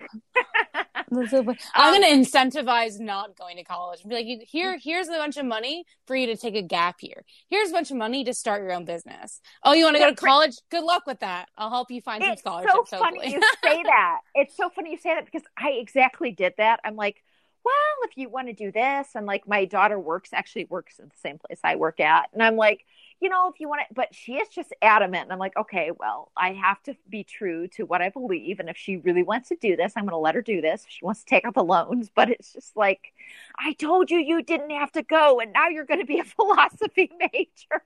I'm 1.12 1.94
um, 1.94 2.00
going 2.00 2.02
to 2.02 2.30
incentivize 2.30 3.00
not 3.00 3.36
going 3.36 3.56
to 3.56 3.64
college. 3.64 4.02
Be 4.06 4.14
like, 4.14 4.48
here, 4.48 4.78
here's 4.78 5.08
a 5.08 5.12
bunch 5.12 5.36
of 5.36 5.46
money 5.46 5.84
for 6.06 6.14
you 6.14 6.26
to 6.26 6.36
take 6.36 6.54
a 6.54 6.62
gap 6.62 7.02
year. 7.02 7.24
Here's 7.48 7.70
a 7.70 7.72
bunch 7.72 7.90
of 7.90 7.96
money 7.96 8.24
to 8.24 8.34
start 8.34 8.62
your 8.62 8.72
own 8.72 8.84
business. 8.84 9.40
Oh, 9.64 9.72
you 9.72 9.84
want 9.84 9.96
to 9.96 10.02
go 10.02 10.10
to 10.10 10.16
college? 10.16 10.56
Good 10.70 10.84
luck 10.84 11.04
with 11.06 11.20
that. 11.20 11.48
I'll 11.56 11.70
help 11.70 11.90
you 11.90 12.00
find 12.00 12.22
it's 12.22 12.42
some 12.42 12.62
scholarships. 12.62 12.90
so 12.90 12.98
funny 12.98 13.32
you 13.32 13.40
say 13.64 13.82
that. 13.84 14.18
It's 14.34 14.56
so 14.56 14.70
funny 14.70 14.92
you 14.92 14.98
say 14.98 15.14
that 15.14 15.24
because 15.24 15.46
I 15.56 15.70
exactly 15.80 16.30
did 16.30 16.54
that. 16.58 16.80
I'm 16.84 16.96
like, 16.96 17.22
well, 17.64 17.74
if 18.08 18.16
you 18.16 18.28
want 18.28 18.48
to 18.48 18.54
do 18.54 18.72
this, 18.72 19.08
and 19.14 19.26
like 19.26 19.46
my 19.46 19.64
daughter 19.66 19.98
works, 19.98 20.30
actually 20.32 20.66
works 20.66 20.98
in 20.98 21.06
the 21.06 21.18
same 21.20 21.38
place 21.38 21.60
I 21.62 21.76
work 21.76 22.00
at, 22.00 22.30
and 22.32 22.42
I'm 22.42 22.56
like, 22.56 22.84
you 23.20 23.28
know, 23.28 23.50
if 23.52 23.60
you 23.60 23.68
want 23.68 23.82
to, 23.86 23.94
but 23.94 24.14
she 24.14 24.34
is 24.34 24.48
just 24.48 24.72
adamant. 24.80 25.24
And 25.24 25.32
I'm 25.32 25.38
like, 25.38 25.56
okay, 25.56 25.90
well, 25.98 26.32
I 26.36 26.54
have 26.54 26.82
to 26.84 26.96
be 27.08 27.22
true 27.22 27.68
to 27.68 27.84
what 27.84 28.00
I 28.00 28.08
believe. 28.08 28.60
And 28.60 28.68
if 28.70 28.78
she 28.78 28.96
really 28.96 29.22
wants 29.22 29.50
to 29.50 29.56
do 29.56 29.76
this, 29.76 29.92
I'm 29.94 30.04
going 30.04 30.12
to 30.12 30.16
let 30.16 30.34
her 30.34 30.42
do 30.42 30.62
this. 30.62 30.86
She 30.88 31.04
wants 31.04 31.20
to 31.20 31.26
take 31.26 31.44
out 31.44 31.54
the 31.54 31.62
loans, 31.62 32.10
but 32.14 32.30
it's 32.30 32.54
just 32.54 32.76
like, 32.76 33.12
I 33.58 33.74
told 33.74 34.10
you 34.10 34.18
you 34.18 34.42
didn't 34.42 34.70
have 34.70 34.90
to 34.92 35.02
go. 35.02 35.38
And 35.40 35.52
now 35.52 35.68
you're 35.68 35.84
going 35.84 36.00
to 36.00 36.06
be 36.06 36.18
a 36.18 36.24
philosophy 36.36 37.10
major. 37.18 37.82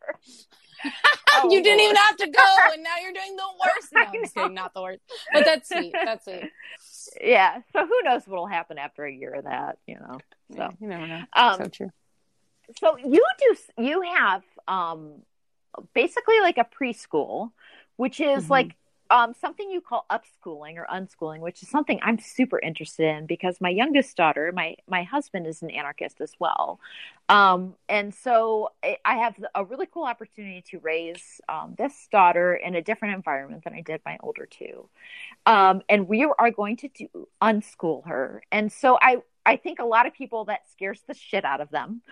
oh, 1.33 1.49
you 1.51 1.63
didn't 1.63 1.81
even 1.81 1.97
have 1.97 2.17
to 2.19 2.29
go. 2.29 2.57
And 2.73 2.85
now 2.85 2.97
you're 3.03 3.13
doing 3.13 3.35
the 3.35 3.43
worst. 3.65 3.93
No, 3.93 4.01
I'm 4.03 4.13
kidding, 4.13 4.55
not 4.55 4.73
the 4.73 4.83
worst. 4.83 5.01
But 5.33 5.45
that's 5.45 5.69
sweet. 5.69 5.93
That's 5.93 6.25
sweet. 6.27 6.51
Yeah. 7.21 7.61
So 7.73 7.85
who 7.85 8.03
knows 8.05 8.27
what 8.27 8.37
will 8.37 8.47
happen 8.47 8.79
after 8.79 9.05
a 9.05 9.13
year 9.13 9.35
of 9.35 9.45
that, 9.45 9.79
you 9.87 9.97
know? 9.97 10.19
So 10.55 10.71
you 10.81 10.87
never 10.87 11.09
know. 11.09 11.23
Um, 11.33 11.57
so 11.59 11.69
true. 11.69 11.91
So 12.81 12.97
you 12.99 13.25
do, 13.39 13.83
you 13.83 14.03
have 14.03 14.43
um, 14.69 15.23
basically 15.95 16.41
like 16.41 16.59
a 16.59 16.65
preschool, 16.65 17.53
which 17.97 18.21
is 18.21 18.45
mm-hmm. 18.45 18.53
like 18.53 18.77
um, 19.11 19.35
something 19.35 19.71
you 19.71 19.81
call 19.81 20.07
upschooling 20.11 20.77
or 20.77 20.87
unschooling, 20.91 21.41
which 21.41 21.63
is 21.63 21.69
something 21.69 22.01
I'm 22.03 22.19
super 22.19 22.59
interested 22.59 23.07
in 23.07 23.27
because 23.27 23.61
my 23.61 23.69
youngest 23.69 24.17
daughter, 24.17 24.51
my 24.53 24.77
my 24.89 25.03
husband 25.03 25.47
is 25.47 25.63
an 25.63 25.71
anarchist 25.71 26.21
as 26.21 26.33
well, 26.39 26.81
um, 27.29 27.75
and 27.89 28.15
so 28.15 28.71
I 28.83 29.17
have 29.17 29.37
a 29.55 29.65
really 29.65 29.87
cool 29.93 30.05
opportunity 30.05 30.63
to 30.71 30.79
raise 30.79 31.41
um, 31.49 31.75
this 31.77 32.09
daughter 32.11 32.55
in 32.55 32.75
a 32.75 32.83
different 32.83 33.15
environment 33.15 33.65
than 33.65 33.75
I 33.75 33.83
did 33.83 34.01
my 34.07 34.17
older 34.23 34.47
two, 34.47 34.89
um, 35.45 35.83
and 35.89 36.09
we 36.09 36.25
are 36.25 36.51
going 36.51 36.79
to 36.79 36.89
do 36.89 37.29
unschool 37.43 38.07
her, 38.07 38.43
and 38.51 38.73
so 38.73 38.99
I 39.01 39.19
I 39.47 39.57
think 39.57 39.79
a 39.79 39.85
lot 39.85 40.07
of 40.07 40.15
people 40.15 40.47
that 40.47 40.61
scares 40.71 41.01
the 41.07 41.15
shit 41.15 41.45
out 41.45 41.61
of 41.61 41.71
them. 41.71 42.03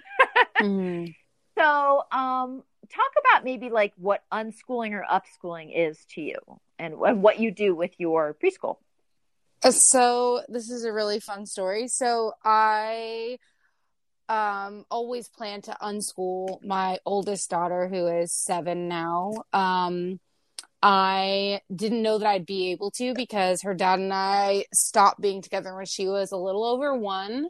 mm-hmm. 0.61 1.11
So, 1.59 2.03
um, 2.11 2.63
talk 2.89 3.13
about 3.21 3.45
maybe 3.45 3.69
like 3.69 3.93
what 3.99 4.25
unschooling 4.33 4.93
or 4.93 5.05
upschooling 5.05 5.71
is 5.75 6.03
to 6.15 6.23
you 6.23 6.39
and, 6.79 6.95
and 6.95 7.23
what 7.23 7.39
you 7.39 7.51
do 7.51 7.75
with 7.75 7.93
your 7.99 8.35
preschool. 8.43 8.77
Uh, 9.63 9.71
so, 9.71 10.41
this 10.49 10.71
is 10.71 10.85
a 10.85 10.93
really 10.93 11.21
fun 11.21 11.45
story. 11.45 11.89
So, 11.89 12.33
I 12.43 13.37
um 14.31 14.87
always 14.91 15.29
plan 15.29 15.61
to 15.61 15.77
unschool 15.83 16.65
my 16.65 16.99
oldest 17.05 17.51
daughter 17.51 17.87
who 17.89 18.07
is 18.07 18.33
7 18.33 18.89
now. 18.89 19.35
Um 19.53 20.21
I 20.83 21.61
didn't 21.75 22.03
know 22.03 22.19
that 22.19 22.27
I'd 22.29 22.47
be 22.47 22.73
able 22.73 22.91
to 22.93 23.15
because 23.15 23.63
her 23.63 23.75
dad 23.75 24.01
and 24.01 24.13
I 24.13 24.67
stopped 24.75 25.21
being 25.21 25.43
together 25.43 25.75
when 25.75 25.87
she 25.87 26.09
was 26.09 26.33
a 26.33 26.37
little 26.37 26.65
over 26.65 26.97
1 26.97 27.49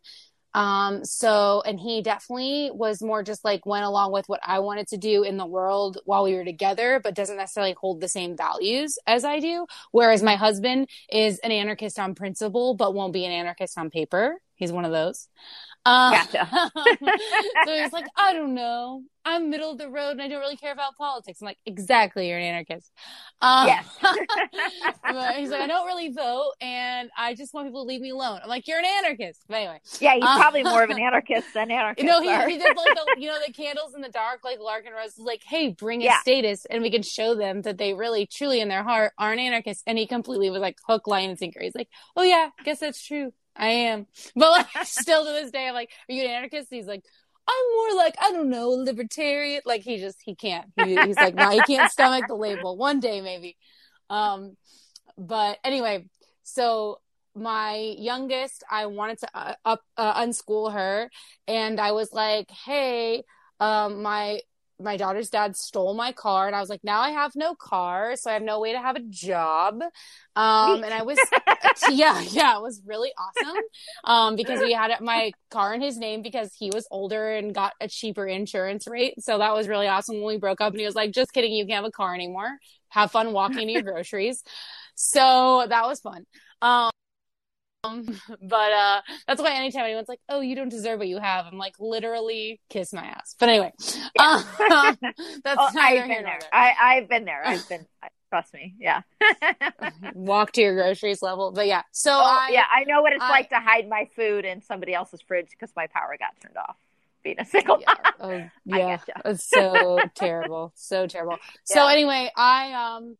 um, 0.54 1.04
so, 1.04 1.62
and 1.64 1.80
he 1.80 2.02
definitely 2.02 2.70
was 2.74 3.02
more 3.02 3.22
just 3.22 3.44
like 3.44 3.64
went 3.64 3.84
along 3.84 4.12
with 4.12 4.28
what 4.28 4.40
I 4.42 4.58
wanted 4.58 4.86
to 4.88 4.98
do 4.98 5.22
in 5.22 5.38
the 5.38 5.46
world 5.46 5.98
while 6.04 6.24
we 6.24 6.34
were 6.34 6.44
together, 6.44 7.00
but 7.02 7.14
doesn't 7.14 7.38
necessarily 7.38 7.74
hold 7.80 8.00
the 8.00 8.08
same 8.08 8.36
values 8.36 8.98
as 9.06 9.24
I 9.24 9.40
do. 9.40 9.66
Whereas 9.92 10.22
my 10.22 10.36
husband 10.36 10.88
is 11.10 11.38
an 11.38 11.52
anarchist 11.52 11.98
on 11.98 12.14
principle, 12.14 12.74
but 12.74 12.92
won't 12.94 13.14
be 13.14 13.24
an 13.24 13.32
anarchist 13.32 13.78
on 13.78 13.88
paper. 13.88 14.40
He's 14.56 14.72
one 14.72 14.84
of 14.84 14.92
those. 14.92 15.28
Um, 15.84 16.12
gotcha. 16.12 16.48
so 17.64 17.82
he's 17.82 17.92
like, 17.92 18.06
I 18.16 18.32
don't 18.32 18.54
know. 18.54 19.02
I'm 19.24 19.50
middle 19.50 19.70
of 19.70 19.78
the 19.78 19.88
road 19.88 20.12
and 20.12 20.22
I 20.22 20.28
don't 20.28 20.40
really 20.40 20.56
care 20.56 20.72
about 20.72 20.96
politics. 20.96 21.40
I'm 21.40 21.46
like, 21.46 21.58
exactly, 21.64 22.28
you're 22.28 22.38
an 22.38 22.44
anarchist. 22.44 22.90
Um, 23.40 23.68
yes. 23.68 23.86
he's 25.36 25.50
like, 25.50 25.60
I 25.60 25.66
don't 25.66 25.86
really 25.86 26.10
vote 26.10 26.52
and 26.60 27.08
I 27.16 27.34
just 27.34 27.54
want 27.54 27.68
people 27.68 27.84
to 27.84 27.88
leave 27.88 28.00
me 28.00 28.10
alone. 28.10 28.40
I'm 28.42 28.48
like, 28.48 28.66
you're 28.66 28.78
an 28.78 28.84
anarchist. 28.84 29.42
But 29.48 29.56
anyway. 29.56 29.80
Yeah, 30.00 30.14
he's 30.14 30.24
uh, 30.24 30.38
probably 30.38 30.64
more 30.64 30.82
of 30.82 30.90
an 30.90 30.98
anarchist 31.00 31.54
than 31.54 31.70
anarchist. 31.70 32.04
You 32.04 32.10
know, 32.10 32.20
he, 32.20 32.52
he 32.52 32.58
did 32.58 32.76
like 32.76 32.94
the, 32.94 33.20
you 33.20 33.28
know, 33.28 33.38
the 33.44 33.52
candles 33.52 33.94
in 33.94 34.00
the 34.00 34.08
dark, 34.08 34.40
like 34.44 34.58
Larken 34.58 34.92
Rose, 34.96 35.12
is 35.12 35.18
like, 35.18 35.42
hey, 35.46 35.70
bring 35.70 36.02
a 36.02 36.06
yeah. 36.06 36.20
statist 36.20 36.66
and 36.68 36.82
we 36.82 36.90
can 36.90 37.02
show 37.02 37.34
them 37.36 37.62
that 37.62 37.78
they 37.78 37.94
really, 37.94 38.26
truly 38.26 38.60
in 38.60 38.68
their 38.68 38.82
heart 38.82 39.12
are 39.18 39.32
an 39.32 39.38
anarchist. 39.38 39.82
And 39.86 39.98
he 39.98 40.06
completely 40.06 40.50
was 40.50 40.60
like 40.60 40.78
hook, 40.86 41.06
line, 41.06 41.30
and 41.30 41.38
sinker. 41.38 41.60
He's 41.60 41.74
like, 41.76 41.88
oh 42.16 42.22
yeah, 42.22 42.50
guess 42.64 42.80
that's 42.80 43.04
true. 43.04 43.32
I 43.56 43.68
am. 43.68 44.06
But 44.36 44.50
like 44.50 44.86
still 44.86 45.24
to 45.24 45.32
this 45.32 45.50
day, 45.50 45.68
I'm 45.68 45.74
like, 45.74 45.90
are 46.08 46.12
you 46.12 46.24
an 46.24 46.30
anarchist? 46.30 46.68
He's 46.70 46.86
like, 46.86 47.04
I'm 47.48 47.74
more 47.74 47.96
like, 47.96 48.14
I 48.22 48.32
don't 48.32 48.50
know, 48.50 48.70
libertarian. 48.70 49.62
Like 49.64 49.82
he 49.82 49.98
just 49.98 50.18
he 50.24 50.34
can't. 50.34 50.66
He, 50.76 51.06
he's 51.06 51.20
like, 51.20 51.34
no, 51.34 51.50
he 51.50 51.60
can't 51.62 51.90
stomach 51.90 52.26
the 52.28 52.34
label. 52.34 52.76
One 52.76 53.00
day 53.00 53.20
maybe. 53.20 53.56
Um 54.10 54.56
but 55.18 55.58
anyway, 55.64 56.06
so 56.42 57.00
my 57.34 57.76
youngest, 57.98 58.62
I 58.70 58.86
wanted 58.86 59.18
to 59.20 59.28
uh, 59.34 59.54
up 59.64 59.80
uh, 59.96 60.22
unschool 60.22 60.72
her 60.72 61.10
and 61.46 61.80
I 61.80 61.92
was 61.92 62.12
like, 62.12 62.50
"Hey, 62.50 63.24
um 63.60 64.02
my 64.02 64.40
my 64.80 64.96
daughter's 64.96 65.30
dad 65.30 65.56
stole 65.56 65.94
my 65.94 66.12
car 66.12 66.46
and 66.46 66.56
I 66.56 66.60
was 66.60 66.68
like, 66.68 66.82
now 66.82 67.00
I 67.00 67.10
have 67.10 67.32
no 67.34 67.54
car, 67.54 68.16
so 68.16 68.30
I 68.30 68.34
have 68.34 68.42
no 68.42 68.60
way 68.60 68.72
to 68.72 68.80
have 68.80 68.96
a 68.96 69.02
job. 69.02 69.82
Um, 70.36 70.84
and 70.84 70.92
I 70.92 71.02
was, 71.02 71.18
yeah, 71.90 72.20
yeah, 72.20 72.56
it 72.56 72.62
was 72.62 72.82
really 72.84 73.10
awesome. 73.18 73.62
Um, 74.04 74.36
because 74.36 74.60
we 74.60 74.72
had 74.72 74.92
my 75.00 75.32
car 75.50 75.74
in 75.74 75.80
his 75.80 75.98
name 75.98 76.22
because 76.22 76.54
he 76.58 76.70
was 76.70 76.86
older 76.90 77.32
and 77.32 77.54
got 77.54 77.72
a 77.80 77.88
cheaper 77.88 78.26
insurance 78.26 78.86
rate. 78.86 79.14
So 79.22 79.38
that 79.38 79.54
was 79.54 79.68
really 79.68 79.88
awesome 79.88 80.16
when 80.16 80.26
we 80.26 80.38
broke 80.38 80.60
up 80.60 80.72
and 80.72 80.80
he 80.80 80.86
was 80.86 80.94
like, 80.94 81.12
just 81.12 81.32
kidding, 81.32 81.52
you 81.52 81.66
can't 81.66 81.84
have 81.84 81.88
a 81.88 81.90
car 81.90 82.14
anymore. 82.14 82.58
Have 82.88 83.10
fun 83.10 83.32
walking 83.32 83.66
to 83.66 83.72
your 83.72 83.82
groceries. 83.92 84.42
So 84.94 85.66
that 85.68 85.86
was 85.86 86.00
fun. 86.00 86.26
Um, 86.60 86.91
um, 87.84 88.06
but 88.42 88.72
uh, 88.72 89.00
that's 89.26 89.40
why 89.40 89.54
anytime 89.54 89.84
anyone's 89.84 90.08
like, 90.08 90.20
"Oh, 90.28 90.40
you 90.40 90.54
don't 90.54 90.68
deserve 90.68 90.98
what 90.98 91.08
you 91.08 91.18
have," 91.18 91.46
I'm 91.46 91.58
like, 91.58 91.74
literally 91.78 92.60
kiss 92.68 92.92
my 92.92 93.04
ass. 93.04 93.34
But 93.38 93.48
anyway, 93.48 93.72
yeah. 94.16 94.42
um, 94.70 94.98
that's 95.44 95.58
oh, 95.58 95.70
I've 95.78 96.08
been 96.08 96.22
there. 96.22 96.38
I, 96.52 96.72
I've 96.80 97.08
been 97.08 97.24
there. 97.24 97.42
I've 97.44 97.68
been. 97.68 97.86
Trust 98.30 98.54
me. 98.54 98.74
Yeah. 98.78 99.02
Walk 100.14 100.52
to 100.52 100.62
your 100.62 100.74
groceries 100.74 101.20
level, 101.20 101.52
but 101.52 101.66
yeah. 101.66 101.82
So 101.92 102.12
oh, 102.12 102.22
I, 102.24 102.48
yeah, 102.50 102.64
I 102.74 102.84
know 102.84 103.02
what 103.02 103.12
it's 103.12 103.22
I, 103.22 103.28
like 103.28 103.50
to 103.50 103.60
hide 103.60 103.86
my 103.86 104.08
food 104.16 104.46
in 104.46 104.62
somebody 104.62 104.94
else's 104.94 105.20
fridge 105.20 105.50
because 105.50 105.70
my 105.76 105.86
power 105.88 106.16
got 106.18 106.30
turned 106.40 106.56
off. 106.56 106.76
Being 107.22 107.40
a 107.40 107.44
single 107.44 107.78
yeah. 107.78 107.94
Oh, 108.18 108.50
yeah. 108.64 108.98
It's 109.26 109.46
so 109.46 110.00
terrible. 110.14 110.72
So 110.76 111.06
terrible. 111.06 111.36
Yeah. 111.68 111.74
So 111.74 111.86
anyway, 111.86 112.30
I 112.34 112.72
um, 112.72 113.18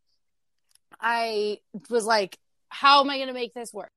I 0.99 1.59
was 1.91 2.07
like, 2.07 2.39
how 2.71 3.03
am 3.03 3.11
I 3.11 3.19
going 3.19 3.29
to 3.29 3.35
make 3.35 3.53
this 3.53 3.71
work? 3.71 3.91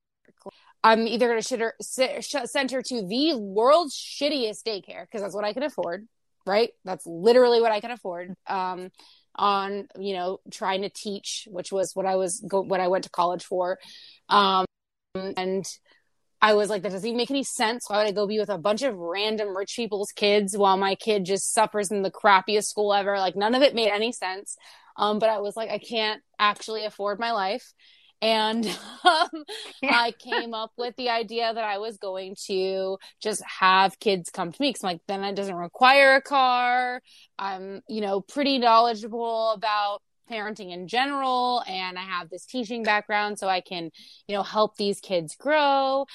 I'm 0.86 1.08
either 1.08 1.28
going 1.28 1.42
to 1.42 2.48
send 2.48 2.72
her 2.72 2.82
to 2.84 3.08
the 3.08 3.36
world's 3.36 3.96
shittiest 3.96 4.62
daycare 4.64 5.02
because 5.02 5.24
that's 5.24 5.34
what 5.34 5.44
I 5.44 5.52
can 5.52 5.64
afford, 5.64 6.08
right? 6.46 6.70
That's 6.84 7.08
literally 7.08 7.60
what 7.60 7.72
I 7.72 7.80
can 7.80 7.90
afford. 7.90 8.36
Um, 8.46 8.92
on 9.38 9.88
you 10.00 10.14
know 10.14 10.40
trying 10.52 10.84
to 10.84 10.90
teach, 10.90 11.48
which 11.52 11.72
was 11.72 11.96
what 11.96 12.06
I 12.06 12.18
was 12.18 12.40
go- 12.48 12.62
what 12.62 12.80
I 12.80 12.88
went 12.88 13.04
to 13.06 13.10
college 13.10 13.44
for, 13.44 13.80
um, 14.30 14.66
and 15.16 15.66
I 16.40 16.54
was 16.54 16.70
like, 16.70 16.84
that 16.84 16.92
doesn't 16.92 17.08
even 17.08 17.18
make 17.18 17.32
any 17.32 17.44
sense. 17.44 17.90
Why 17.90 17.98
would 17.98 18.08
I 18.08 18.12
go 18.12 18.28
be 18.28 18.38
with 18.40 18.50
a 18.50 18.58
bunch 18.60 18.84
of 18.84 18.96
random 18.96 19.58
rich 19.58 19.74
people's 19.76 20.12
kids 20.12 20.56
while 20.56 20.78
my 20.78 20.94
kid 20.94 21.26
just 21.26 21.52
suffers 21.52 21.90
in 21.90 22.04
the 22.04 22.12
crappiest 22.12 22.66
school 22.66 22.94
ever? 22.94 23.18
Like 23.18 23.36
none 23.36 23.56
of 23.56 23.64
it 23.64 23.74
made 23.74 23.90
any 23.90 24.12
sense. 24.12 24.56
Um, 24.98 25.18
but 25.18 25.30
I 25.30 25.40
was 25.40 25.58
like, 25.58 25.72
I 25.72 25.80
can't 25.80 26.22
actually 26.38 26.86
afford 26.86 27.20
my 27.20 27.32
life 27.32 27.74
and 28.26 28.66
um, 29.06 29.46
I 29.84 30.12
came 30.18 30.56
up 30.56 30.72
with 30.78 30.96
the 30.96 31.10
idea 31.10 31.54
that 31.54 31.64
I 31.64 31.78
was 31.78 31.98
going 31.98 32.36
to 32.48 32.98
just 33.22 33.44
have 33.44 34.00
kids 34.00 34.32
come 34.32 34.52
to 34.52 34.62
me 34.62 34.70
because 34.70 34.84
like 34.84 35.00
then 35.08 35.24
it 35.24 35.36
doesn't 35.36 35.56
require 35.56 36.16
a 36.16 36.22
car. 36.22 37.02
I'm 37.38 37.82
you 37.88 38.02
know 38.02 38.22
pretty 38.22 38.58
knowledgeable 38.58 39.52
about 39.52 40.02
parenting 40.30 40.74
in 40.74 40.88
general 40.88 41.62
and 41.68 42.00
I 42.00 42.02
have 42.02 42.32
this 42.32 42.46
teaching 42.46 42.82
background 42.82 43.38
so 43.38 43.48
I 43.48 43.62
can, 43.62 43.92
you 44.28 44.36
know, 44.36 44.42
help 44.42 44.76
these 44.76 45.00
kids 45.00 45.36
grow. 45.36 46.08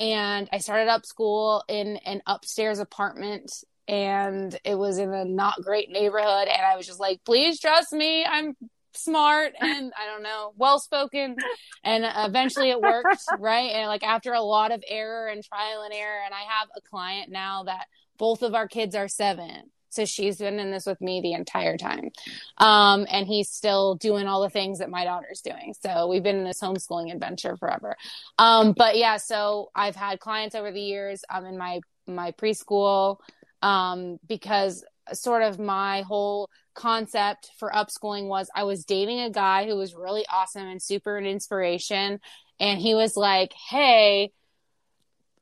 And 0.00 0.48
I 0.52 0.58
started 0.58 0.88
up 0.88 1.06
school 1.06 1.62
in 1.68 1.98
an 1.98 2.22
upstairs 2.26 2.80
apartment 2.80 3.52
and 3.86 4.58
it 4.64 4.76
was 4.76 4.98
in 4.98 5.12
a 5.12 5.24
not 5.24 5.62
great 5.62 5.90
neighborhood 5.90 6.48
and 6.48 6.62
I 6.66 6.76
was 6.76 6.88
just 6.88 6.98
like, 6.98 7.20
please 7.24 7.60
trust 7.60 7.92
me. 7.92 8.24
I'm 8.24 8.56
smart 8.94 9.52
and 9.60 9.92
I 9.98 10.06
don't 10.06 10.22
know, 10.22 10.52
well 10.56 10.78
spoken. 10.78 11.36
And 11.84 12.04
eventually 12.16 12.70
it 12.70 12.80
worked, 12.80 13.24
right? 13.38 13.70
And 13.70 13.88
like 13.88 14.02
after 14.02 14.32
a 14.32 14.40
lot 14.40 14.72
of 14.72 14.82
error 14.86 15.28
and 15.28 15.42
trial 15.44 15.82
and 15.82 15.94
error, 15.94 16.20
and 16.24 16.34
I 16.34 16.40
have 16.40 16.68
a 16.76 16.80
client 16.80 17.30
now 17.30 17.64
that 17.64 17.86
both 18.18 18.42
of 18.42 18.54
our 18.54 18.68
kids 18.68 18.94
are 18.94 19.08
seven. 19.08 19.70
So 19.92 20.06
she's 20.06 20.38
been 20.38 20.58
in 20.58 20.70
this 20.70 20.86
with 20.86 21.00
me 21.02 21.20
the 21.20 21.34
entire 21.34 21.76
time. 21.76 22.10
Um, 22.56 23.06
and 23.10 23.26
he's 23.26 23.50
still 23.50 23.94
doing 23.96 24.26
all 24.26 24.42
the 24.42 24.48
things 24.48 24.78
that 24.78 24.88
my 24.88 25.04
daughter's 25.04 25.42
doing. 25.42 25.74
So 25.78 26.06
we've 26.08 26.22
been 26.22 26.36
in 26.38 26.44
this 26.44 26.60
homeschooling 26.60 27.12
adventure 27.12 27.58
forever. 27.58 27.96
Um, 28.38 28.72
but 28.72 28.96
yeah, 28.96 29.18
so 29.18 29.70
I've 29.74 29.96
had 29.96 30.18
clients 30.18 30.54
over 30.54 30.72
the 30.72 30.80
years 30.80 31.24
um, 31.30 31.44
in 31.44 31.58
my, 31.58 31.80
my 32.06 32.32
preschool 32.32 33.18
um, 33.60 34.18
because 34.26 34.82
sort 35.12 35.42
of 35.42 35.58
my 35.58 36.02
whole 36.02 36.48
concept 36.74 37.50
for 37.58 37.70
upschooling 37.70 38.28
was 38.28 38.48
I 38.54 38.64
was 38.64 38.84
dating 38.84 39.20
a 39.20 39.30
guy 39.30 39.66
who 39.66 39.76
was 39.76 39.94
really 39.94 40.24
awesome 40.30 40.66
and 40.66 40.82
super 40.82 41.16
an 41.16 41.26
inspiration. 41.26 42.20
And 42.60 42.80
he 42.80 42.94
was 42.94 43.16
like, 43.16 43.52
Hey, 43.52 44.32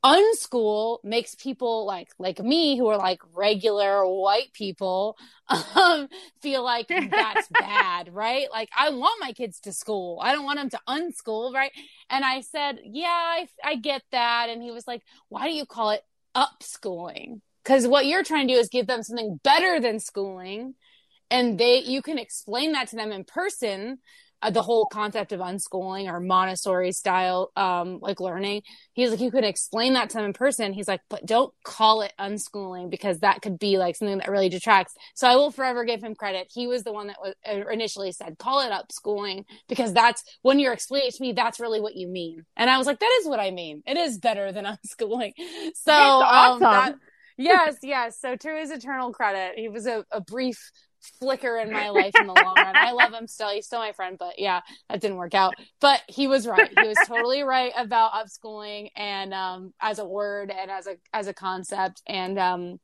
unschool 0.03 0.97
makes 1.03 1.35
people 1.35 1.85
like 1.85 2.09
like 2.17 2.39
me 2.39 2.75
who 2.75 2.87
are 2.87 2.97
like 2.97 3.19
regular 3.35 4.03
white 4.03 4.51
people 4.51 5.15
um 5.75 6.07
feel 6.41 6.63
like 6.63 6.87
that's 6.87 7.47
bad 7.59 8.11
right? 8.13 8.47
Like 8.51 8.69
i 8.77 8.89
want 8.89 9.21
my 9.21 9.31
kids 9.33 9.59
to 9.61 9.73
school. 9.73 10.19
I 10.21 10.31
don't 10.31 10.45
want 10.45 10.57
them 10.57 10.69
to 10.71 10.79
unschool 10.87 11.53
right? 11.53 11.71
And 12.09 12.25
i 12.25 12.41
said 12.41 12.79
yeah 12.83 13.07
i, 13.09 13.47
I 13.63 13.75
get 13.75 14.01
that. 14.11 14.47
And 14.49 14.63
he 14.63 14.71
was 14.71 14.87
like 14.87 15.03
why 15.29 15.47
do 15.47 15.53
you 15.53 15.65
call 15.65 15.91
it 15.91 16.03
upschooling? 16.35 17.41
Because 17.63 17.87
what 17.87 18.07
you're 18.07 18.23
trying 18.23 18.47
to 18.47 18.55
do 18.55 18.59
is 18.59 18.69
give 18.69 18.87
them 18.87 19.03
something 19.03 19.39
better 19.43 19.79
than 19.79 19.99
schooling 19.99 20.73
and 21.31 21.57
they 21.57 21.79
you 21.79 22.01
can 22.01 22.19
explain 22.19 22.73
that 22.73 22.89
to 22.89 22.95
them 22.95 23.11
in 23.11 23.23
person 23.23 23.97
uh, 24.41 24.49
the 24.49 24.61
whole 24.61 24.85
concept 24.85 25.31
of 25.31 25.39
unschooling 25.39 26.11
or 26.11 26.19
Montessori 26.19 26.91
style, 26.91 27.51
um, 27.55 27.99
like 28.01 28.19
learning. 28.19 28.63
He's 28.93 29.11
like, 29.11 29.19
you 29.19 29.31
can 29.31 29.43
explain 29.43 29.93
that 29.93 30.09
to 30.09 30.17
them 30.17 30.25
in 30.25 30.33
person. 30.33 30.73
He's 30.73 30.87
like, 30.87 31.01
but 31.09 31.25
don't 31.25 31.53
call 31.63 32.01
it 32.01 32.13
unschooling 32.19 32.89
because 32.89 33.19
that 33.19 33.41
could 33.41 33.59
be 33.59 33.77
like 33.77 33.95
something 33.95 34.17
that 34.17 34.29
really 34.29 34.49
detracts. 34.49 34.95
So 35.13 35.27
I 35.27 35.35
will 35.35 35.51
forever 35.51 35.85
give 35.85 36.03
him 36.03 36.15
credit. 36.15 36.47
He 36.51 36.67
was 36.67 36.83
the 36.83 36.91
one 36.91 37.07
that 37.07 37.17
was 37.21 37.35
uh, 37.47 37.67
initially 37.71 38.11
said, 38.11 38.37
call 38.39 38.61
it 38.61 38.71
upschooling 38.71 39.45
because 39.69 39.93
that's 39.93 40.23
when 40.41 40.59
you're 40.59 40.73
explaining 40.73 41.11
to 41.11 41.21
me, 41.21 41.33
that's 41.33 41.59
really 41.59 41.81
what 41.81 41.95
you 41.95 42.07
mean. 42.07 42.43
And 42.57 42.69
I 42.69 42.77
was 42.77 42.87
like, 42.87 42.99
that 42.99 43.19
is 43.21 43.27
what 43.27 43.39
I 43.39 43.51
mean. 43.51 43.83
It 43.85 43.97
is 43.97 44.17
better 44.17 44.51
than 44.51 44.65
unschooling. 44.99 45.33
So, 45.75 45.93
um, 45.93 46.23
awesome. 46.23 46.53
um, 46.53 46.71
that, 46.71 46.95
yes, 47.37 47.77
yes. 47.83 48.19
So 48.19 48.35
to 48.35 48.57
his 48.57 48.71
eternal 48.71 49.13
credit, 49.13 49.53
he 49.55 49.69
was 49.69 49.85
a, 49.85 50.03
a 50.11 50.21
brief 50.21 50.71
flicker 51.19 51.57
in 51.57 51.71
my 51.71 51.89
life 51.89 52.13
in 52.19 52.27
the 52.27 52.33
long 52.33 52.55
run. 52.55 52.75
I 52.75 52.91
love 52.91 53.13
him 53.13 53.27
still. 53.27 53.49
He's 53.49 53.65
still 53.65 53.79
my 53.79 53.91
friend, 53.91 54.17
but 54.17 54.37
yeah, 54.37 54.61
that 54.89 55.01
didn't 55.01 55.17
work 55.17 55.33
out. 55.33 55.55
But 55.79 56.01
he 56.07 56.27
was 56.27 56.47
right. 56.47 56.69
He 56.79 56.87
was 56.87 56.97
totally 57.07 57.43
right 57.43 57.71
about 57.75 58.11
upschooling 58.13 58.89
and 58.95 59.33
um 59.33 59.73
as 59.81 59.99
a 59.99 60.05
word 60.05 60.51
and 60.51 60.69
as 60.69 60.87
a 60.87 60.97
as 61.13 61.27
a 61.27 61.33
concept. 61.33 62.01
And 62.07 62.37
um 62.37 62.79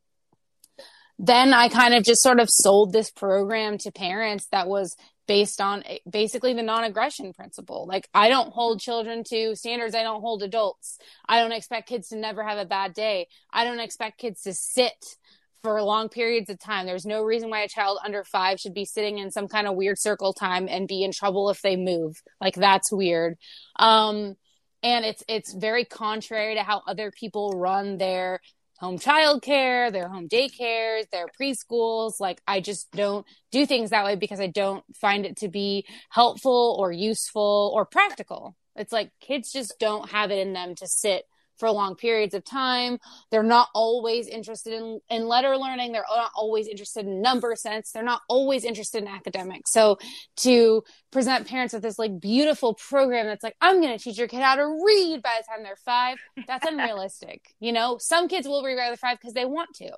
then 1.18 1.52
I 1.52 1.68
kind 1.68 1.94
of 1.94 2.04
just 2.04 2.22
sort 2.22 2.38
of 2.38 2.48
sold 2.48 2.92
this 2.92 3.10
program 3.10 3.78
to 3.78 3.90
parents 3.90 4.46
that 4.52 4.68
was 4.68 4.96
based 5.26 5.60
on 5.60 5.84
basically 6.08 6.54
the 6.54 6.62
non-aggression 6.62 7.32
principle. 7.34 7.86
Like 7.86 8.08
I 8.14 8.28
don't 8.28 8.52
hold 8.52 8.80
children 8.80 9.24
to 9.30 9.54
standards 9.56 9.94
I 9.94 10.02
don't 10.02 10.22
hold 10.22 10.42
adults. 10.42 10.98
I 11.28 11.40
don't 11.40 11.52
expect 11.52 11.88
kids 11.88 12.08
to 12.08 12.16
never 12.16 12.42
have 12.42 12.58
a 12.58 12.64
bad 12.64 12.94
day. 12.94 13.26
I 13.52 13.64
don't 13.64 13.80
expect 13.80 14.18
kids 14.18 14.42
to 14.42 14.54
sit 14.54 15.16
for 15.62 15.82
long 15.82 16.08
periods 16.08 16.50
of 16.50 16.58
time. 16.58 16.86
There's 16.86 17.06
no 17.06 17.22
reason 17.22 17.50
why 17.50 17.60
a 17.60 17.68
child 17.68 17.98
under 18.04 18.24
five 18.24 18.60
should 18.60 18.74
be 18.74 18.84
sitting 18.84 19.18
in 19.18 19.30
some 19.30 19.48
kind 19.48 19.66
of 19.66 19.74
weird 19.74 19.98
circle 19.98 20.32
time 20.32 20.68
and 20.68 20.88
be 20.88 21.02
in 21.02 21.12
trouble 21.12 21.50
if 21.50 21.62
they 21.62 21.76
move. 21.76 22.22
Like 22.40 22.54
that's 22.54 22.92
weird. 22.92 23.36
Um, 23.78 24.36
and 24.82 25.04
it's 25.04 25.24
it's 25.28 25.52
very 25.52 25.84
contrary 25.84 26.54
to 26.54 26.62
how 26.62 26.82
other 26.86 27.10
people 27.10 27.52
run 27.52 27.98
their 27.98 28.40
home 28.78 28.98
childcare, 28.98 29.90
their 29.90 30.08
home 30.08 30.28
daycares, 30.28 31.10
their 31.10 31.26
preschools. 31.40 32.20
Like 32.20 32.40
I 32.46 32.60
just 32.60 32.90
don't 32.92 33.26
do 33.50 33.66
things 33.66 33.90
that 33.90 34.04
way 34.04 34.14
because 34.14 34.40
I 34.40 34.46
don't 34.46 34.84
find 34.96 35.26
it 35.26 35.38
to 35.38 35.48
be 35.48 35.84
helpful 36.10 36.76
or 36.78 36.92
useful 36.92 37.72
or 37.74 37.84
practical. 37.84 38.54
It's 38.76 38.92
like 38.92 39.10
kids 39.20 39.50
just 39.52 39.74
don't 39.80 40.10
have 40.10 40.30
it 40.30 40.38
in 40.38 40.52
them 40.52 40.76
to 40.76 40.86
sit 40.86 41.24
for 41.58 41.70
long 41.70 41.96
periods 41.96 42.34
of 42.34 42.44
time. 42.44 42.98
They're 43.30 43.42
not 43.42 43.68
always 43.74 44.28
interested 44.28 44.72
in, 44.74 45.00
in 45.10 45.26
letter 45.26 45.56
learning. 45.56 45.92
They're 45.92 46.04
not 46.08 46.30
always 46.34 46.68
interested 46.68 47.06
in 47.06 47.20
number 47.20 47.54
sense. 47.56 47.90
They're 47.90 48.02
not 48.02 48.22
always 48.28 48.64
interested 48.64 49.02
in 49.02 49.08
academics. 49.08 49.72
So 49.72 49.98
to 50.38 50.82
present 51.10 51.46
parents 51.46 51.74
with 51.74 51.82
this 51.82 51.98
like 51.98 52.20
beautiful 52.20 52.74
program 52.74 53.26
that's 53.26 53.44
like, 53.44 53.56
I'm 53.60 53.80
going 53.80 53.96
to 53.96 54.02
teach 54.02 54.18
your 54.18 54.28
kid 54.28 54.42
how 54.42 54.56
to 54.56 54.66
read 54.66 55.22
by 55.22 55.38
the 55.38 55.44
time 55.52 55.62
they're 55.62 55.76
five, 55.76 56.18
that's 56.46 56.66
unrealistic. 56.66 57.54
you 57.60 57.72
know, 57.72 57.98
some 57.98 58.28
kids 58.28 58.46
will 58.46 58.62
read 58.62 58.76
by 58.76 58.90
the 58.90 58.96
five 58.96 59.18
because 59.18 59.34
they 59.34 59.44
want 59.44 59.70
to 59.76 59.90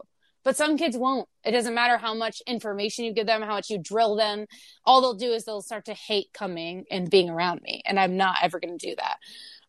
but 0.45 0.57
some 0.57 0.77
kids 0.77 0.97
won't. 0.97 1.29
It 1.45 1.53
doesn't 1.53 1.75
matter 1.75 1.99
how 1.99 2.15
much 2.15 2.43
information 2.47 3.05
you 3.05 3.13
give 3.13 3.27
them, 3.27 3.43
how 3.43 3.55
much 3.55 3.71
you 3.71 3.79
drill 3.79 4.17
them. 4.17 4.47
All 4.85 5.01
they'll 5.01 5.15
do 5.15 5.33
is 5.33 5.45
they'll 5.45 5.63
start 5.63 5.87
to 5.87 5.95
hate 5.95 6.33
coming 6.33 6.85
and 6.91 7.11
being 7.11 7.31
around 7.31 7.61
me. 7.63 7.83
And 7.85 7.99
I'm 7.99 8.17
not 8.17 8.37
ever 8.43 8.61
going 8.61 8.79
to 8.79 8.89
do 8.91 8.97
that. 8.97 9.19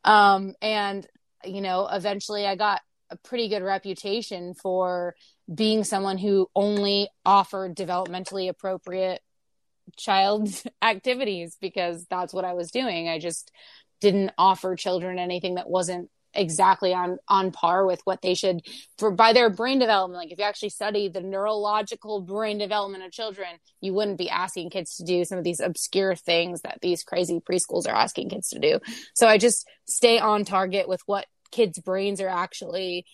Um, 0.09 0.53
and 0.61 1.05
you 1.45 1.61
know, 1.61 1.87
eventually 1.91 2.45
I 2.45 2.55
got 2.55 2.81
a 3.09 3.17
pretty 3.17 3.49
good 3.49 3.63
reputation 3.63 4.53
for 4.53 5.15
being 5.53 5.83
someone 5.83 6.17
who 6.17 6.47
only 6.55 7.09
offered 7.25 7.75
developmentally 7.75 8.49
appropriate 8.49 9.21
child 9.97 10.49
activities 10.81 11.57
because 11.59 12.05
that's 12.09 12.33
what 12.33 12.45
I 12.45 12.53
was 12.53 12.71
doing. 12.71 13.09
I 13.09 13.19
just 13.19 13.51
didn't 13.99 14.31
offer 14.37 14.75
children 14.75 15.19
anything 15.19 15.55
that 15.55 15.69
wasn't 15.69 16.09
exactly 16.33 16.93
on 16.93 17.17
on 17.27 17.51
par 17.51 17.85
with 17.85 18.01
what 18.05 18.21
they 18.21 18.33
should 18.33 18.61
for 18.97 19.11
by 19.11 19.33
their 19.33 19.49
brain 19.49 19.79
development. 19.79 20.17
Like 20.23 20.31
if 20.31 20.39
you 20.39 20.45
actually 20.45 20.69
study 20.69 21.09
the 21.09 21.21
neurological 21.21 22.21
brain 22.21 22.57
development 22.57 23.03
of 23.03 23.11
children 23.11 23.47
you 23.81 23.93
wouldn't 23.93 24.17
be 24.17 24.29
asking 24.29 24.69
kids 24.69 24.95
to 24.97 25.03
do 25.03 25.25
some 25.25 25.37
of 25.37 25.43
these 25.43 25.59
obscure 25.59 26.15
things 26.15 26.61
that 26.61 26.79
these 26.81 27.03
crazy 27.03 27.39
preschools 27.39 27.87
are 27.87 27.95
asking 27.95 28.29
kids 28.29 28.49
to 28.49 28.59
do. 28.59 28.79
So 29.15 29.27
i 29.27 29.37
just 29.37 29.67
stay 29.87 30.19
on 30.19 30.45
target 30.45 30.87
with 30.87 31.01
what 31.05 31.25
kids 31.51 31.79
brains 31.79 32.21
are 32.21 32.29
actually 32.29 33.05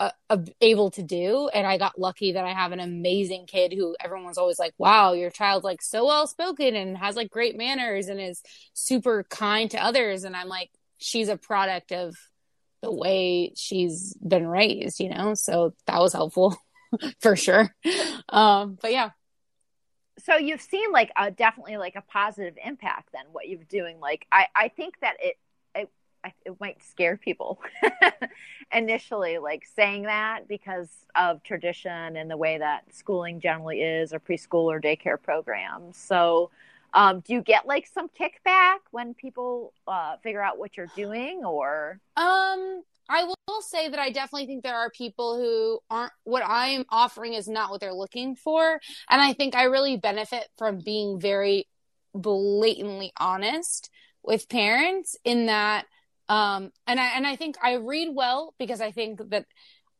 uh, 0.00 0.10
uh, 0.30 0.38
able 0.60 0.90
to 0.92 1.02
do. 1.02 1.48
And 1.52 1.66
i 1.66 1.78
got 1.78 1.98
lucky 1.98 2.32
that 2.32 2.44
i 2.44 2.52
have 2.52 2.72
an 2.72 2.80
amazing 2.80 3.46
kid 3.46 3.72
who 3.72 3.96
everyone's 3.98 4.38
always 4.38 4.58
like 4.58 4.74
wow 4.78 5.12
your 5.14 5.30
child's 5.30 5.64
like 5.64 5.82
so 5.82 6.06
well 6.06 6.26
spoken 6.26 6.76
and 6.76 6.98
has 6.98 7.16
like 7.16 7.30
great 7.30 7.56
manners 7.56 8.08
and 8.08 8.20
is 8.20 8.42
super 8.74 9.24
kind 9.30 9.70
to 9.70 9.82
others. 9.82 10.24
And 10.24 10.36
i'm 10.36 10.48
like 10.48 10.70
she's 10.98 11.28
a 11.28 11.36
product 11.36 11.92
of 11.92 12.16
the 12.82 12.92
way 12.92 13.52
she's 13.56 14.14
been 14.14 14.46
raised, 14.46 15.00
you 15.00 15.08
know? 15.08 15.34
So 15.34 15.74
that 15.86 15.98
was 16.00 16.12
helpful 16.12 16.56
for 17.20 17.36
sure. 17.36 17.74
Um, 18.28 18.78
but 18.80 18.92
yeah. 18.92 19.10
So 20.24 20.36
you've 20.36 20.60
seen 20.60 20.90
like 20.92 21.10
a 21.16 21.30
definitely 21.30 21.76
like 21.76 21.94
a 21.96 22.02
positive 22.02 22.54
impact 22.64 23.10
then 23.12 23.24
what 23.32 23.48
you're 23.48 23.64
doing. 23.64 24.00
Like 24.00 24.26
I, 24.32 24.46
I 24.54 24.68
think 24.68 24.98
that 25.00 25.16
it, 25.20 25.36
it, 25.74 25.90
it 26.44 26.60
might 26.60 26.82
scare 26.82 27.16
people 27.16 27.60
initially, 28.72 29.38
like 29.38 29.64
saying 29.76 30.02
that 30.02 30.48
because 30.48 30.88
of 31.14 31.42
tradition 31.42 32.16
and 32.16 32.30
the 32.30 32.36
way 32.36 32.58
that 32.58 32.84
schooling 32.92 33.40
generally 33.40 33.80
is 33.80 34.12
or 34.12 34.20
preschool 34.20 34.64
or 34.64 34.80
daycare 34.80 35.20
programs. 35.20 35.96
So, 35.96 36.50
um, 36.94 37.20
do 37.20 37.34
you 37.34 37.42
get 37.42 37.66
like 37.66 37.86
some 37.86 38.08
kickback 38.08 38.78
when 38.90 39.14
people 39.14 39.72
uh, 39.86 40.16
figure 40.22 40.42
out 40.42 40.58
what 40.58 40.76
you're 40.76 40.90
doing 40.96 41.42
or? 41.44 42.00
Um, 42.16 42.82
I 43.08 43.24
will 43.24 43.62
say 43.62 43.88
that 43.88 43.98
I 43.98 44.10
definitely 44.10 44.46
think 44.46 44.62
there 44.62 44.76
are 44.76 44.90
people 44.90 45.36
who 45.36 45.80
aren't 45.90 46.12
what 46.24 46.42
I 46.42 46.68
am 46.68 46.84
offering 46.90 47.34
is 47.34 47.48
not 47.48 47.70
what 47.70 47.80
they're 47.80 47.94
looking 47.94 48.36
for. 48.36 48.80
And 49.08 49.20
I 49.20 49.32
think 49.32 49.54
I 49.54 49.64
really 49.64 49.96
benefit 49.96 50.48
from 50.58 50.78
being 50.78 51.18
very 51.20 51.66
blatantly 52.14 53.12
honest 53.18 53.90
with 54.22 54.48
parents 54.48 55.16
in 55.24 55.46
that 55.46 55.86
um 56.28 56.70
and 56.86 56.98
I 56.98 57.16
and 57.16 57.26
I 57.26 57.36
think 57.36 57.56
I 57.62 57.74
read 57.74 58.08
well 58.12 58.54
because 58.58 58.80
I 58.80 58.90
think 58.90 59.30
that 59.30 59.46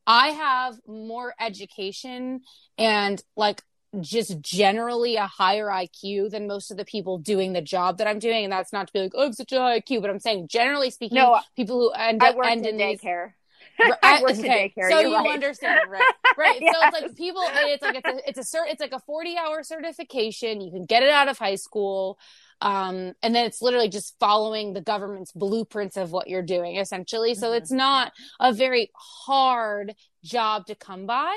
I 0.07 0.29
have 0.29 0.79
more 0.87 1.35
education 1.39 2.41
and 2.79 3.23
like 3.37 3.63
just 4.01 4.41
generally 4.41 5.17
a 5.17 5.27
higher 5.27 5.67
IQ 5.67 6.31
than 6.31 6.47
most 6.47 6.71
of 6.71 6.77
the 6.77 6.85
people 6.85 7.19
doing 7.19 7.53
the 7.53 7.63
job 7.63 7.99
that 7.99 8.07
I'm 8.07 8.19
doing. 8.19 8.45
And 8.45 8.53
that's 8.53 8.73
not 8.73 8.87
to 8.87 8.93
be 8.93 9.01
like, 9.01 9.13
oh, 9.15 9.27
I'm 9.27 9.33
such 9.33 9.53
a 9.53 9.59
high 9.59 9.81
IQ, 9.81 10.03
but 10.03 10.11
I'm 10.11 10.19
saying 10.19 10.49
generally 10.49 10.91
speaking, 10.91 11.17
no, 11.17 11.41
people 11.57 11.79
who 11.79 11.91
end 11.91 12.23
up 12.23 12.37
end 12.45 12.67
in 12.67 12.77
daycare. 12.77 13.33
I 14.03 14.21
work 14.23 14.33
okay. 14.33 14.73
daycare, 14.77 14.91
so 14.91 15.01
you 15.01 15.15
right. 15.15 15.31
understand, 15.31 15.81
right? 15.89 16.03
Right. 16.37 16.61
So 16.61 16.73
it's 16.83 17.01
like 17.01 17.17
people. 17.17 17.43
It's 17.47 17.83
like 17.83 17.97
it's 17.97 18.09
a 18.09 18.29
it's 18.29 18.55
a 18.55 18.57
cert. 18.57 18.71
It's 18.71 18.81
like 18.81 18.93
a 18.93 18.99
forty 19.01 19.37
hour 19.37 19.63
certification. 19.63 20.61
You 20.61 20.71
can 20.71 20.85
get 20.85 21.03
it 21.03 21.11
out 21.11 21.29
of 21.29 21.39
high 21.39 21.55
school. 21.55 22.19
Um, 22.61 23.13
and 23.23 23.35
then 23.35 23.47
it's 23.47 23.63
literally 23.63 23.89
just 23.89 24.19
following 24.19 24.73
the 24.73 24.81
government's 24.81 25.31
blueprints 25.33 25.97
of 25.97 26.11
what 26.11 26.29
you're 26.29 26.43
doing 26.43 26.77
essentially. 26.77 27.35
So 27.35 27.49
mm-hmm. 27.49 27.57
it's 27.57 27.71
not 27.71 28.13
a 28.41 28.53
very 28.53 28.91
hard 28.95 29.95
job 30.25 30.67
to 30.67 30.75
come 30.75 31.07
by. 31.07 31.35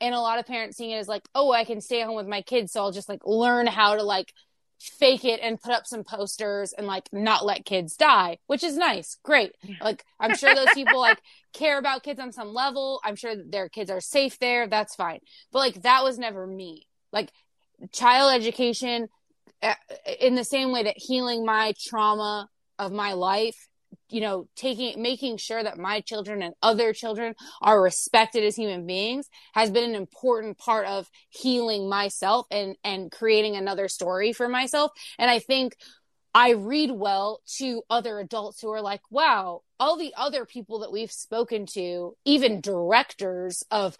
And 0.00 0.14
a 0.14 0.20
lot 0.20 0.38
of 0.38 0.46
parents 0.46 0.76
seeing 0.76 0.90
it 0.90 0.98
as 0.98 1.08
like, 1.08 1.22
oh, 1.34 1.52
I 1.52 1.64
can 1.64 1.80
stay 1.80 2.02
home 2.02 2.16
with 2.16 2.26
my 2.26 2.42
kids. 2.42 2.72
So 2.72 2.80
I'll 2.80 2.92
just 2.92 3.08
like 3.08 3.24
learn 3.24 3.66
how 3.66 3.96
to 3.96 4.02
like 4.02 4.32
fake 4.80 5.24
it 5.24 5.40
and 5.42 5.60
put 5.60 5.72
up 5.72 5.86
some 5.86 6.04
posters 6.04 6.72
and 6.72 6.86
like 6.86 7.08
not 7.12 7.44
let 7.44 7.64
kids 7.64 7.96
die, 7.96 8.38
which 8.46 8.62
is 8.62 8.76
nice. 8.76 9.16
Great. 9.22 9.52
Like 9.80 10.04
I'm 10.20 10.36
sure 10.36 10.54
those 10.54 10.74
people 10.74 11.00
like 11.00 11.20
care 11.52 11.78
about 11.78 12.02
kids 12.02 12.20
on 12.20 12.32
some 12.32 12.52
level. 12.52 13.00
I'm 13.04 13.16
sure 13.16 13.34
their 13.36 13.68
kids 13.68 13.90
are 13.90 14.00
safe 14.00 14.38
there. 14.38 14.66
That's 14.66 14.94
fine. 14.94 15.20
But 15.52 15.60
like 15.60 15.82
that 15.82 16.04
was 16.04 16.18
never 16.18 16.46
me. 16.46 16.86
Like 17.12 17.30
child 17.92 18.34
education 18.34 19.08
uh, 19.62 19.74
in 20.20 20.34
the 20.34 20.44
same 20.44 20.72
way 20.72 20.82
that 20.82 20.98
healing 20.98 21.44
my 21.44 21.72
trauma 21.80 22.48
of 22.78 22.92
my 22.92 23.12
life 23.12 23.68
you 24.08 24.20
know 24.20 24.48
taking 24.56 25.00
making 25.00 25.36
sure 25.36 25.62
that 25.62 25.78
my 25.78 26.00
children 26.00 26.42
and 26.42 26.54
other 26.62 26.92
children 26.92 27.34
are 27.60 27.80
respected 27.80 28.44
as 28.44 28.56
human 28.56 28.86
beings 28.86 29.28
has 29.52 29.70
been 29.70 29.88
an 29.88 29.94
important 29.94 30.58
part 30.58 30.86
of 30.86 31.08
healing 31.30 31.88
myself 31.88 32.46
and 32.50 32.76
and 32.84 33.10
creating 33.10 33.56
another 33.56 33.88
story 33.88 34.32
for 34.32 34.48
myself. 34.48 34.92
And 35.18 35.30
i 35.30 35.38
think 35.38 35.76
i 36.34 36.50
read 36.50 36.90
well 36.90 37.40
to 37.58 37.82
other 37.88 38.18
adults 38.18 38.60
who 38.60 38.70
are 38.70 38.82
like 38.82 39.02
wow 39.10 39.62
all 39.78 39.96
the 39.96 40.12
other 40.16 40.44
people 40.44 40.80
that 40.80 40.92
we've 40.92 41.12
spoken 41.12 41.66
to 41.66 42.16
even 42.24 42.60
directors 42.60 43.62
of 43.70 43.96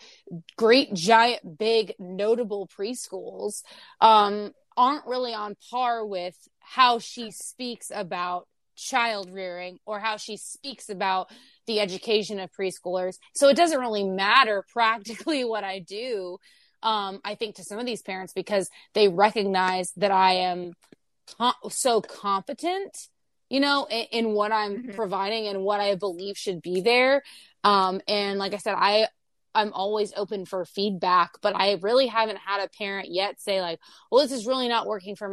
great 0.56 0.92
giant 0.94 1.58
big 1.58 1.94
notable 1.98 2.68
preschools 2.68 3.62
um 4.00 4.52
aren't 4.76 5.06
really 5.06 5.34
on 5.34 5.56
par 5.70 6.04
with 6.04 6.36
how 6.60 6.98
she 6.98 7.30
speaks 7.30 7.90
about 7.94 8.48
child 8.76 9.30
rearing 9.32 9.78
or 9.86 9.98
how 9.98 10.16
she 10.16 10.36
speaks 10.36 10.88
about 10.88 11.30
the 11.66 11.80
education 11.80 12.38
of 12.40 12.50
preschoolers. 12.52 13.18
So 13.34 13.48
it 13.48 13.56
doesn't 13.56 13.80
really 13.80 14.04
matter 14.04 14.64
practically 14.72 15.44
what 15.44 15.64
I 15.64 15.78
do. 15.80 16.38
Um, 16.82 17.20
I 17.24 17.34
think 17.34 17.56
to 17.56 17.64
some 17.64 17.78
of 17.78 17.86
these 17.86 18.02
parents 18.02 18.32
because 18.32 18.68
they 18.92 19.08
recognize 19.08 19.92
that 19.96 20.10
I 20.10 20.34
am 20.34 20.72
so 21.70 22.02
competent, 22.02 23.08
you 23.48 23.60
know, 23.60 23.86
in, 23.90 24.06
in 24.12 24.30
what 24.32 24.52
I'm 24.52 24.76
mm-hmm. 24.76 24.90
providing 24.92 25.46
and 25.46 25.62
what 25.62 25.80
I 25.80 25.94
believe 25.94 26.36
should 26.36 26.60
be 26.60 26.82
there. 26.82 27.22
Um, 27.62 28.02
and 28.06 28.38
like 28.38 28.52
I 28.52 28.58
said, 28.58 28.74
I 28.76 29.08
I'm 29.54 29.72
always 29.72 30.12
open 30.16 30.46
for 30.46 30.64
feedback, 30.64 31.40
but 31.40 31.54
I 31.54 31.78
really 31.80 32.08
haven't 32.08 32.38
had 32.38 32.60
a 32.60 32.68
parent 32.68 33.10
yet 33.10 33.40
say 33.40 33.60
like, 33.60 33.78
"Well, 34.10 34.22
this 34.22 34.32
is 34.32 34.46
really 34.46 34.68
not 34.68 34.86
working 34.86 35.14
for 35.14 35.32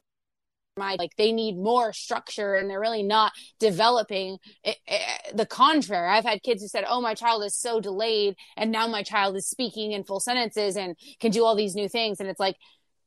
my 0.78 0.95
like 0.97 1.15
they 1.17 1.32
need 1.32 1.57
more 1.57 1.91
structure 1.93 2.55
and 2.55 2.69
they're 2.69 2.80
really 2.80 3.03
not 3.03 3.32
developing 3.59 4.38
it, 4.63 4.78
it, 4.88 5.36
the 5.36 5.45
contrary. 5.45 6.07
I've 6.07 6.26
had 6.26 6.43
kids 6.43 6.61
who 6.61 6.67
said 6.67 6.86
oh 6.88 7.01
my 7.01 7.13
child 7.13 7.43
is 7.43 7.55
so 7.55 7.80
delayed 7.80 8.36
and 8.55 8.72
now 8.72 8.88
my 8.88 9.03
child 9.03 9.36
is 9.36 9.47
speaking 9.47 9.91
in 9.91 10.03
full 10.03 10.19
sentences 10.19 10.78
and 10.78 10.95
can 11.19 11.32
do 11.32 11.43
all 11.43 11.55
these 11.55 11.76
new 11.76 11.89
things. 11.89 12.19
And 12.19 12.30
it's 12.30 12.39
like 12.39 12.55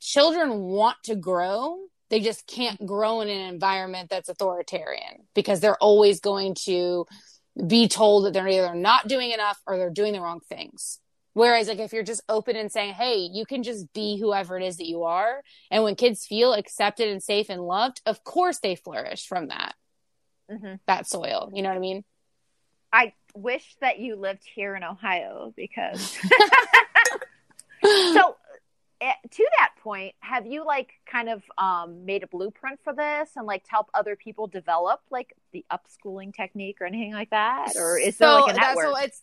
children 0.00 0.60
want 0.60 0.98
to 1.04 1.16
grow. 1.16 1.78
They 2.10 2.20
just 2.20 2.46
can't 2.46 2.84
grow 2.84 3.22
in 3.22 3.28
an 3.28 3.52
environment 3.52 4.10
that's 4.10 4.28
authoritarian 4.28 5.26
because 5.34 5.60
they're 5.60 5.82
always 5.82 6.20
going 6.20 6.54
to 6.66 7.06
be 7.66 7.88
told 7.88 8.24
that 8.24 8.34
they're 8.34 8.48
either 8.48 8.74
not 8.74 9.08
doing 9.08 9.30
enough 9.30 9.60
or 9.66 9.78
they're 9.78 9.90
doing 9.90 10.12
the 10.12 10.20
wrong 10.20 10.40
things 10.48 11.00
Whereas, 11.34 11.68
like, 11.68 11.80
if 11.80 11.92
you're 11.92 12.04
just 12.04 12.22
open 12.28 12.56
and 12.56 12.70
saying, 12.70 12.94
hey, 12.94 13.28
you 13.30 13.44
can 13.44 13.62
just 13.62 13.92
be 13.92 14.18
whoever 14.18 14.56
it 14.56 14.62
is 14.62 14.78
that 14.78 14.86
you 14.86 15.02
are. 15.02 15.42
And 15.70 15.82
when 15.82 15.96
kids 15.96 16.24
feel 16.24 16.54
accepted 16.54 17.08
and 17.08 17.22
safe 17.22 17.50
and 17.50 17.60
loved, 17.60 18.00
of 18.06 18.24
course 18.24 18.60
they 18.60 18.76
flourish 18.76 19.26
from 19.26 19.48
that, 19.48 19.74
mm-hmm. 20.50 20.76
that 20.86 21.08
soil. 21.08 21.50
You 21.52 21.62
know 21.62 21.68
what 21.70 21.76
I 21.76 21.80
mean? 21.80 22.04
I 22.92 23.12
wish 23.34 23.74
that 23.80 23.98
you 23.98 24.14
lived 24.14 24.44
here 24.54 24.76
in 24.76 24.84
Ohio 24.84 25.52
because. 25.56 26.00
so, 27.82 28.36
eh, 29.00 29.12
to 29.28 29.50
that 29.58 29.72
point, 29.82 30.14
have 30.20 30.46
you 30.46 30.64
like 30.64 30.92
kind 31.04 31.28
of 31.28 31.42
um, 31.58 32.04
made 32.04 32.22
a 32.22 32.28
blueprint 32.28 32.78
for 32.84 32.94
this 32.94 33.30
and 33.34 33.44
like 33.44 33.64
to 33.64 33.70
help 33.72 33.90
other 33.92 34.14
people 34.14 34.46
develop 34.46 35.00
like 35.10 35.34
the 35.52 35.64
upschooling 35.72 36.32
technique 36.32 36.76
or 36.80 36.86
anything 36.86 37.12
like 37.12 37.30
that? 37.30 37.72
Or 37.76 37.98
is 37.98 38.16
so 38.16 38.24
there 38.24 38.40
like 38.42 38.56
a 38.56 38.60
network? 38.60 38.84
That's, 38.84 38.98
so 38.98 39.04
it's 39.04 39.22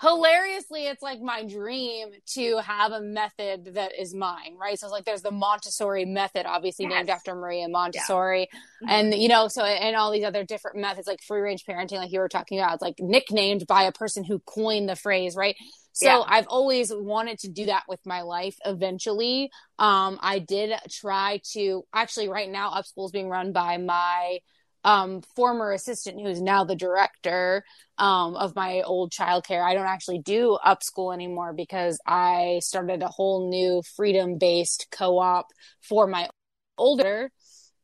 hilariously 0.00 0.86
it's 0.86 1.02
like 1.02 1.20
my 1.20 1.44
dream 1.44 2.08
to 2.26 2.58
have 2.58 2.90
a 2.90 3.00
method 3.00 3.74
that 3.74 3.92
is 3.98 4.12
mine 4.12 4.56
right 4.60 4.78
so 4.78 4.86
it's 4.86 4.92
like 4.92 5.04
there's 5.04 5.22
the 5.22 5.30
montessori 5.30 6.04
method 6.04 6.46
obviously 6.46 6.84
yes. 6.84 6.92
named 6.92 7.10
after 7.10 7.34
maria 7.34 7.68
montessori 7.68 8.48
yeah. 8.52 8.58
mm-hmm. 8.88 8.88
and 8.88 9.14
you 9.14 9.28
know 9.28 9.46
so 9.46 9.62
and 9.62 9.94
all 9.94 10.10
these 10.10 10.24
other 10.24 10.42
different 10.42 10.76
methods 10.76 11.06
like 11.06 11.22
free 11.22 11.40
range 11.40 11.64
parenting 11.64 11.98
like 11.98 12.10
you 12.10 12.18
were 12.18 12.28
talking 12.28 12.58
about 12.58 12.74
it's 12.74 12.82
like 12.82 12.96
nicknamed 12.98 13.66
by 13.68 13.84
a 13.84 13.92
person 13.92 14.24
who 14.24 14.40
coined 14.40 14.88
the 14.88 14.96
phrase 14.96 15.36
right 15.36 15.56
so 15.94 16.06
yeah. 16.06 16.24
I've 16.26 16.48
always 16.48 16.92
wanted 16.92 17.38
to 17.40 17.48
do 17.48 17.66
that 17.66 17.84
with 17.88 18.00
my 18.04 18.22
life 18.22 18.56
eventually. 18.64 19.52
Um, 19.78 20.18
I 20.20 20.40
did 20.40 20.72
try 20.90 21.40
to 21.52 21.84
actually 21.94 22.28
right 22.28 22.50
now 22.50 22.72
upschool 22.72 23.06
is 23.06 23.12
being 23.12 23.28
run 23.28 23.52
by 23.52 23.76
my 23.76 24.40
um, 24.84 25.22
former 25.34 25.72
assistant 25.72 26.20
who's 26.20 26.42
now 26.42 26.64
the 26.64 26.76
director 26.76 27.64
um, 27.98 28.36
of 28.36 28.54
my 28.54 28.82
old 28.82 29.12
childcare. 29.12 29.64
I 29.64 29.74
don't 29.74 29.86
actually 29.86 30.18
do 30.18 30.58
upschool 30.64 31.14
anymore 31.14 31.54
because 31.54 31.98
I 32.06 32.60
started 32.62 33.02
a 33.02 33.08
whole 33.08 33.48
new 33.48 33.82
freedom 33.96 34.36
based 34.38 34.88
co 34.90 35.18
op 35.18 35.46
for 35.80 36.06
my 36.06 36.28
older 36.76 37.30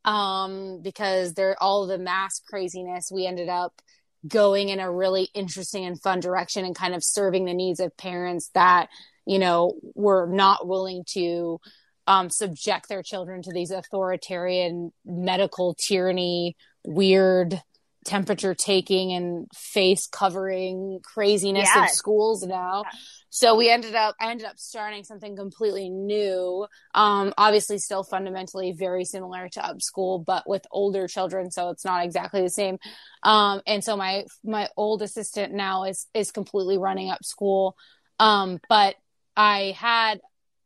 um, 0.04 0.80
because 0.82 1.34
they're 1.34 1.60
all 1.60 1.86
the 1.86 1.98
mass 1.98 2.40
craziness. 2.46 3.10
We 3.12 3.26
ended 3.26 3.48
up 3.48 3.80
going 4.26 4.68
in 4.68 4.80
a 4.80 4.92
really 4.92 5.28
interesting 5.34 5.86
and 5.86 6.00
fun 6.00 6.20
direction 6.20 6.64
and 6.64 6.74
kind 6.74 6.94
of 6.94 7.02
serving 7.02 7.46
the 7.46 7.54
needs 7.54 7.80
of 7.80 7.96
parents 7.96 8.50
that, 8.54 8.88
you 9.26 9.38
know, 9.38 9.74
were 9.94 10.26
not 10.26 10.66
willing 10.66 11.04
to 11.12 11.58
um, 12.06 12.28
subject 12.28 12.88
their 12.88 13.02
children 13.02 13.40
to 13.42 13.52
these 13.52 13.70
authoritarian 13.70 14.92
medical 15.06 15.74
tyranny 15.74 16.56
weird 16.84 17.60
temperature 18.04 18.54
taking 18.54 19.12
and 19.12 19.46
face 19.54 20.06
covering 20.06 21.00
craziness 21.02 21.68
yes. 21.74 21.90
of 21.90 21.94
schools 21.94 22.42
now. 22.42 22.84
So 23.28 23.56
we 23.56 23.70
ended 23.70 23.94
up, 23.94 24.16
I 24.20 24.30
ended 24.30 24.46
up 24.46 24.58
starting 24.58 25.04
something 25.04 25.36
completely 25.36 25.88
new. 25.88 26.66
Um, 26.94 27.32
obviously 27.36 27.78
still 27.78 28.02
fundamentally 28.02 28.72
very 28.72 29.04
similar 29.04 29.48
to 29.50 29.64
up 29.64 29.82
school 29.82 30.18
but 30.18 30.48
with 30.48 30.66
older 30.70 31.06
children. 31.06 31.50
So 31.50 31.68
it's 31.70 31.84
not 31.84 32.04
exactly 32.04 32.42
the 32.42 32.50
same. 32.50 32.78
Um, 33.22 33.60
and 33.66 33.84
so 33.84 33.96
my, 33.96 34.24
my 34.42 34.68
old 34.76 35.02
assistant 35.02 35.52
now 35.52 35.84
is, 35.84 36.06
is 36.14 36.32
completely 36.32 36.78
running 36.78 37.10
up 37.10 37.24
school. 37.24 37.76
Um, 38.18 38.60
but 38.68 38.96
I 39.36 39.76
had 39.78 40.20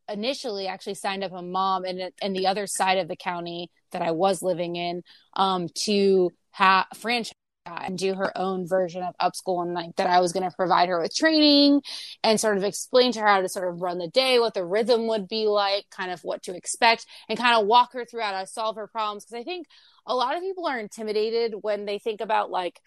initially 0.09 0.67
actually 0.69 0.95
signed 0.95 1.25
up 1.25 1.33
a 1.33 1.43
mom 1.43 1.85
in, 1.85 2.11
in 2.23 2.33
the 2.33 2.47
other 2.47 2.67
side 2.67 2.99
of 2.99 3.09
the 3.09 3.17
county 3.17 3.71
that 3.95 4.03
I 4.03 4.11
was 4.11 4.42
living 4.42 4.76
in 4.76 5.03
um, 5.34 5.68
to 5.84 6.30
have 6.51 6.86
franchise 6.95 7.32
and 7.66 7.97
do 7.97 8.14
her 8.14 8.36
own 8.36 8.68
version 8.68 9.03
of 9.03 9.14
upschool 9.20 9.62
and 9.62 9.72
like 9.72 9.97
that 9.97 10.07
I 10.07 10.20
was 10.20 10.32
going 10.32 10.49
to 10.49 10.55
provide 10.55 10.90
her 10.90 11.01
with 11.01 11.14
training 11.14 11.80
and 12.22 12.38
sort 12.38 12.59
of 12.59 12.64
explain 12.64 13.12
to 13.12 13.20
her 13.20 13.26
how 13.26 13.40
to 13.40 13.49
sort 13.49 13.72
of 13.72 13.80
run 13.80 13.99
the 13.99 14.09
day, 14.09 14.38
what 14.38 14.53
the 14.53 14.64
rhythm 14.64 15.07
would 15.07 15.28
be 15.28 15.47
like, 15.47 15.86
kind 15.90 16.11
of 16.11 16.20
what 16.22 16.42
to 16.42 16.55
expect 16.55 17.07
and 17.28 17.38
kind 17.38 17.59
of 17.59 17.66
walk 17.66 17.95
her 17.95 18.05
through 18.05 18.20
how 18.20 18.38
to 18.38 18.47
solve 18.47 18.76
her 18.76 18.86
problems. 18.86 19.24
Cause 19.24 19.38
I 19.38 19.45
think 19.45 19.66
a 20.07 20.14
lot 20.14 20.36
of 20.36 20.42
people 20.42 20.66
are 20.66 20.78
intimidated 20.78 21.55
when 21.62 21.86
they 21.86 21.99
think 21.99 22.20
about 22.20 22.51
like 22.51 22.80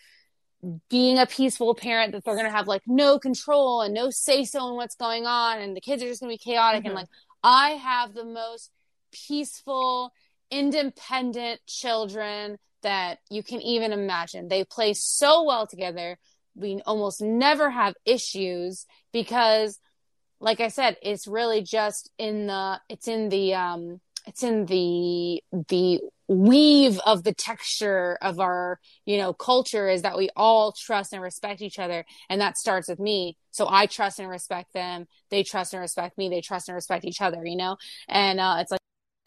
being 0.89 1.17
a 1.17 1.25
peaceful 1.25 1.73
parent 1.73 2.11
that 2.11 2.23
they're 2.23 2.35
going 2.35 2.45
to 2.45 2.51
have 2.51 2.67
like 2.67 2.81
no 2.85 3.17
control 3.17 3.81
and 3.81 3.93
no 3.93 4.09
say 4.09 4.43
so 4.43 4.69
in 4.69 4.75
what's 4.75 4.95
going 4.95 5.25
on 5.25 5.59
and 5.59 5.75
the 5.75 5.81
kids 5.81 6.03
are 6.03 6.07
just 6.07 6.21
going 6.21 6.31
to 6.31 6.33
be 6.33 6.51
chaotic 6.51 6.81
mm-hmm. 6.81 6.87
and 6.87 6.95
like 6.95 7.07
I 7.43 7.71
have 7.71 8.13
the 8.13 8.25
most 8.25 8.71
peaceful 9.11 10.11
independent 10.51 11.61
children 11.67 12.57
that 12.83 13.19
you 13.29 13.43
can 13.43 13.61
even 13.61 13.91
imagine. 13.91 14.47
They 14.47 14.63
play 14.63 14.93
so 14.93 15.43
well 15.43 15.67
together. 15.67 16.17
We 16.55 16.81
almost 16.85 17.21
never 17.21 17.69
have 17.69 17.95
issues 18.05 18.85
because 19.11 19.79
like 20.39 20.59
I 20.59 20.67
said, 20.67 20.97
it's 21.01 21.27
really 21.27 21.61
just 21.63 22.11
in 22.17 22.47
the 22.47 22.79
it's 22.89 23.07
in 23.07 23.29
the 23.29 23.55
um 23.55 23.99
it's 24.25 24.43
in 24.43 24.65
the 24.65 25.41
the 25.69 25.99
weave 26.27 26.99
of 27.05 27.23
the 27.23 27.33
texture 27.33 28.17
of 28.21 28.39
our 28.39 28.79
you 29.05 29.17
know 29.17 29.33
culture 29.33 29.87
is 29.87 30.01
that 30.01 30.17
we 30.17 30.29
all 30.35 30.73
trust 30.73 31.13
and 31.13 31.21
respect 31.21 31.61
each 31.61 31.79
other. 31.79 32.05
And 32.29 32.41
that 32.41 32.57
starts 32.57 32.87
with 32.87 32.99
me. 32.99 33.37
So 33.51 33.67
i 33.69 33.87
trust 33.87 34.19
and 34.19 34.29
respect 34.29 34.73
them. 34.73 35.07
They 35.29 35.43
trust 35.43 35.73
and 35.73 35.81
respect 35.81 36.17
me. 36.17 36.29
They 36.29 36.41
trust 36.41 36.69
and 36.69 36.75
respect 36.75 37.05
each 37.05 37.21
other 37.21 37.45
you 37.45 37.57
know? 37.57 37.77
And 38.07 38.39
uh, 38.39 38.57
it's 38.59 38.71
like 38.71 38.81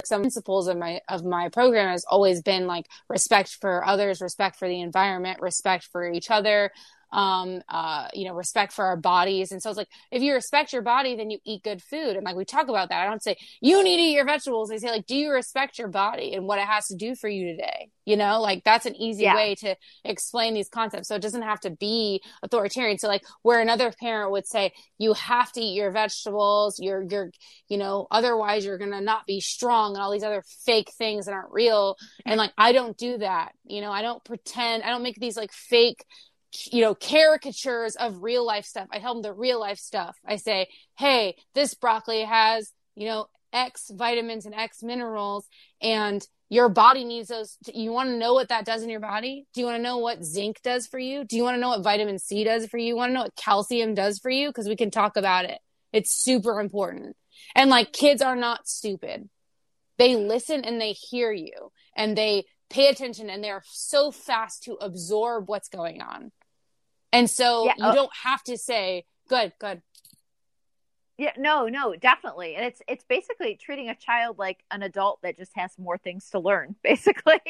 some 0.06 0.22
principles 0.22 0.68
of 0.68 0.76
my 0.76 1.00
of 1.08 1.24
my 1.24 1.48
program 1.48 1.90
has 1.90 2.04
always 2.04 2.42
been 2.42 2.66
like 2.66 2.86
respect 3.08 3.56
for 3.60 3.84
others 3.84 4.20
respect 4.20 4.56
for 4.56 4.68
the 4.68 4.80
environment 4.80 5.40
respect 5.40 5.88
for 5.92 6.10
each 6.10 6.30
other 6.30 6.70
um, 7.12 7.62
uh, 7.68 8.08
you 8.14 8.26
know, 8.26 8.34
respect 8.34 8.72
for 8.72 8.84
our 8.84 8.96
bodies. 8.96 9.52
And 9.52 9.62
so 9.62 9.70
it's 9.70 9.76
like, 9.76 9.88
if 10.10 10.22
you 10.22 10.34
respect 10.34 10.72
your 10.72 10.82
body, 10.82 11.16
then 11.16 11.30
you 11.30 11.38
eat 11.44 11.62
good 11.62 11.82
food. 11.82 12.16
And 12.16 12.24
like 12.24 12.36
we 12.36 12.44
talk 12.44 12.68
about 12.68 12.88
that. 12.88 13.02
I 13.02 13.08
don't 13.08 13.22
say 13.22 13.36
you 13.60 13.82
need 13.82 13.96
to 13.96 14.02
eat 14.02 14.12
your 14.12 14.24
vegetables. 14.24 14.70
I 14.70 14.76
say 14.76 14.90
like, 14.90 15.06
do 15.06 15.16
you 15.16 15.30
respect 15.30 15.78
your 15.78 15.88
body 15.88 16.34
and 16.34 16.46
what 16.46 16.58
it 16.58 16.66
has 16.66 16.86
to 16.88 16.96
do 16.96 17.14
for 17.14 17.28
you 17.28 17.46
today? 17.46 17.90
You 18.04 18.16
know, 18.16 18.40
like 18.40 18.64
that's 18.64 18.86
an 18.86 18.96
easy 18.96 19.24
yeah. 19.24 19.34
way 19.34 19.54
to 19.56 19.76
explain 20.04 20.54
these 20.54 20.68
concepts. 20.68 21.08
So 21.08 21.14
it 21.14 21.22
doesn't 21.22 21.42
have 21.42 21.60
to 21.60 21.70
be 21.70 22.22
authoritarian. 22.42 22.98
So 22.98 23.08
like 23.08 23.24
where 23.42 23.60
another 23.60 23.92
parent 23.92 24.32
would 24.32 24.46
say, 24.46 24.72
you 24.98 25.14
have 25.14 25.52
to 25.52 25.60
eat 25.60 25.74
your 25.74 25.90
vegetables, 25.90 26.78
you're, 26.78 27.02
you're, 27.02 27.30
you 27.68 27.78
know, 27.78 28.06
otherwise 28.10 28.64
you're 28.64 28.78
going 28.78 28.90
to 28.90 29.00
not 29.00 29.26
be 29.26 29.40
strong 29.40 29.94
and 29.94 30.02
all 30.02 30.10
these 30.10 30.24
other 30.24 30.42
fake 30.64 30.90
things 30.98 31.26
that 31.26 31.32
aren't 31.32 31.52
real. 31.52 31.96
And 32.26 32.36
like, 32.36 32.52
I 32.58 32.72
don't 32.72 32.96
do 32.96 33.18
that. 33.18 33.52
You 33.64 33.80
know, 33.80 33.92
I 33.92 34.02
don't 34.02 34.24
pretend, 34.24 34.82
I 34.82 34.88
don't 34.88 35.02
make 35.02 35.16
these 35.16 35.36
like 35.36 35.52
fake 35.52 36.04
you 36.70 36.82
know, 36.82 36.94
caricatures 36.94 37.96
of 37.96 38.22
real 38.22 38.44
life 38.44 38.64
stuff. 38.64 38.88
I 38.90 38.98
tell 38.98 39.14
them 39.14 39.22
the 39.22 39.32
real 39.32 39.60
life 39.60 39.78
stuff. 39.78 40.16
I 40.26 40.36
say, 40.36 40.68
hey, 40.98 41.36
this 41.54 41.74
broccoli 41.74 42.22
has, 42.22 42.72
you 42.94 43.06
know, 43.06 43.26
X 43.52 43.90
vitamins 43.92 44.46
and 44.46 44.54
X 44.54 44.82
minerals, 44.82 45.46
and 45.80 46.26
your 46.48 46.68
body 46.68 47.04
needs 47.04 47.28
those. 47.28 47.56
You 47.72 47.92
want 47.92 48.10
to 48.10 48.16
know 48.16 48.34
what 48.34 48.48
that 48.48 48.64
does 48.64 48.82
in 48.82 48.90
your 48.90 49.00
body? 49.00 49.46
Do 49.54 49.60
you 49.60 49.66
want 49.66 49.78
to 49.78 49.82
know 49.82 49.98
what 49.98 50.24
zinc 50.24 50.60
does 50.62 50.86
for 50.86 50.98
you? 50.98 51.24
Do 51.24 51.36
you 51.36 51.44
want 51.44 51.56
to 51.56 51.60
know 51.60 51.68
what 51.70 51.84
vitamin 51.84 52.18
C 52.18 52.44
does 52.44 52.66
for 52.66 52.76
you? 52.78 52.88
you 52.88 52.96
want 52.96 53.10
to 53.10 53.14
know 53.14 53.22
what 53.22 53.36
calcium 53.36 53.94
does 53.94 54.18
for 54.18 54.30
you? 54.30 54.48
Because 54.48 54.68
we 54.68 54.76
can 54.76 54.90
talk 54.90 55.16
about 55.16 55.44
it. 55.44 55.58
It's 55.92 56.12
super 56.12 56.60
important. 56.60 57.16
And 57.54 57.70
like 57.70 57.92
kids 57.92 58.22
are 58.22 58.36
not 58.36 58.68
stupid. 58.68 59.28
They 59.98 60.16
listen 60.16 60.64
and 60.64 60.80
they 60.80 60.92
hear 60.92 61.32
you 61.32 61.72
and 61.96 62.16
they 62.16 62.44
pay 62.68 62.88
attention 62.88 63.28
and 63.28 63.44
they're 63.44 63.62
so 63.66 64.10
fast 64.10 64.64
to 64.64 64.74
absorb 64.74 65.48
what's 65.48 65.68
going 65.68 66.00
on. 66.00 66.32
And 67.12 67.28
so 67.28 67.66
yeah, 67.66 67.74
you 67.76 67.84
oh. 67.86 67.94
don't 67.94 68.16
have 68.22 68.42
to 68.44 68.56
say, 68.56 69.04
good, 69.28 69.52
good. 69.58 69.82
Yeah, 71.18 71.32
no, 71.36 71.66
no, 71.66 71.94
definitely. 71.96 72.54
And 72.54 72.64
it's 72.64 72.80
it's 72.88 73.04
basically 73.04 73.56
treating 73.56 73.90
a 73.90 73.94
child 73.94 74.38
like 74.38 74.64
an 74.70 74.82
adult 74.82 75.20
that 75.22 75.36
just 75.36 75.52
has 75.54 75.70
more 75.78 75.98
things 75.98 76.30
to 76.30 76.38
learn, 76.38 76.76
basically. 76.82 77.40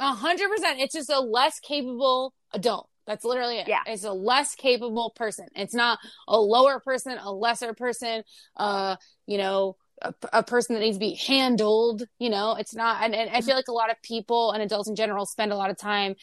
A 0.00 0.12
hundred 0.12 0.48
percent. 0.50 0.80
It's 0.80 0.94
just 0.94 1.10
a 1.10 1.20
less 1.20 1.60
capable 1.60 2.34
adult. 2.52 2.88
That's 3.06 3.24
literally 3.24 3.58
it. 3.58 3.68
Yeah. 3.68 3.80
It's 3.86 4.04
a 4.04 4.12
less 4.12 4.54
capable 4.54 5.10
person. 5.14 5.46
It's 5.54 5.74
not 5.74 5.98
a 6.26 6.38
lower 6.38 6.80
person, 6.80 7.18
a 7.18 7.30
lesser 7.30 7.74
person, 7.74 8.24
uh, 8.56 8.96
you 9.26 9.36
know, 9.36 9.76
a, 10.00 10.14
a, 10.32 10.42
person 10.42 10.74
that 10.74 10.80
needs 10.80 10.96
to 10.96 11.00
be 11.00 11.14
handled, 11.14 12.04
you 12.18 12.30
know, 12.30 12.56
it's 12.56 12.74
not, 12.74 13.02
and, 13.02 13.14
and 13.14 13.30
I 13.30 13.42
feel 13.42 13.54
like 13.54 13.68
a 13.68 13.72
lot 13.72 13.90
of 13.90 14.00
people 14.02 14.52
and 14.52 14.62
adults 14.62 14.88
in 14.88 14.96
general 14.96 15.26
spend 15.26 15.52
a 15.52 15.56
lot 15.56 15.70
of 15.70 15.76
time, 15.76 16.14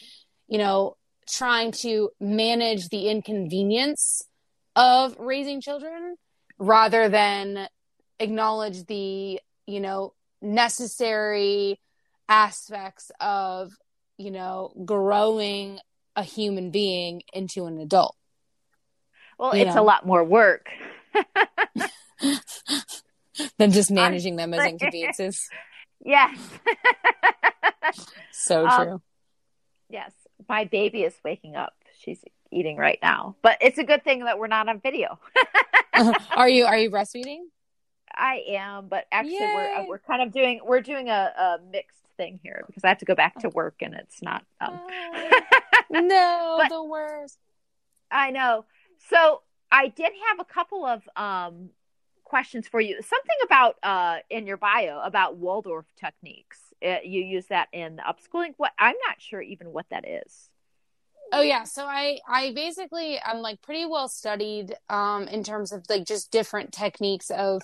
you 0.48 0.58
know, 0.58 0.98
trying 1.28 1.72
to 1.72 2.10
manage 2.20 2.90
the 2.90 3.10
inconvenience 3.10 4.24
of 4.76 5.16
raising 5.20 5.62
children 5.62 6.16
rather 6.58 7.10
than 7.10 7.68
acknowledge 8.20 8.86
the 8.86 9.40
you 9.66 9.80
know 9.80 10.14
necessary 10.42 11.80
aspects 12.30 13.12
of 13.20 13.72
you 14.18 14.32
know 14.32 14.72
growing 14.86 15.80
a 16.16 16.24
human 16.24 16.72
being 16.72 17.22
into 17.34 17.66
an 17.66 17.80
adult. 17.80 18.16
Well 19.38 19.52
it's 19.52 19.76
know? 19.76 19.82
a 19.82 19.84
lot 19.84 20.06
more 20.06 20.24
work. 20.24 20.68
Than 23.58 23.72
just 23.72 23.90
managing 23.92 24.36
them 24.36 24.54
as 24.54 24.66
inconveniences. 24.66 25.50
Yes. 26.04 26.36
So 28.32 28.66
um, 28.66 28.72
true. 28.72 28.92
um, 28.94 29.02
yes 29.88 30.12
my 30.52 30.66
baby 30.66 31.04
is 31.04 31.14
waking 31.24 31.56
up. 31.56 31.74
She's 31.98 32.20
eating 32.52 32.76
right 32.76 33.00
now, 33.02 33.38
but 33.42 33.58
it's 33.62 33.78
a 33.78 33.86
good 33.86 34.04
thing 34.04 34.26
that 34.26 34.38
we're 34.38 34.48
not 34.48 34.68
on 34.68 34.82
video. 34.82 35.18
are 36.36 36.50
you 36.50 36.66
are 36.66 36.78
you 36.78 36.92
breastfeeding? 36.92 37.44
I 38.14 38.44
am, 38.50 38.90
but 38.90 39.06
actually 39.14 39.36
Yay. 39.36 39.54
we're 39.56 39.76
uh, 39.76 39.86
we're 39.88 40.00
kind 40.00 40.22
of 40.22 40.34
doing 40.34 40.60
we're 40.66 40.82
doing 40.82 41.08
a, 41.08 41.32
a, 41.38 41.60
mixed 41.72 42.04
thing 42.18 42.38
here 42.44 42.66
because 42.68 42.84
I 42.84 42.90
have 42.90 42.98
to 42.98 43.06
go 43.06 43.16
back 43.16 43.40
to 43.40 43.50
work 43.50 43.76
and 43.82 43.94
it's 43.94 44.22
not. 44.22 44.44
Um... 44.60 44.82
no, 45.90 46.58
but, 46.62 46.70
the 46.70 46.84
worst. 46.84 47.40
I 48.12 48.32
know. 48.32 48.66
So 49.10 49.44
I 49.72 49.88
did 49.88 50.12
have 50.28 50.40
a 50.42 50.54
couple 50.54 50.86
of 50.86 51.08
um, 51.16 51.70
questions 52.26 52.68
for 52.68 52.82
you. 52.82 52.96
Something 53.02 53.38
about 53.46 53.78
uh, 53.84 54.18
in 54.30 54.46
your 54.46 54.58
bio 54.58 55.00
about 55.02 55.38
Waldorf 55.38 55.86
techniques 55.98 56.71
it, 56.82 57.06
you 57.06 57.22
use 57.22 57.48
that 57.48 57.68
in 57.72 57.98
upschooling. 57.98 58.54
What 58.58 58.72
I'm 58.80 58.96
not 59.08 59.22
sure 59.22 59.42
even 59.42 59.68
what 59.72 59.86
that 59.92 60.08
is. 60.08 60.50
Oh 61.34 61.42
yeah, 61.42 61.64
so 61.64 61.86
I 61.86 62.20
I 62.28 62.52
basically 62.54 63.20
I'm 63.24 63.38
like 63.38 63.62
pretty 63.62 63.86
well 63.86 64.10
studied 64.10 64.76
um 64.90 65.28
in 65.28 65.44
terms 65.44 65.72
of 65.72 65.84
like 65.90 66.06
just 66.06 66.32
different 66.32 66.74
techniques 66.74 67.30
of 67.30 67.62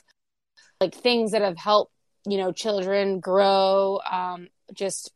like 0.80 0.96
things 0.96 1.32
that 1.32 1.42
have 1.42 1.58
helped 1.58 1.92
you 2.26 2.38
know 2.38 2.52
children 2.52 3.20
grow 3.20 4.00
um 4.10 4.48
just 4.74 5.12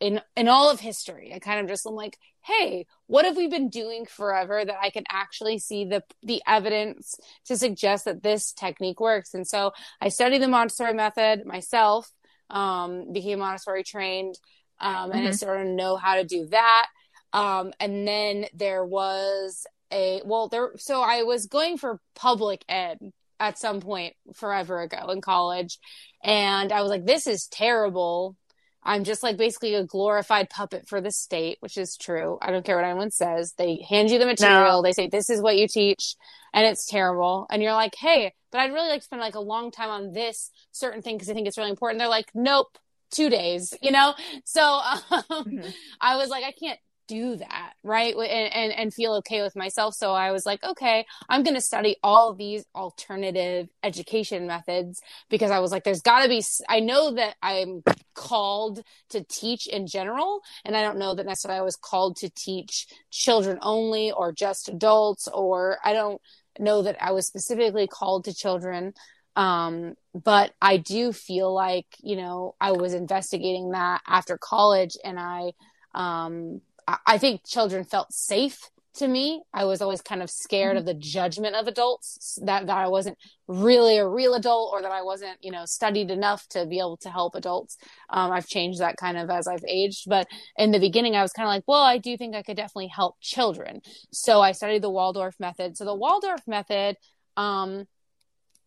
in 0.00 0.20
in 0.36 0.48
all 0.48 0.68
of 0.68 0.80
history. 0.80 1.32
I 1.32 1.38
kind 1.38 1.60
of 1.60 1.68
just 1.68 1.86
am 1.86 1.94
like, 1.94 2.18
hey, 2.40 2.86
what 3.06 3.24
have 3.24 3.36
we 3.36 3.46
been 3.46 3.68
doing 3.68 4.04
forever 4.04 4.64
that 4.64 4.76
I 4.82 4.90
can 4.90 5.04
actually 5.08 5.58
see 5.58 5.84
the 5.84 6.02
the 6.24 6.42
evidence 6.46 7.14
to 7.46 7.56
suggest 7.56 8.06
that 8.06 8.22
this 8.22 8.52
technique 8.52 8.98
works? 9.00 9.32
And 9.32 9.46
so 9.46 9.72
I 10.00 10.08
study 10.08 10.38
the 10.38 10.48
Montessori 10.48 10.92
method 10.92 11.46
myself 11.46 12.10
um, 12.52 13.12
became 13.12 13.40
Montessori 13.40 13.82
trained, 13.82 14.38
um, 14.78 15.10
and 15.10 15.20
mm-hmm. 15.20 15.28
I 15.28 15.32
sort 15.32 15.60
of 15.60 15.66
know 15.66 15.96
how 15.96 16.16
to 16.16 16.24
do 16.24 16.46
that. 16.48 16.86
Um, 17.32 17.72
and 17.80 18.06
then 18.06 18.46
there 18.54 18.84
was 18.84 19.66
a 19.92 20.22
well, 20.24 20.48
there. 20.48 20.72
So 20.76 21.00
I 21.00 21.22
was 21.22 21.46
going 21.46 21.78
for 21.78 22.00
public 22.14 22.64
ed 22.68 22.98
at 23.40 23.58
some 23.58 23.80
point 23.80 24.14
forever 24.34 24.80
ago 24.80 25.10
in 25.10 25.20
college, 25.20 25.78
and 26.22 26.70
I 26.70 26.82
was 26.82 26.90
like, 26.90 27.06
"This 27.06 27.26
is 27.26 27.48
terrible." 27.48 28.36
I'm 28.84 29.04
just 29.04 29.22
like 29.22 29.36
basically 29.36 29.74
a 29.74 29.84
glorified 29.84 30.50
puppet 30.50 30.88
for 30.88 31.00
the 31.00 31.10
state, 31.10 31.58
which 31.60 31.76
is 31.76 31.96
true. 31.96 32.38
I 32.42 32.50
don't 32.50 32.64
care 32.64 32.76
what 32.76 32.84
anyone 32.84 33.10
says. 33.10 33.54
They 33.56 33.84
hand 33.88 34.10
you 34.10 34.18
the 34.18 34.26
material. 34.26 34.78
No. 34.78 34.82
They 34.82 34.92
say, 34.92 35.08
this 35.08 35.30
is 35.30 35.40
what 35.40 35.56
you 35.56 35.68
teach. 35.68 36.16
And 36.52 36.66
it's 36.66 36.86
terrible. 36.86 37.46
And 37.50 37.62
you're 37.62 37.72
like, 37.72 37.94
hey, 37.94 38.34
but 38.50 38.60
I'd 38.60 38.72
really 38.72 38.88
like 38.88 39.00
to 39.00 39.04
spend 39.04 39.22
like 39.22 39.36
a 39.36 39.40
long 39.40 39.70
time 39.70 39.88
on 39.88 40.12
this 40.12 40.50
certain 40.72 41.00
thing 41.00 41.16
because 41.16 41.30
I 41.30 41.34
think 41.34 41.46
it's 41.46 41.56
really 41.56 41.70
important. 41.70 42.00
They're 42.00 42.08
like, 42.08 42.30
nope, 42.34 42.76
two 43.10 43.30
days, 43.30 43.72
you 43.80 43.92
know? 43.92 44.14
So 44.44 44.62
um, 44.62 45.00
mm-hmm. 45.30 45.68
I 46.00 46.16
was 46.16 46.28
like, 46.28 46.44
I 46.44 46.52
can't 46.52 46.78
do 47.08 47.36
that 47.36 47.72
right? 47.82 48.14
And, 48.14 48.54
and, 48.54 48.72
and 48.72 48.94
feel 48.94 49.14
okay 49.14 49.42
with 49.42 49.56
myself. 49.56 49.94
So 49.94 50.12
i 50.12 50.30
was 50.30 50.46
like 50.46 50.62
okay 50.64 51.06
i'm 51.28 51.42
going 51.42 51.54
to 51.54 51.60
study 51.60 51.96
all 52.02 52.34
these 52.34 52.64
alternative 52.74 53.68
education 53.82 54.46
methods 54.46 55.00
because 55.28 55.50
i 55.50 55.58
was 55.58 55.70
like 55.70 55.84
there's 55.84 56.02
got 56.02 56.22
to 56.22 56.28
be 56.28 56.42
i 56.68 56.80
know 56.80 57.14
that 57.14 57.34
i'm 57.42 57.82
called 58.14 58.82
to 59.10 59.22
teach 59.24 59.66
in 59.66 59.86
general 59.86 60.40
and 60.64 60.76
i 60.76 60.82
don't 60.82 60.98
know 60.98 61.14
that 61.14 61.26
necessarily 61.26 61.58
i 61.58 61.62
was 61.62 61.76
called 61.76 62.16
to 62.16 62.30
teach 62.30 62.86
children 63.10 63.58
only 63.62 64.12
or 64.12 64.32
just 64.32 64.68
adults 64.68 65.28
or 65.32 65.78
i 65.84 65.92
don't 65.92 66.20
know 66.58 66.82
that 66.82 66.96
i 67.02 67.12
was 67.12 67.26
specifically 67.26 67.86
called 67.86 68.24
to 68.24 68.34
children. 68.34 68.92
Um, 69.34 69.94
but 70.12 70.52
i 70.60 70.76
do 70.76 71.10
feel 71.12 71.54
like 71.54 71.86
you 72.00 72.16
know 72.16 72.54
i 72.60 72.72
was 72.72 72.92
investigating 72.92 73.70
that 73.70 74.02
after 74.06 74.36
college 74.36 74.94
and 75.02 75.18
i 75.18 75.52
um, 75.94 76.60
I 76.86 77.18
think 77.18 77.46
children 77.46 77.84
felt 77.84 78.12
safe 78.12 78.70
to 78.94 79.08
me. 79.08 79.42
I 79.54 79.64
was 79.64 79.80
always 79.80 80.02
kind 80.02 80.22
of 80.22 80.30
scared 80.30 80.76
of 80.76 80.84
the 80.84 80.94
judgment 80.94 81.54
of 81.54 81.66
adults 81.66 82.38
that, 82.44 82.66
that 82.66 82.76
I 82.76 82.88
wasn't 82.88 83.16
really 83.48 83.96
a 83.98 84.06
real 84.06 84.34
adult 84.34 84.72
or 84.72 84.82
that 84.82 84.92
I 84.92 85.02
wasn't, 85.02 85.38
you 85.40 85.50
know, 85.50 85.64
studied 85.64 86.10
enough 86.10 86.46
to 86.48 86.66
be 86.66 86.78
able 86.78 86.98
to 86.98 87.10
help 87.10 87.34
adults. 87.34 87.78
Um, 88.10 88.30
I've 88.30 88.46
changed 88.46 88.80
that 88.80 88.96
kind 88.96 89.16
of 89.16 89.30
as 89.30 89.46
I've 89.46 89.64
aged. 89.66 90.08
But 90.08 90.28
in 90.56 90.72
the 90.72 90.78
beginning, 90.78 91.16
I 91.16 91.22
was 91.22 91.32
kind 91.32 91.46
of 91.46 91.54
like, 91.54 91.64
well, 91.66 91.82
I 91.82 91.98
do 91.98 92.16
think 92.16 92.34
I 92.34 92.42
could 92.42 92.56
definitely 92.56 92.88
help 92.88 93.16
children. 93.20 93.80
So 94.12 94.40
I 94.40 94.52
studied 94.52 94.82
the 94.82 94.90
Waldorf 94.90 95.36
method. 95.40 95.76
So 95.76 95.84
the 95.84 95.94
Waldorf 95.94 96.42
method, 96.46 96.96
um, 97.36 97.86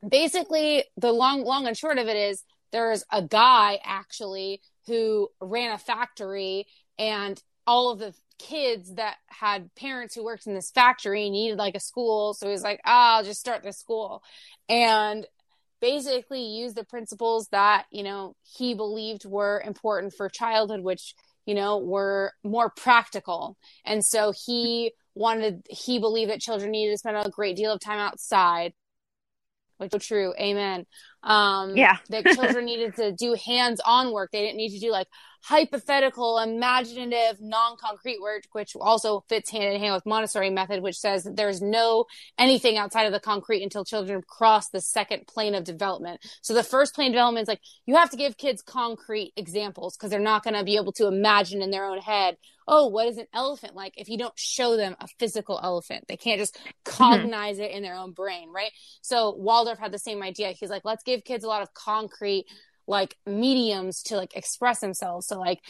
basically 0.07 0.85
the 0.97 1.11
long, 1.11 1.43
long 1.43 1.67
and 1.67 1.77
short 1.77 1.99
of 1.99 2.07
it 2.07 2.17
is 2.17 2.43
there's 2.71 3.03
a 3.11 3.21
guy 3.21 3.79
actually 3.83 4.61
who 4.87 5.29
ran 5.39 5.71
a 5.71 5.77
factory 5.77 6.65
and 6.97 7.41
all 7.67 7.91
of 7.91 7.99
the 7.99 8.13
kids 8.37 8.95
that 8.95 9.15
had 9.27 9.73
parents 9.75 10.15
who 10.15 10.23
worked 10.23 10.47
in 10.47 10.53
this 10.53 10.71
factory 10.71 11.29
needed 11.29 11.57
like 11.57 11.75
a 11.75 11.79
school. 11.79 12.33
So 12.33 12.47
he 12.47 12.51
was 12.51 12.63
like, 12.63 12.81
oh, 12.85 12.91
I'll 12.91 13.23
just 13.23 13.39
start 13.39 13.63
the 13.63 13.73
school. 13.73 14.23
And 14.67 15.25
basically 15.81 16.41
use 16.41 16.73
the 16.73 16.83
principles 16.83 17.47
that, 17.49 17.85
you 17.91 18.03
know, 18.03 18.35
he 18.43 18.73
believed 18.73 19.25
were 19.25 19.61
important 19.65 20.13
for 20.13 20.29
childhood, 20.29 20.81
which, 20.81 21.15
you 21.45 21.55
know, 21.55 21.77
were 21.77 22.33
more 22.43 22.69
practical. 22.69 23.57
And 23.85 24.03
so 24.03 24.33
he 24.45 24.93
wanted, 25.13 25.65
he 25.69 25.99
believed 25.99 26.31
that 26.31 26.41
children 26.41 26.71
needed 26.71 26.91
to 26.91 26.97
spend 26.97 27.17
a 27.17 27.29
great 27.29 27.55
deal 27.55 27.71
of 27.71 27.79
time 27.79 27.99
outside 27.99 28.73
which 29.77 29.93
is 29.93 30.05
true. 30.05 30.33
Amen. 30.39 30.85
Um, 31.25 31.75
yeah. 31.75 31.97
that 32.09 32.25
children 32.25 32.65
needed 32.65 32.95
to 32.95 33.11
do 33.11 33.33
hands 33.33 33.81
on 33.85 34.13
work. 34.13 34.31
They 34.31 34.41
didn't 34.41 34.57
need 34.57 34.69
to 34.69 34.79
do 34.79 34.91
like 34.91 35.07
hypothetical, 35.45 36.39
imaginative, 36.39 37.39
non 37.39 37.77
concrete 37.77 38.19
work, 38.19 38.43
which 38.53 38.75
also 38.79 39.23
fits 39.29 39.51
hand 39.51 39.75
in 39.75 39.79
hand 39.79 39.93
with 39.93 40.05
Montessori 40.05 40.49
method, 40.49 40.81
which 40.81 40.97
says 40.97 41.23
that 41.23 41.35
there's 41.35 41.61
no 41.61 42.05
anything 42.37 42.77
outside 42.77 43.03
of 43.03 43.11
the 43.11 43.19
concrete 43.19 43.61
until 43.61 43.85
children 43.85 44.23
cross 44.27 44.69
the 44.69 44.81
second 44.81 45.27
plane 45.27 45.53
of 45.53 45.63
development. 45.63 46.21
So 46.41 46.53
the 46.53 46.63
first 46.63 46.95
plane 46.95 47.07
of 47.07 47.13
development 47.13 47.43
is 47.43 47.47
like 47.47 47.61
you 47.85 47.95
have 47.95 48.09
to 48.11 48.17
give 48.17 48.37
kids 48.37 48.61
concrete 48.61 49.33
examples 49.35 49.95
because 49.95 50.09
they're 50.09 50.19
not 50.19 50.43
going 50.43 50.55
to 50.55 50.63
be 50.63 50.77
able 50.77 50.93
to 50.93 51.07
imagine 51.07 51.61
in 51.61 51.69
their 51.71 51.85
own 51.85 51.99
head, 51.99 52.37
oh, 52.67 52.87
what 52.87 53.07
is 53.07 53.17
an 53.17 53.27
elephant 53.33 53.75
like 53.75 53.93
if 53.97 54.09
you 54.09 54.17
don't 54.17 54.37
show 54.37 54.75
them 54.75 54.95
a 54.99 55.07
physical 55.19 55.59
elephant? 55.61 56.05
They 56.07 56.17
can't 56.17 56.39
just 56.39 56.55
mm-hmm. 56.55 56.69
cognize 56.83 57.57
mm-hmm. 57.57 57.65
it 57.65 57.71
in 57.71 57.83
their 57.83 57.95
own 57.95 58.11
brain, 58.11 58.51
right? 58.51 58.71
So 59.01 59.35
Waldorf 59.37 59.77
had 59.77 59.91
the 59.91 59.99
same 59.99 60.23
idea. 60.23 60.51
He's 60.51 60.69
like, 60.69 60.85
let's 60.85 61.03
give 61.03 61.14
kids 61.23 61.43
a 61.43 61.47
lot 61.47 61.61
of 61.61 61.73
concrete 61.73 62.45
like 62.87 63.17
mediums 63.25 64.03
to 64.03 64.15
like 64.17 64.35
express 64.35 64.79
themselves. 64.79 65.27
So 65.27 65.39
like 65.39 65.61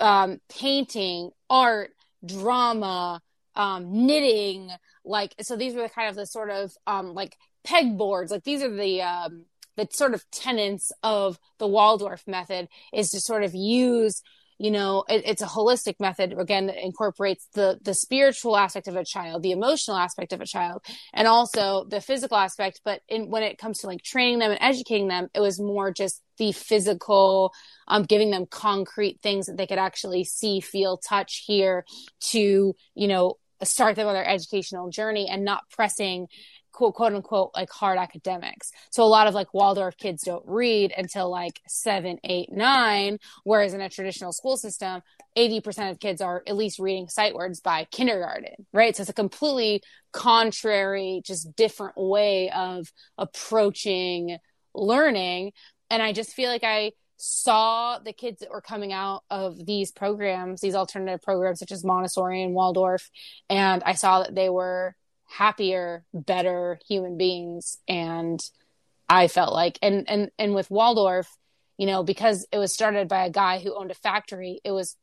um, 0.00 0.40
painting, 0.48 1.30
art, 1.50 1.90
drama, 2.24 3.20
um, 3.54 4.06
knitting, 4.06 4.70
like 5.04 5.34
so 5.40 5.56
these 5.56 5.74
were 5.74 5.82
the 5.82 5.88
kind 5.88 6.08
of 6.08 6.16
the 6.16 6.26
sort 6.26 6.50
of 6.50 6.72
um, 6.86 7.14
like 7.14 7.36
pegboards. 7.66 8.30
Like 8.30 8.44
these 8.44 8.62
are 8.62 8.74
the 8.74 9.02
um, 9.02 9.44
the 9.76 9.88
sort 9.90 10.14
of 10.14 10.28
tenets 10.30 10.92
of 11.02 11.38
the 11.58 11.66
Waldorf 11.66 12.26
method 12.26 12.68
is 12.92 13.10
to 13.10 13.20
sort 13.20 13.42
of 13.42 13.54
use 13.54 14.22
you 14.58 14.70
know 14.70 15.04
it, 15.08 15.22
it's 15.24 15.42
a 15.42 15.46
holistic 15.46 15.94
method 16.00 16.34
again 16.38 16.68
incorporates 16.70 17.46
the 17.54 17.78
the 17.82 17.94
spiritual 17.94 18.56
aspect 18.56 18.88
of 18.88 18.96
a 18.96 19.04
child 19.04 19.42
the 19.42 19.52
emotional 19.52 19.96
aspect 19.96 20.32
of 20.32 20.40
a 20.40 20.46
child 20.46 20.82
and 21.12 21.26
also 21.28 21.84
the 21.88 22.00
physical 22.00 22.36
aspect. 22.36 22.80
But 22.84 23.00
in 23.08 23.30
when 23.30 23.42
it 23.42 23.58
comes 23.58 23.78
to 23.78 23.86
like 23.86 24.02
training 24.02 24.40
them 24.40 24.50
and 24.50 24.60
educating 24.60 25.08
them 25.08 25.28
it 25.34 25.40
was 25.40 25.60
more 25.60 25.92
just 25.92 26.22
the 26.38 26.52
physical 26.52 27.52
um 27.86 28.02
giving 28.02 28.30
them 28.30 28.46
concrete 28.46 29.20
things 29.22 29.46
that 29.46 29.56
they 29.56 29.66
could 29.66 29.78
actually 29.78 30.24
see 30.24 30.60
feel 30.60 30.98
touch 30.98 31.44
hear 31.46 31.84
to 32.20 32.74
you 32.94 33.08
know 33.08 33.34
start 33.62 33.96
them 33.96 34.06
on 34.06 34.14
their 34.14 34.28
educational 34.28 34.88
journey 34.88 35.28
and 35.28 35.44
not 35.44 35.68
pressing 35.70 36.28
quote, 36.78 36.94
quote 36.94 37.12
unquote 37.12 37.50
like 37.56 37.70
hard 37.70 37.98
academics. 37.98 38.70
So 38.90 39.02
a 39.02 39.04
lot 39.04 39.26
of 39.26 39.34
like 39.34 39.52
Waldorf 39.52 39.96
kids 39.96 40.22
don't 40.22 40.44
read 40.46 40.94
until 40.96 41.28
like 41.28 41.60
seven, 41.66 42.18
eight, 42.22 42.52
nine, 42.52 43.18
whereas 43.42 43.74
in 43.74 43.80
a 43.80 43.88
traditional 43.88 44.32
school 44.32 44.56
system, 44.56 45.02
80% 45.36 45.90
of 45.90 45.98
kids 45.98 46.20
are 46.20 46.44
at 46.46 46.56
least 46.56 46.78
reading 46.78 47.08
sight 47.08 47.34
words 47.34 47.60
by 47.60 47.84
kindergarten, 47.90 48.66
right? 48.72 48.94
So 48.94 49.00
it's 49.00 49.10
a 49.10 49.14
completely 49.14 49.82
contrary, 50.12 51.20
just 51.24 51.56
different 51.56 51.94
way 51.96 52.48
of 52.50 52.92
approaching 53.18 54.38
learning. 54.72 55.52
And 55.90 56.00
I 56.00 56.12
just 56.12 56.32
feel 56.32 56.48
like 56.48 56.64
I 56.64 56.92
saw 57.16 57.98
the 57.98 58.12
kids 58.12 58.38
that 58.38 58.50
were 58.50 58.60
coming 58.60 58.92
out 58.92 59.24
of 59.30 59.66
these 59.66 59.90
programs, 59.90 60.60
these 60.60 60.76
alternative 60.76 61.22
programs 61.22 61.58
such 61.58 61.72
as 61.72 61.84
Montessori 61.84 62.44
and 62.44 62.54
Waldorf, 62.54 63.10
and 63.50 63.82
I 63.84 63.94
saw 63.94 64.22
that 64.22 64.36
they 64.36 64.48
were 64.48 64.94
happier, 65.28 66.04
better 66.12 66.80
human 66.88 67.16
beings. 67.16 67.78
And 67.86 68.40
I 69.08 69.28
felt 69.28 69.52
like, 69.52 69.78
and, 69.82 70.08
and, 70.08 70.30
and 70.38 70.54
with 70.54 70.70
Waldorf, 70.70 71.28
you 71.76 71.86
know, 71.86 72.02
because 72.02 72.46
it 72.50 72.58
was 72.58 72.72
started 72.72 73.08
by 73.08 73.24
a 73.24 73.30
guy 73.30 73.60
who 73.60 73.76
owned 73.76 73.90
a 73.90 73.94
factory, 73.94 74.60
it 74.64 74.72
was 74.72 74.96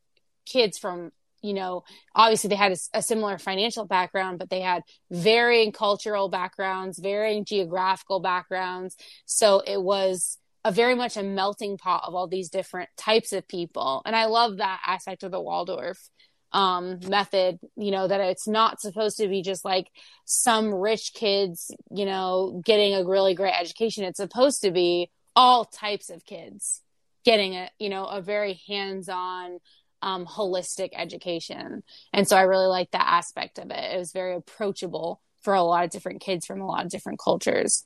kids 0.46 0.78
from, 0.78 1.12
you 1.42 1.54
know, 1.54 1.84
obviously 2.14 2.50
they 2.50 2.56
had 2.56 2.74
a, 2.74 2.78
a 2.96 3.02
similar 3.02 3.38
financial 3.38 3.86
background, 3.86 4.40
but 4.40 4.50
they 4.50 4.62
had 4.62 4.84
varying 5.10 5.72
cultural 5.72 6.28
backgrounds, 6.28 7.00
varying 7.00 7.46
geographical 7.46 8.20
backgrounds. 8.20 8.96
So 9.26 9.62
it 9.66 9.82
was, 9.82 10.38
a 10.66 10.72
very 10.72 10.96
much 10.96 11.16
a 11.16 11.22
melting 11.22 11.78
pot 11.78 12.04
of 12.08 12.16
all 12.16 12.28
these 12.28 12.50
different 12.50 12.90
types 12.98 13.32
of 13.34 13.48
people. 13.48 14.02
And 14.04 14.16
I 14.16 14.26
love 14.26 14.58
that 14.58 14.82
aspect 14.84 15.22
of 15.22 15.30
the 15.30 15.40
Waldorf 15.40 16.10
um, 16.56 17.00
method, 17.10 17.60
you 17.76 17.92
know, 17.92 18.08
that 18.08 18.22
it's 18.22 18.48
not 18.48 18.80
supposed 18.80 19.18
to 19.18 19.28
be 19.28 19.42
just 19.42 19.66
like 19.66 19.92
some 20.24 20.74
rich 20.74 21.14
kids, 21.14 21.70
you 21.92 22.06
know, 22.06 22.62
getting 22.64 22.96
a 22.96 23.04
really 23.04 23.36
great 23.36 23.54
education. 23.60 24.06
It's 24.06 24.18
supposed 24.18 24.62
to 24.62 24.72
be 24.72 25.12
all 25.36 25.66
types 25.66 26.10
of 26.10 26.26
kids 26.26 26.82
getting 27.26 27.56
a, 27.56 27.70
you 27.78 27.90
know, 27.90 28.06
a 28.06 28.22
very 28.22 28.62
hands 28.68 29.10
on, 29.10 29.60
um, 30.02 30.26
holistic 30.26 30.92
education. 30.96 31.84
And 32.14 32.26
so 32.26 32.38
I 32.38 32.44
really 32.44 32.68
like 32.68 32.92
that 32.92 33.06
aspect 33.06 33.60
of 33.60 33.70
it. 33.70 33.94
It 33.94 33.98
was 33.98 34.14
very 34.14 34.36
approachable 34.36 35.20
for 35.42 35.54
a 35.54 35.62
lot 35.62 35.84
of 35.84 35.90
different 35.90 36.22
kids 36.22 36.46
from 36.46 36.62
a 36.62 36.66
lot 36.66 36.86
of 36.86 36.90
different 36.90 37.20
cultures. 37.20 37.84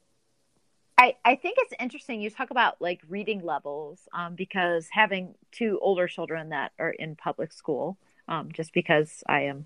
I, 0.96 1.16
I 1.26 1.36
think 1.36 1.56
it's 1.60 1.74
interesting 1.80 2.22
you 2.22 2.30
talk 2.30 2.52
about 2.52 2.82
like 2.82 3.02
reading 3.08 3.44
levels 3.44 4.02
um, 4.14 4.36
because 4.36 4.88
having 4.92 5.34
two 5.52 5.80
older 5.82 6.08
children 6.08 6.50
that 6.50 6.74
are 6.78 6.92
in 6.92 7.16
public 7.16 7.52
school 7.52 7.98
um, 8.30 8.52
just 8.54 8.74
because 8.74 9.24
I 9.28 9.42
am 9.42 9.66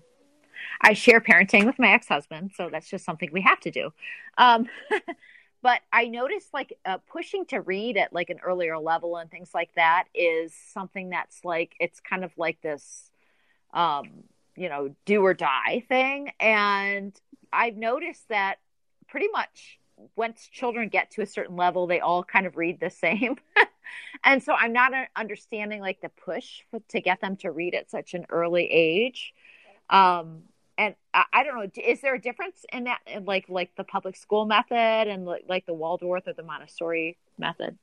I 0.80 0.94
share 0.94 1.20
parenting 1.20 1.66
with 1.66 1.78
my 1.78 1.92
ex 1.92 2.08
husband, 2.08 2.52
so 2.56 2.68
that's 2.70 2.88
just 2.88 3.04
something 3.04 3.28
we 3.32 3.42
have 3.42 3.60
to 3.60 3.70
do. 3.70 3.92
Um, 4.38 4.66
but 5.62 5.80
I 5.92 6.06
noticed 6.06 6.52
like 6.52 6.76
uh, 6.84 6.98
pushing 7.10 7.46
to 7.46 7.60
read 7.60 7.96
at 7.96 8.12
like 8.12 8.30
an 8.30 8.38
earlier 8.42 8.78
level 8.78 9.16
and 9.16 9.30
things 9.30 9.50
like 9.54 9.70
that 9.76 10.04
is 10.14 10.52
something 10.72 11.10
that's 11.10 11.44
like 11.44 11.74
it's 11.78 12.00
kind 12.00 12.24
of 12.24 12.32
like 12.36 12.60
this, 12.62 13.10
um, 13.72 14.24
you 14.56 14.68
know, 14.68 14.94
do 15.04 15.22
or 15.22 15.34
die 15.34 15.84
thing. 15.88 16.32
And 16.40 17.18
I've 17.52 17.76
noticed 17.76 18.28
that 18.30 18.56
pretty 19.08 19.28
much 19.28 19.78
once 20.16 20.48
children 20.52 20.88
get 20.88 21.12
to 21.12 21.22
a 21.22 21.26
certain 21.26 21.56
level, 21.56 21.86
they 21.86 22.00
all 22.00 22.24
kind 22.24 22.46
of 22.46 22.56
read 22.56 22.80
the 22.80 22.90
same. 22.90 23.36
and 24.24 24.42
so 24.42 24.52
I'm 24.52 24.72
not 24.72 24.92
understanding 25.16 25.80
like 25.80 26.00
the 26.00 26.08
push 26.08 26.60
to 26.88 27.00
get 27.00 27.20
them 27.20 27.36
to 27.38 27.50
read 27.50 27.74
at 27.74 27.90
such 27.90 28.14
an 28.14 28.26
early 28.30 28.64
age. 28.70 29.32
Um, 29.90 30.42
and 30.76 30.94
I, 31.12 31.24
I, 31.32 31.44
don't 31.44 31.54
know, 31.56 31.82
is 31.82 32.00
there 32.00 32.14
a 32.14 32.20
difference 32.20 32.64
in 32.72 32.84
that, 32.84 33.00
in 33.06 33.24
like 33.24 33.46
like 33.48 33.70
the 33.76 33.84
public 33.84 34.16
school 34.16 34.44
method 34.44 34.74
and 34.76 35.24
like, 35.24 35.44
like 35.48 35.66
the 35.66 35.74
Waldorf 35.74 36.26
or 36.26 36.32
the 36.32 36.42
Montessori 36.42 37.16
method? 37.38 37.78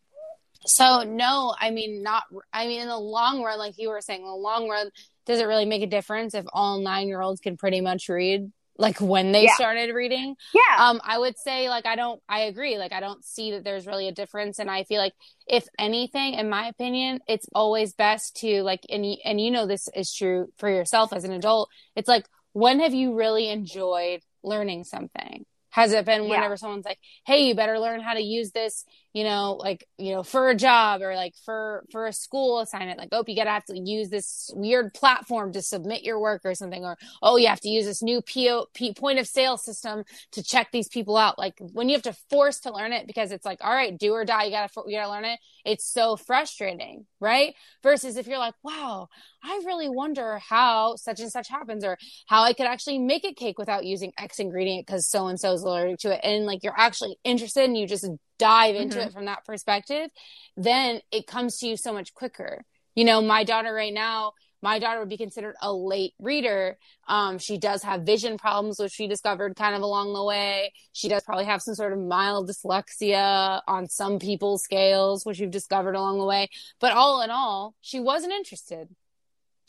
So 0.65 1.03
no, 1.03 1.55
I 1.59 1.71
mean 1.71 2.03
not. 2.03 2.23
I 2.53 2.67
mean 2.67 2.81
in 2.81 2.87
the 2.87 2.97
long 2.97 3.41
run, 3.43 3.57
like 3.57 3.75
you 3.77 3.89
were 3.89 4.01
saying, 4.01 4.21
in 4.21 4.27
the 4.27 4.33
long 4.33 4.69
run, 4.69 4.91
does 5.25 5.39
it 5.39 5.45
really 5.45 5.65
make 5.65 5.81
a 5.81 5.87
difference 5.87 6.33
if 6.33 6.45
all 6.51 6.79
nine 6.79 7.07
year 7.07 7.21
olds 7.21 7.39
can 7.39 7.57
pretty 7.57 7.81
much 7.81 8.09
read? 8.09 8.51
Like 8.81 8.99
when 8.99 9.31
they 9.31 9.43
yeah. 9.43 9.53
started 9.53 9.93
reading. 9.93 10.35
Yeah. 10.53 10.89
Um, 10.89 10.99
I 11.03 11.17
would 11.17 11.37
say 11.37 11.69
like 11.69 11.85
I 11.85 11.95
don't 11.95 12.19
I 12.27 12.41
agree. 12.41 12.77
Like 12.77 12.91
I 12.91 12.99
don't 12.99 13.23
see 13.23 13.51
that 13.51 13.63
there's 13.63 13.85
really 13.85 14.07
a 14.07 14.11
difference. 14.11 14.57
And 14.59 14.69
I 14.69 14.83
feel 14.83 14.99
like 14.99 15.13
if 15.47 15.67
anything, 15.77 16.33
in 16.33 16.49
my 16.49 16.67
opinion, 16.67 17.19
it's 17.27 17.45
always 17.53 17.93
best 17.93 18.37
to 18.37 18.63
like 18.63 18.81
and 18.89 19.05
and 19.23 19.39
you 19.39 19.51
know 19.51 19.67
this 19.67 19.87
is 19.95 20.13
true 20.13 20.47
for 20.57 20.69
yourself 20.69 21.13
as 21.13 21.23
an 21.23 21.31
adult. 21.31 21.69
It's 21.95 22.07
like 22.07 22.25
when 22.53 22.79
have 22.79 22.93
you 22.93 23.15
really 23.15 23.49
enjoyed 23.49 24.21
learning 24.43 24.83
something? 24.83 25.45
Has 25.69 25.93
it 25.93 26.03
been 26.03 26.23
whenever 26.23 26.53
yeah. 26.53 26.57
someone's 26.57 26.83
like, 26.83 26.99
"Hey, 27.25 27.47
you 27.47 27.55
better 27.55 27.79
learn 27.79 28.01
how 28.01 28.13
to 28.13 28.21
use 28.21 28.51
this," 28.51 28.83
you 29.13 29.23
know, 29.23 29.57
like 29.59 29.85
you 29.97 30.13
know, 30.13 30.23
for 30.23 30.49
a 30.49 30.55
job 30.55 31.01
or 31.01 31.15
like 31.15 31.33
for 31.45 31.83
for 31.91 32.07
a 32.07 32.13
school 32.13 32.59
assignment? 32.59 32.97
Like, 32.97 33.09
oh, 33.11 33.23
you 33.27 33.35
gotta 33.35 33.49
have 33.49 33.65
to 33.65 33.77
use 33.77 34.09
this 34.09 34.49
weird 34.53 34.93
platform 34.93 35.51
to 35.53 35.61
submit 35.61 36.03
your 36.03 36.19
work 36.19 36.41
or 36.45 36.55
something, 36.55 36.85
or 36.85 36.97
oh, 37.21 37.37
you 37.37 37.47
have 37.47 37.59
to 37.61 37.69
use 37.69 37.85
this 37.85 38.01
new 38.01 38.21
PO, 38.21 38.67
point 38.95 39.19
of 39.19 39.27
sale 39.27 39.57
system 39.57 40.03
to 40.31 40.43
check 40.43 40.69
these 40.71 40.87
people 40.87 41.17
out. 41.17 41.37
Like 41.37 41.55
when 41.59 41.89
you 41.89 41.95
have 41.95 42.03
to 42.03 42.13
force 42.29 42.59
to 42.61 42.73
learn 42.73 42.93
it 42.93 43.05
because 43.07 43.31
it's 43.31 43.45
like, 43.45 43.59
all 43.61 43.73
right, 43.73 43.97
do 43.97 44.13
or 44.13 44.23
die, 44.23 44.45
you 44.45 44.51
gotta 44.51 44.69
you 44.87 44.97
gotta 44.97 45.11
learn 45.11 45.25
it. 45.25 45.39
It's 45.65 45.85
so 45.85 46.15
frustrating, 46.15 47.05
right? 47.19 47.53
Versus 47.83 48.17
if 48.17 48.27
you're 48.27 48.37
like, 48.37 48.55
wow, 48.63 49.09
I 49.43 49.61
really 49.65 49.89
wonder 49.89 50.39
how 50.39 50.95
such 50.95 51.19
and 51.19 51.31
such 51.31 51.49
happens 51.49 51.83
or 51.83 51.97
how 52.27 52.43
I 52.43 52.53
could 52.53 52.65
actually 52.65 52.99
make 52.99 53.25
a 53.25 53.33
cake 53.33 53.57
without 53.57 53.85
using 53.85 54.13
X 54.17 54.39
ingredient 54.39 54.87
because 54.87 55.07
so 55.07 55.27
and 55.27 55.39
so 55.39 55.53
is 55.53 55.63
allergic 55.63 55.99
to 55.99 56.13
it. 56.13 56.21
And 56.23 56.45
like 56.45 56.63
you're 56.63 56.77
actually 56.77 57.17
interested 57.23 57.65
and 57.65 57.77
you 57.77 57.87
just 57.87 58.07
dive 58.41 58.75
into 58.75 58.97
mm-hmm. 58.97 59.07
it 59.07 59.13
from 59.13 59.25
that 59.25 59.45
perspective, 59.45 60.09
then 60.57 60.99
it 61.11 61.27
comes 61.27 61.59
to 61.59 61.67
you 61.67 61.77
so 61.77 61.93
much 61.93 62.13
quicker. 62.15 62.65
You 62.95 63.05
know, 63.05 63.21
my 63.21 63.43
daughter 63.43 63.71
right 63.71 63.93
now, 63.93 64.33
my 64.63 64.79
daughter 64.79 64.99
would 64.99 65.09
be 65.09 65.17
considered 65.17 65.55
a 65.61 65.71
late 65.71 66.13
reader. 66.19 66.77
Um, 67.07 67.37
she 67.37 67.59
does 67.59 67.83
have 67.83 68.01
vision 68.01 68.39
problems, 68.39 68.79
which 68.79 68.97
we 68.99 69.07
discovered 69.07 69.55
kind 69.55 69.75
of 69.75 69.83
along 69.83 70.13
the 70.13 70.23
way. 70.23 70.73
She 70.91 71.07
does 71.07 71.23
probably 71.23 71.45
have 71.45 71.61
some 71.61 71.75
sort 71.75 71.93
of 71.93 71.99
mild 71.99 72.49
dyslexia 72.49 73.61
on 73.67 73.87
some 73.87 74.17
people's 74.17 74.63
scales, 74.63 75.23
which 75.23 75.39
we've 75.39 75.51
discovered 75.51 75.95
along 75.95 76.17
the 76.17 76.25
way. 76.25 76.49
But 76.79 76.93
all 76.93 77.21
in 77.21 77.29
all, 77.29 77.75
she 77.81 77.99
wasn't 77.99 78.33
interested. 78.33 78.89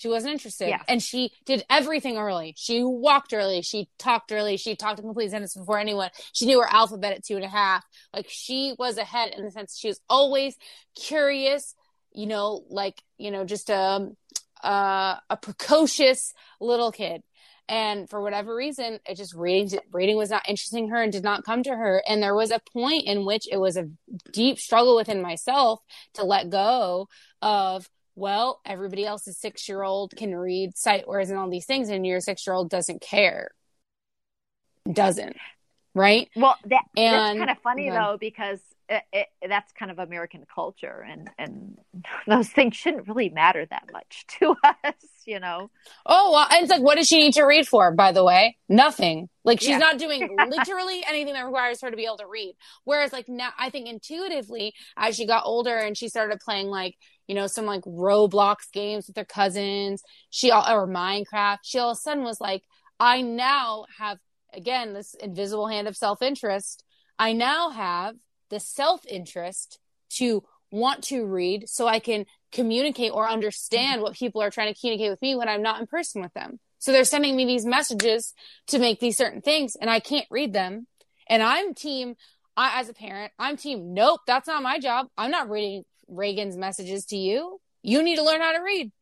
She 0.02 0.08
wasn't 0.08 0.32
interested. 0.32 0.68
Yeah. 0.68 0.82
And 0.88 1.00
she 1.00 1.30
did 1.46 1.64
everything 1.70 2.18
early. 2.18 2.54
She 2.56 2.82
walked 2.82 3.32
early. 3.32 3.62
She 3.62 3.88
talked 4.00 4.32
early. 4.32 4.56
She 4.56 4.74
talked 4.74 4.98
a 4.98 5.02
complete 5.02 5.30
sentence 5.30 5.54
before 5.54 5.78
anyone. 5.78 6.10
She 6.32 6.44
knew 6.44 6.60
her 6.60 6.66
alphabet 6.68 7.12
at 7.12 7.24
two 7.24 7.36
and 7.36 7.44
a 7.44 7.48
half. 7.48 7.84
Like 8.12 8.26
she 8.28 8.74
was 8.76 8.98
ahead 8.98 9.32
in 9.36 9.44
the 9.44 9.52
sense 9.52 9.78
she 9.78 9.86
was 9.86 10.00
always 10.10 10.56
curious, 10.96 11.76
you 12.12 12.26
know, 12.26 12.64
like, 12.68 13.00
you 13.16 13.30
know, 13.30 13.44
just 13.44 13.70
um 13.70 14.16
uh, 14.64 15.16
a 15.30 15.36
precocious 15.36 16.34
little 16.60 16.90
kid 16.90 17.22
and 17.68 18.10
for 18.10 18.20
whatever 18.20 18.54
reason 18.54 18.98
it 19.06 19.16
just 19.16 19.34
reading 19.34 19.78
reading 19.92 20.16
was 20.16 20.30
not 20.30 20.48
interesting 20.48 20.88
her 20.88 21.02
and 21.02 21.12
did 21.12 21.24
not 21.24 21.44
come 21.44 21.62
to 21.62 21.70
her 21.70 22.02
and 22.06 22.22
there 22.22 22.34
was 22.34 22.50
a 22.50 22.60
point 22.72 23.04
in 23.06 23.24
which 23.24 23.48
it 23.50 23.56
was 23.56 23.76
a 23.76 23.88
deep 24.32 24.58
struggle 24.58 24.94
within 24.94 25.20
myself 25.20 25.80
to 26.14 26.24
let 26.24 26.50
go 26.50 27.08
of 27.40 27.88
well 28.14 28.60
everybody 28.64 29.04
else's 29.04 29.38
six 29.38 29.68
year 29.68 29.82
old 29.82 30.12
can 30.16 30.34
read 30.34 30.76
sight 30.76 31.06
words 31.06 31.30
and 31.30 31.38
all 31.38 31.50
these 31.50 31.66
things 31.66 31.88
and 31.88 32.06
your 32.06 32.20
six 32.20 32.46
year 32.46 32.54
old 32.54 32.68
doesn't 32.68 33.00
care 33.00 33.50
doesn't 34.90 35.36
right 35.94 36.28
well 36.36 36.56
that, 36.64 36.82
and, 36.96 37.14
that's 37.14 37.38
kind 37.38 37.50
of 37.50 37.58
funny 37.62 37.90
though 37.90 38.16
because 38.18 38.60
it, 38.92 39.02
it, 39.12 39.48
that's 39.48 39.72
kind 39.72 39.90
of 39.90 39.98
American 39.98 40.44
culture, 40.52 41.04
and 41.08 41.30
and 41.38 41.78
those 42.26 42.48
things 42.48 42.76
shouldn't 42.76 43.08
really 43.08 43.30
matter 43.30 43.66
that 43.66 43.84
much 43.92 44.26
to 44.38 44.54
us, 44.64 44.94
you 45.24 45.40
know. 45.40 45.70
Oh 46.04 46.32
well, 46.32 46.46
and 46.50 46.62
it's 46.62 46.70
like, 46.70 46.82
what 46.82 46.96
does 46.96 47.08
she 47.08 47.18
need 47.18 47.34
to 47.34 47.44
read 47.44 47.66
for? 47.66 47.92
By 47.92 48.12
the 48.12 48.24
way, 48.24 48.56
nothing. 48.68 49.28
Like 49.44 49.60
she's 49.60 49.70
yeah. 49.70 49.78
not 49.78 49.98
doing 49.98 50.36
literally 50.48 51.02
anything 51.06 51.34
that 51.34 51.44
requires 51.44 51.80
her 51.80 51.90
to 51.90 51.96
be 51.96 52.04
able 52.04 52.18
to 52.18 52.26
read. 52.26 52.54
Whereas, 52.84 53.12
like 53.12 53.28
now, 53.28 53.50
I 53.58 53.70
think 53.70 53.88
intuitively, 53.88 54.74
as 54.96 55.16
she 55.16 55.26
got 55.26 55.44
older 55.46 55.76
and 55.76 55.96
she 55.96 56.08
started 56.08 56.40
playing 56.40 56.68
like 56.68 56.96
you 57.26 57.34
know 57.34 57.46
some 57.46 57.66
like 57.66 57.82
Roblox 57.82 58.70
games 58.72 59.06
with 59.06 59.16
her 59.16 59.24
cousins, 59.24 60.02
she 60.30 60.50
all, 60.50 60.64
or 60.68 60.86
Minecraft, 60.86 61.58
she 61.62 61.78
all 61.78 61.90
of 61.90 61.96
a 61.96 62.00
sudden 62.00 62.24
was 62.24 62.40
like, 62.40 62.62
I 62.98 63.22
now 63.22 63.86
have 63.98 64.18
again 64.54 64.92
this 64.92 65.14
invisible 65.14 65.68
hand 65.68 65.88
of 65.88 65.96
self 65.96 66.22
interest. 66.22 66.84
I 67.18 67.32
now 67.32 67.70
have 67.70 68.16
the 68.50 68.60
self 68.60 69.04
interest 69.06 69.78
to 70.16 70.44
want 70.70 71.04
to 71.04 71.24
read 71.26 71.68
so 71.68 71.86
I 71.86 71.98
can 71.98 72.24
communicate 72.50 73.12
or 73.12 73.28
understand 73.28 74.02
what 74.02 74.14
people 74.14 74.42
are 74.42 74.50
trying 74.50 74.72
to 74.72 74.78
communicate 74.78 75.10
with 75.10 75.22
me 75.22 75.36
when 75.36 75.48
I'm 75.48 75.62
not 75.62 75.80
in 75.80 75.86
person 75.86 76.22
with 76.22 76.32
them. 76.32 76.58
So 76.78 76.90
they're 76.90 77.04
sending 77.04 77.36
me 77.36 77.44
these 77.44 77.64
messages 77.64 78.34
to 78.68 78.78
make 78.78 78.98
these 78.98 79.16
certain 79.16 79.42
things 79.42 79.76
and 79.76 79.88
I 79.88 80.00
can't 80.00 80.26
read 80.30 80.52
them. 80.52 80.86
And 81.28 81.42
I'm 81.42 81.74
team, 81.74 82.16
I, 82.56 82.80
as 82.80 82.88
a 82.88 82.94
parent, 82.94 83.32
I'm 83.38 83.56
team, 83.56 83.94
nope, 83.94 84.20
that's 84.26 84.48
not 84.48 84.62
my 84.62 84.78
job. 84.78 85.06
I'm 85.16 85.30
not 85.30 85.48
reading 85.48 85.84
Reagan's 86.08 86.56
messages 86.56 87.06
to 87.06 87.16
you. 87.16 87.60
You 87.82 88.02
need 88.02 88.16
to 88.16 88.24
learn 88.24 88.40
how 88.40 88.52
to 88.52 88.62
read. 88.62 88.92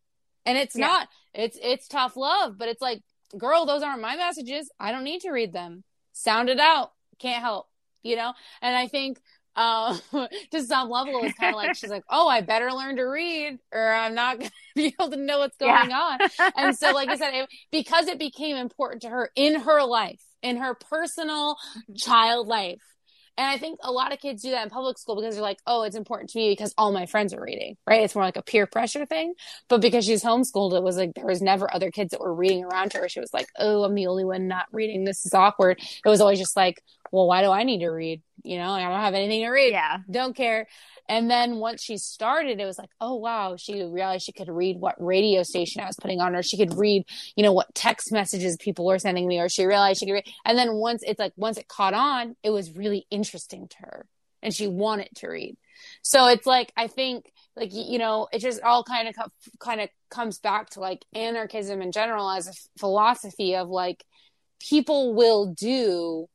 And 0.46 0.56
it's 0.56 0.76
yeah. 0.76 0.86
not, 0.86 1.08
it's, 1.34 1.58
it's 1.62 1.88
tough 1.88 2.16
love, 2.16 2.56
but 2.58 2.68
it's 2.68 2.80
like, 2.80 3.02
girl, 3.36 3.66
those 3.66 3.82
aren't 3.82 4.00
my 4.00 4.16
messages. 4.16 4.70
I 4.80 4.92
don't 4.92 5.04
need 5.04 5.20
to 5.20 5.30
read 5.30 5.52
them. 5.52 5.84
Sound 6.12 6.48
it 6.48 6.58
out. 6.58 6.92
Can't 7.18 7.42
help, 7.42 7.66
you 8.02 8.16
know? 8.16 8.32
And 8.62 8.74
I 8.74 8.88
think 8.88 9.20
um, 9.56 10.00
to 10.52 10.62
some 10.62 10.88
level, 10.88 11.18
it 11.18 11.22
was 11.22 11.32
kind 11.34 11.54
of 11.54 11.56
like 11.56 11.76
she's 11.76 11.90
like, 11.90 12.04
"Oh, 12.08 12.28
I 12.28 12.40
better 12.40 12.70
learn 12.72 12.96
to 12.96 13.02
read, 13.02 13.58
or 13.72 13.92
I'm 13.92 14.14
not 14.14 14.38
going 14.38 14.50
to 14.50 14.54
be 14.74 14.94
able 14.98 15.10
to 15.10 15.16
know 15.16 15.40
what's 15.40 15.56
going 15.56 15.90
yeah. 15.90 16.18
on." 16.38 16.52
And 16.56 16.76
so, 16.76 16.92
like 16.92 17.08
I 17.08 17.16
said, 17.16 17.34
it, 17.34 17.48
because 17.70 18.06
it 18.06 18.18
became 18.18 18.56
important 18.56 19.02
to 19.02 19.08
her 19.08 19.30
in 19.34 19.60
her 19.60 19.84
life, 19.84 20.22
in 20.42 20.56
her 20.58 20.74
personal 20.74 21.56
child 21.96 22.46
life, 22.46 22.82
and 23.36 23.46
I 23.46 23.58
think 23.58 23.78
a 23.82 23.90
lot 23.92 24.12
of 24.12 24.20
kids 24.20 24.42
do 24.42 24.50
that 24.50 24.64
in 24.64 24.70
public 24.70 24.98
school 24.98 25.16
because 25.16 25.34
they're 25.34 25.42
like, 25.42 25.60
"Oh, 25.66 25.82
it's 25.82 25.96
important 25.96 26.30
to 26.30 26.38
me 26.38 26.50
because 26.50 26.74
all 26.76 26.92
my 26.92 27.06
friends 27.06 27.32
are 27.34 27.42
reading." 27.42 27.76
Right? 27.86 28.02
It's 28.02 28.14
more 28.14 28.24
like 28.24 28.36
a 28.36 28.42
peer 28.42 28.66
pressure 28.66 29.06
thing. 29.06 29.34
But 29.68 29.80
because 29.80 30.04
she's 30.04 30.22
homeschooled, 30.22 30.76
it 30.76 30.82
was 30.82 30.96
like 30.96 31.14
there 31.14 31.26
was 31.26 31.42
never 31.42 31.72
other 31.74 31.90
kids 31.90 32.10
that 32.10 32.20
were 32.20 32.34
reading 32.34 32.64
around 32.64 32.92
her. 32.94 33.08
She 33.08 33.20
was 33.20 33.32
like, 33.34 33.48
"Oh, 33.58 33.84
I'm 33.84 33.94
the 33.94 34.06
only 34.06 34.24
one 34.24 34.48
not 34.48 34.66
reading. 34.72 35.04
This 35.04 35.24
is 35.26 35.34
awkward." 35.34 35.78
It 35.80 36.08
was 36.08 36.20
always 36.20 36.38
just 36.38 36.56
like, 36.56 36.82
"Well, 37.12 37.26
why 37.26 37.42
do 37.42 37.50
I 37.50 37.62
need 37.64 37.80
to 37.80 37.88
read?" 37.90 38.22
You 38.44 38.58
know, 38.58 38.70
I 38.70 38.82
don't 38.82 39.00
have 39.00 39.14
anything 39.14 39.42
to 39.42 39.50
read. 39.50 39.72
Yeah. 39.72 39.98
Don't 40.10 40.34
care. 40.34 40.66
And 41.08 41.30
then 41.30 41.56
once 41.56 41.82
she 41.82 41.98
started, 41.98 42.60
it 42.60 42.64
was 42.64 42.78
like, 42.78 42.90
oh 43.00 43.16
wow, 43.16 43.56
she 43.56 43.82
realized 43.82 44.24
she 44.24 44.32
could 44.32 44.48
read 44.48 44.78
what 44.78 44.94
radio 45.02 45.42
station 45.42 45.82
I 45.82 45.86
was 45.86 45.96
putting 46.00 46.20
on, 46.20 46.36
or 46.36 46.42
she 46.42 46.56
could 46.56 46.78
read, 46.78 47.04
you 47.36 47.42
know, 47.42 47.52
what 47.52 47.74
text 47.74 48.12
messages 48.12 48.56
people 48.56 48.86
were 48.86 48.98
sending 48.98 49.26
me, 49.26 49.40
or 49.40 49.48
she 49.48 49.66
realized 49.66 50.00
she 50.00 50.06
could 50.06 50.12
read. 50.12 50.28
And 50.44 50.56
then 50.56 50.74
once 50.74 51.02
it's 51.04 51.18
like 51.18 51.32
once 51.36 51.58
it 51.58 51.68
caught 51.68 51.94
on, 51.94 52.36
it 52.42 52.50
was 52.50 52.76
really 52.76 53.06
interesting 53.10 53.66
to 53.68 53.76
her, 53.80 54.06
and 54.42 54.54
she 54.54 54.68
wanted 54.68 55.08
to 55.16 55.28
read. 55.28 55.56
So 56.02 56.28
it's 56.28 56.46
like 56.46 56.72
I 56.76 56.86
think 56.86 57.32
like 57.56 57.70
you 57.72 57.98
know 57.98 58.28
it 58.32 58.38
just 58.38 58.62
all 58.62 58.84
kind 58.84 59.08
of 59.08 59.14
kind 59.58 59.80
of 59.80 59.88
comes 60.10 60.38
back 60.38 60.70
to 60.70 60.80
like 60.80 61.04
anarchism 61.14 61.82
in 61.82 61.92
general 61.92 62.30
as 62.30 62.46
a 62.46 62.78
philosophy 62.78 63.56
of 63.56 63.68
like 63.68 64.04
people 64.60 65.14
will 65.14 65.46
do 65.46 66.28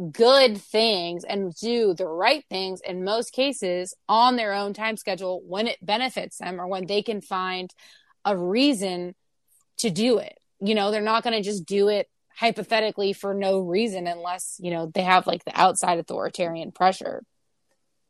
good 0.00 0.56
things 0.58 1.24
and 1.24 1.54
do 1.54 1.94
the 1.94 2.06
right 2.06 2.44
things 2.48 2.80
in 2.86 3.04
most 3.04 3.32
cases 3.32 3.94
on 4.08 4.36
their 4.36 4.54
own 4.54 4.72
time 4.72 4.96
schedule 4.96 5.42
when 5.46 5.66
it 5.66 5.78
benefits 5.82 6.38
them 6.38 6.60
or 6.60 6.66
when 6.66 6.86
they 6.86 7.02
can 7.02 7.20
find 7.20 7.74
a 8.24 8.36
reason 8.36 9.14
to 9.78 9.90
do 9.90 10.18
it. 10.18 10.38
You 10.60 10.74
know, 10.74 10.90
they're 10.90 11.02
not 11.02 11.22
going 11.22 11.36
to 11.36 11.42
just 11.42 11.66
do 11.66 11.88
it 11.88 12.08
hypothetically 12.34 13.12
for 13.12 13.34
no 13.34 13.60
reason 13.60 14.06
unless, 14.06 14.56
you 14.60 14.70
know, 14.70 14.90
they 14.94 15.02
have 15.02 15.26
like 15.26 15.44
the 15.44 15.58
outside 15.58 15.98
authoritarian 15.98 16.72
pressure. 16.72 17.22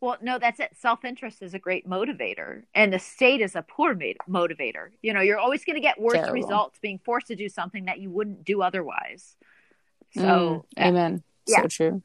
Well, 0.01 0.17
no, 0.23 0.39
that's 0.39 0.61
it. 0.61 0.71
Self 0.79 1.05
interest 1.05 1.43
is 1.43 1.53
a 1.53 1.59
great 1.59 1.87
motivator, 1.87 2.63
and 2.75 2.91
the 2.91 2.99
state 2.99 3.43
is 3.43 3.55
a 3.55 3.61
poor 3.61 3.95
motivator. 3.95 4.89
You 5.03 5.13
know, 5.13 5.21
you're 5.21 5.39
always 5.39 5.63
going 5.65 5.75
to 5.75 5.83
get 5.83 6.01
worse 6.01 6.15
Terrible. 6.15 6.33
results 6.33 6.79
being 6.81 6.99
forced 7.05 7.27
to 7.27 7.37
do 7.37 7.51
something 7.51 7.85
that 7.85 7.99
you 7.99 8.11
wouldn't 8.11 8.45
do 8.45 8.63
otherwise. 8.63 9.37
So, 10.15 10.23
mm, 10.23 10.83
amen 10.83 11.23
yeah. 11.51 11.63
so 11.63 11.69
true. 11.69 12.03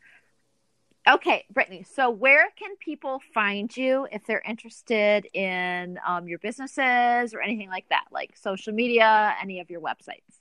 Okay, 1.07 1.45
Brittany. 1.51 1.85
So, 1.93 2.09
where 2.09 2.47
can 2.57 2.75
people 2.77 3.21
find 3.33 3.75
you 3.75 4.07
if 4.11 4.25
they're 4.25 4.41
interested 4.47 5.27
in 5.33 5.99
um, 6.05 6.27
your 6.27 6.39
businesses 6.39 7.33
or 7.33 7.41
anything 7.41 7.69
like 7.69 7.87
that, 7.89 8.05
like 8.11 8.35
social 8.35 8.73
media, 8.73 9.35
any 9.39 9.59
of 9.59 9.69
your 9.69 9.81
websites? 9.81 10.39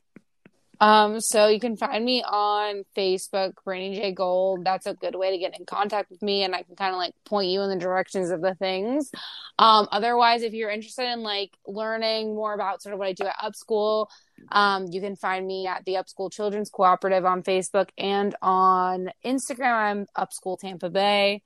Um, 0.80 1.20
so 1.20 1.48
you 1.48 1.60
can 1.60 1.76
find 1.76 2.04
me 2.04 2.22
on 2.26 2.84
Facebook, 2.96 3.54
Brittany 3.64 3.96
J 3.96 4.12
Gold. 4.12 4.64
That's 4.64 4.86
a 4.86 4.94
good 4.94 5.14
way 5.14 5.30
to 5.30 5.38
get 5.38 5.58
in 5.58 5.66
contact 5.66 6.10
with 6.10 6.22
me, 6.22 6.42
and 6.42 6.54
I 6.54 6.62
can 6.62 6.76
kind 6.76 6.92
of 6.92 6.98
like 6.98 7.14
point 7.24 7.48
you 7.48 7.60
in 7.60 7.70
the 7.70 7.76
directions 7.76 8.30
of 8.30 8.40
the 8.40 8.54
things. 8.54 9.10
Um, 9.58 9.86
otherwise, 9.92 10.42
if 10.42 10.52
you're 10.52 10.70
interested 10.70 11.12
in 11.12 11.22
like 11.22 11.56
learning 11.66 12.34
more 12.34 12.54
about 12.54 12.82
sort 12.82 12.94
of 12.94 12.98
what 12.98 13.08
I 13.08 13.12
do 13.12 13.24
at 13.24 13.36
Upschool, 13.36 14.08
um, 14.50 14.86
you 14.90 15.00
can 15.00 15.16
find 15.16 15.46
me 15.46 15.66
at 15.66 15.84
the 15.84 15.94
Upschool 15.94 16.32
Children's 16.32 16.70
Cooperative 16.70 17.24
on 17.24 17.42
Facebook 17.42 17.88
and 17.98 18.34
on 18.42 19.10
Instagram. 19.24 19.72
I'm 19.72 20.06
Upschool 20.16 20.58
Tampa 20.58 20.90
Bay 20.90 21.42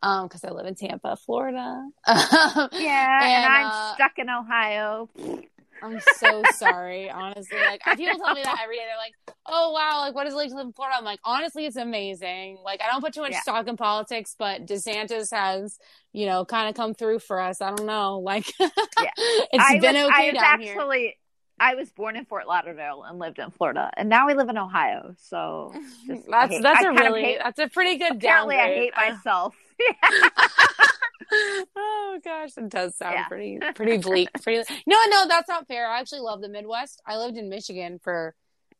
because 0.00 0.44
um, 0.44 0.50
I 0.50 0.52
live 0.52 0.66
in 0.66 0.74
Tampa, 0.74 1.16
Florida. 1.16 1.88
yeah, 2.06 2.62
and, 2.62 2.72
and 2.72 3.46
I'm 3.46 3.66
uh, 3.66 3.94
stuck 3.94 4.12
in 4.18 4.28
Ohio. 4.30 5.08
I'm 5.82 6.00
so 6.16 6.42
sorry, 6.54 7.10
honestly. 7.10 7.58
Like 7.58 7.82
people 7.96 8.18
tell 8.18 8.34
me 8.34 8.42
that 8.42 8.60
every 8.62 8.76
day. 8.76 8.82
They're 8.86 8.96
like, 8.96 9.36
"Oh 9.46 9.72
wow, 9.72 10.00
like 10.00 10.14
what 10.14 10.26
is 10.26 10.34
it 10.34 10.36
like 10.36 10.50
to 10.50 10.56
live 10.56 10.66
in 10.66 10.72
Florida?" 10.72 10.96
I'm 10.98 11.04
like, 11.04 11.20
honestly, 11.24 11.66
it's 11.66 11.76
amazing. 11.76 12.58
Like 12.64 12.80
I 12.82 12.90
don't 12.90 13.00
put 13.00 13.14
too 13.14 13.20
much 13.20 13.32
yeah. 13.32 13.42
stock 13.42 13.66
in 13.66 13.76
politics, 13.76 14.34
but 14.38 14.66
DeSantis 14.66 15.30
has, 15.32 15.78
you 16.12 16.26
know, 16.26 16.44
kind 16.44 16.68
of 16.68 16.74
come 16.74 16.94
through 16.94 17.20
for 17.20 17.40
us. 17.40 17.60
I 17.60 17.70
don't 17.70 17.86
know, 17.86 18.18
like 18.18 18.46
yeah. 18.60 18.68
it's 19.16 19.64
I 19.68 19.78
been 19.78 19.94
was, 19.94 20.04
okay 20.04 20.28
I 20.28 20.32
down 20.32 20.44
actually, 20.44 21.00
here. 21.00 21.12
I 21.60 21.74
was 21.74 21.90
born 21.90 22.16
in 22.16 22.24
Fort 22.24 22.46
Lauderdale 22.46 23.04
and 23.06 23.18
lived 23.18 23.38
in 23.38 23.50
Florida, 23.50 23.90
and 23.96 24.08
now 24.08 24.26
we 24.26 24.34
live 24.34 24.48
in 24.48 24.58
Ohio. 24.58 25.14
So 25.18 25.72
just, 26.06 26.28
that's 26.28 26.52
hate, 26.52 26.62
that's 26.62 26.84
I 26.84 26.88
a 26.88 26.92
really 26.92 27.22
hate, 27.22 27.38
that's 27.42 27.58
a 27.58 27.68
pretty 27.68 27.98
good. 27.98 28.16
Apparently, 28.16 28.56
downgrade. 28.56 28.92
I 28.96 29.04
hate 29.04 29.14
myself. 29.14 29.56
oh 31.76 32.18
gosh, 32.24 32.50
it 32.56 32.68
does 32.68 32.96
sound 32.96 33.14
yeah. 33.14 33.28
pretty 33.28 33.58
pretty 33.74 33.98
bleak. 33.98 34.28
Pretty 34.42 34.62
no, 34.86 34.96
no, 35.08 35.26
that's 35.28 35.48
not 35.48 35.66
fair. 35.66 35.88
I 35.88 36.00
actually 36.00 36.20
love 36.20 36.40
the 36.40 36.48
Midwest. 36.48 37.02
I 37.06 37.16
lived 37.18 37.36
in 37.36 37.48
Michigan 37.48 38.00
for 38.02 38.34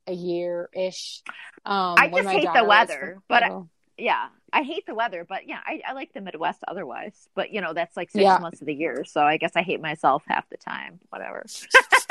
a 0.07 0.13
year 0.13 0.69
ish. 0.75 1.23
Um, 1.65 1.95
I 1.99 2.09
just 2.09 2.29
hate 2.29 2.49
the 2.55 2.65
weather, 2.65 3.19
but 3.29 3.43
I, 3.43 3.61
yeah, 3.99 4.29
I 4.53 4.63
hate 4.63 4.87
the 4.87 4.95
weather, 4.95 5.27
but 5.29 5.47
yeah, 5.47 5.59
I, 5.65 5.83
I, 5.87 5.93
like 5.93 6.13
the 6.15 6.21
Midwest 6.21 6.61
otherwise. 6.67 7.29
But 7.35 7.53
you 7.53 7.61
know, 7.61 7.75
that's 7.75 7.97
like 7.97 8.11
six 8.11 8.23
yeah. 8.23 8.39
months 8.39 8.61
of 8.61 8.67
the 8.67 8.75
year, 8.75 9.05
so 9.05 9.21
I 9.21 9.37
guess 9.37 9.53
I 9.55 9.63
hate 9.63 9.81
myself 9.81 10.23
half 10.27 10.49
the 10.49 10.57
time. 10.57 11.01
Whatever. 11.11 11.45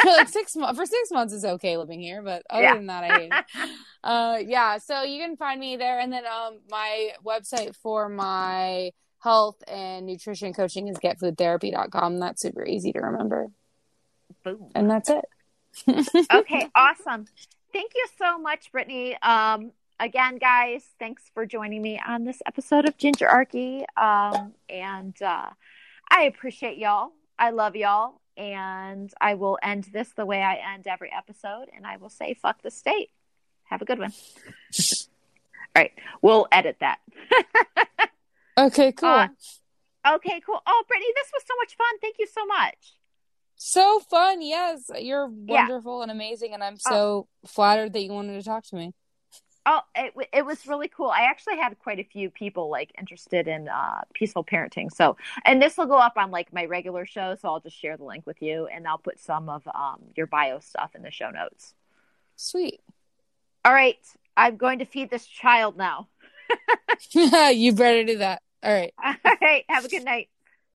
Like 0.05 0.29
six 0.29 0.55
months 0.55 0.79
for 0.79 0.85
six 0.85 1.11
months 1.11 1.33
is 1.33 1.45
okay 1.45 1.77
living 1.77 1.99
here, 1.99 2.21
but 2.21 2.43
other 2.49 2.63
yeah. 2.63 2.75
than 2.75 2.87
that, 2.87 3.03
I 3.03 3.19
hate 3.19 3.31
it. 3.31 3.69
Uh, 4.03 4.37
yeah, 4.45 4.77
so 4.77 5.03
you 5.03 5.21
can 5.21 5.35
find 5.35 5.59
me 5.59 5.75
there, 5.75 5.99
and 5.99 6.13
then 6.13 6.23
um, 6.25 6.59
my 6.69 7.09
website 7.25 7.75
for 7.75 8.07
my 8.07 8.89
health 9.19 9.61
and 9.67 10.05
nutrition 10.05 10.53
coaching 10.53 10.87
is 10.87 10.97
getfoodtherapy.com. 10.97 12.19
That's 12.19 12.41
super 12.41 12.65
easy 12.65 12.93
to 12.93 12.99
remember. 12.99 13.47
Boom. 14.45 14.71
And 14.75 14.89
that's 14.89 15.09
it. 15.09 15.25
okay, 16.31 16.69
awesome. 16.75 17.25
Thank 17.73 17.91
you 17.95 18.07
so 18.17 18.37
much, 18.37 18.71
Brittany. 18.71 19.17
Um, 19.21 19.71
again, 19.99 20.37
guys, 20.37 20.83
thanks 20.99 21.23
for 21.33 21.45
joining 21.45 21.81
me 21.81 21.99
on 22.05 22.23
this 22.23 22.41
episode 22.45 22.87
of 22.87 22.97
Gingerarchy. 22.97 23.83
Um, 23.97 24.53
and 24.69 25.19
uh, 25.21 25.49
I 26.09 26.23
appreciate 26.23 26.77
y'all. 26.77 27.11
I 27.37 27.49
love 27.51 27.75
y'all. 27.75 28.21
And 28.37 29.11
I 29.19 29.33
will 29.33 29.57
end 29.61 29.85
this 29.91 30.09
the 30.15 30.25
way 30.25 30.41
I 30.41 30.61
end 30.73 30.87
every 30.87 31.11
episode. 31.11 31.69
And 31.75 31.85
I 31.85 31.97
will 31.97 32.09
say, 32.09 32.35
fuck 32.35 32.61
the 32.61 32.71
state. 32.71 33.09
Have 33.65 33.81
a 33.81 33.85
good 33.85 33.99
one. 33.99 34.13
All 34.79 35.81
right. 35.83 35.91
We'll 36.21 36.47
edit 36.51 36.77
that. 36.79 36.99
Okay, 38.57 38.91
cool. 38.91 39.09
Uh, 39.09 39.27
okay, 40.15 40.41
cool. 40.43 40.59
Oh, 40.65 40.83
Brittany, 40.87 41.11
this 41.15 41.27
was 41.31 41.43
so 41.47 41.53
much 41.59 41.75
fun. 41.77 41.99
Thank 42.01 42.15
you 42.17 42.25
so 42.25 42.45
much. 42.45 42.95
So 43.55 43.99
fun. 43.99 44.41
Yes, 44.41 44.89
you're 44.99 45.27
wonderful 45.27 45.99
yeah. 45.99 46.03
and 46.03 46.11
amazing, 46.11 46.53
and 46.53 46.63
I'm 46.63 46.77
oh. 46.87 46.89
so 46.89 47.27
oh. 47.43 47.47
flattered 47.47 47.93
that 47.93 48.01
you 48.01 48.11
wanted 48.11 48.33
to 48.39 48.43
talk 48.43 48.65
to 48.67 48.75
me. 48.75 48.93
Oh, 49.69 49.81
it, 49.95 50.13
it 50.31 50.45
was 50.45 50.65
really 50.65 50.87
cool. 50.87 51.09
I 51.09 51.23
actually 51.23 51.57
had 51.57 51.77
quite 51.79 51.99
a 51.99 52.03
few 52.05 52.29
people 52.29 52.69
like 52.69 52.89
interested 52.97 53.49
in 53.49 53.67
uh, 53.67 53.99
peaceful 54.13 54.45
parenting. 54.45 54.89
So, 54.89 55.17
and 55.43 55.61
this 55.61 55.75
will 55.77 55.87
go 55.87 55.97
up 55.97 56.13
on 56.15 56.31
like 56.31 56.53
my 56.53 56.63
regular 56.63 57.05
show. 57.05 57.35
So 57.35 57.49
I'll 57.49 57.59
just 57.59 57.77
share 57.77 57.97
the 57.97 58.05
link 58.05 58.25
with 58.25 58.41
you, 58.41 58.67
and 58.67 58.87
I'll 58.87 58.97
put 58.97 59.19
some 59.19 59.49
of 59.49 59.67
um, 59.75 59.99
your 60.15 60.25
bio 60.25 60.59
stuff 60.59 60.95
in 60.95 61.01
the 61.01 61.11
show 61.11 61.31
notes. 61.31 61.73
Sweet. 62.37 62.79
All 63.65 63.73
right, 63.73 63.97
I'm 64.37 64.55
going 64.55 64.79
to 64.79 64.85
feed 64.85 65.09
this 65.09 65.25
child 65.25 65.75
now. 65.75 66.07
you 67.51 67.73
better 67.73 68.05
do 68.05 68.19
that. 68.19 68.41
All 68.63 68.73
right. 68.73 68.93
All 69.03 69.13
right. 69.41 69.65
Have 69.67 69.83
a 69.83 69.89
good 69.89 70.05
night. 70.05 70.29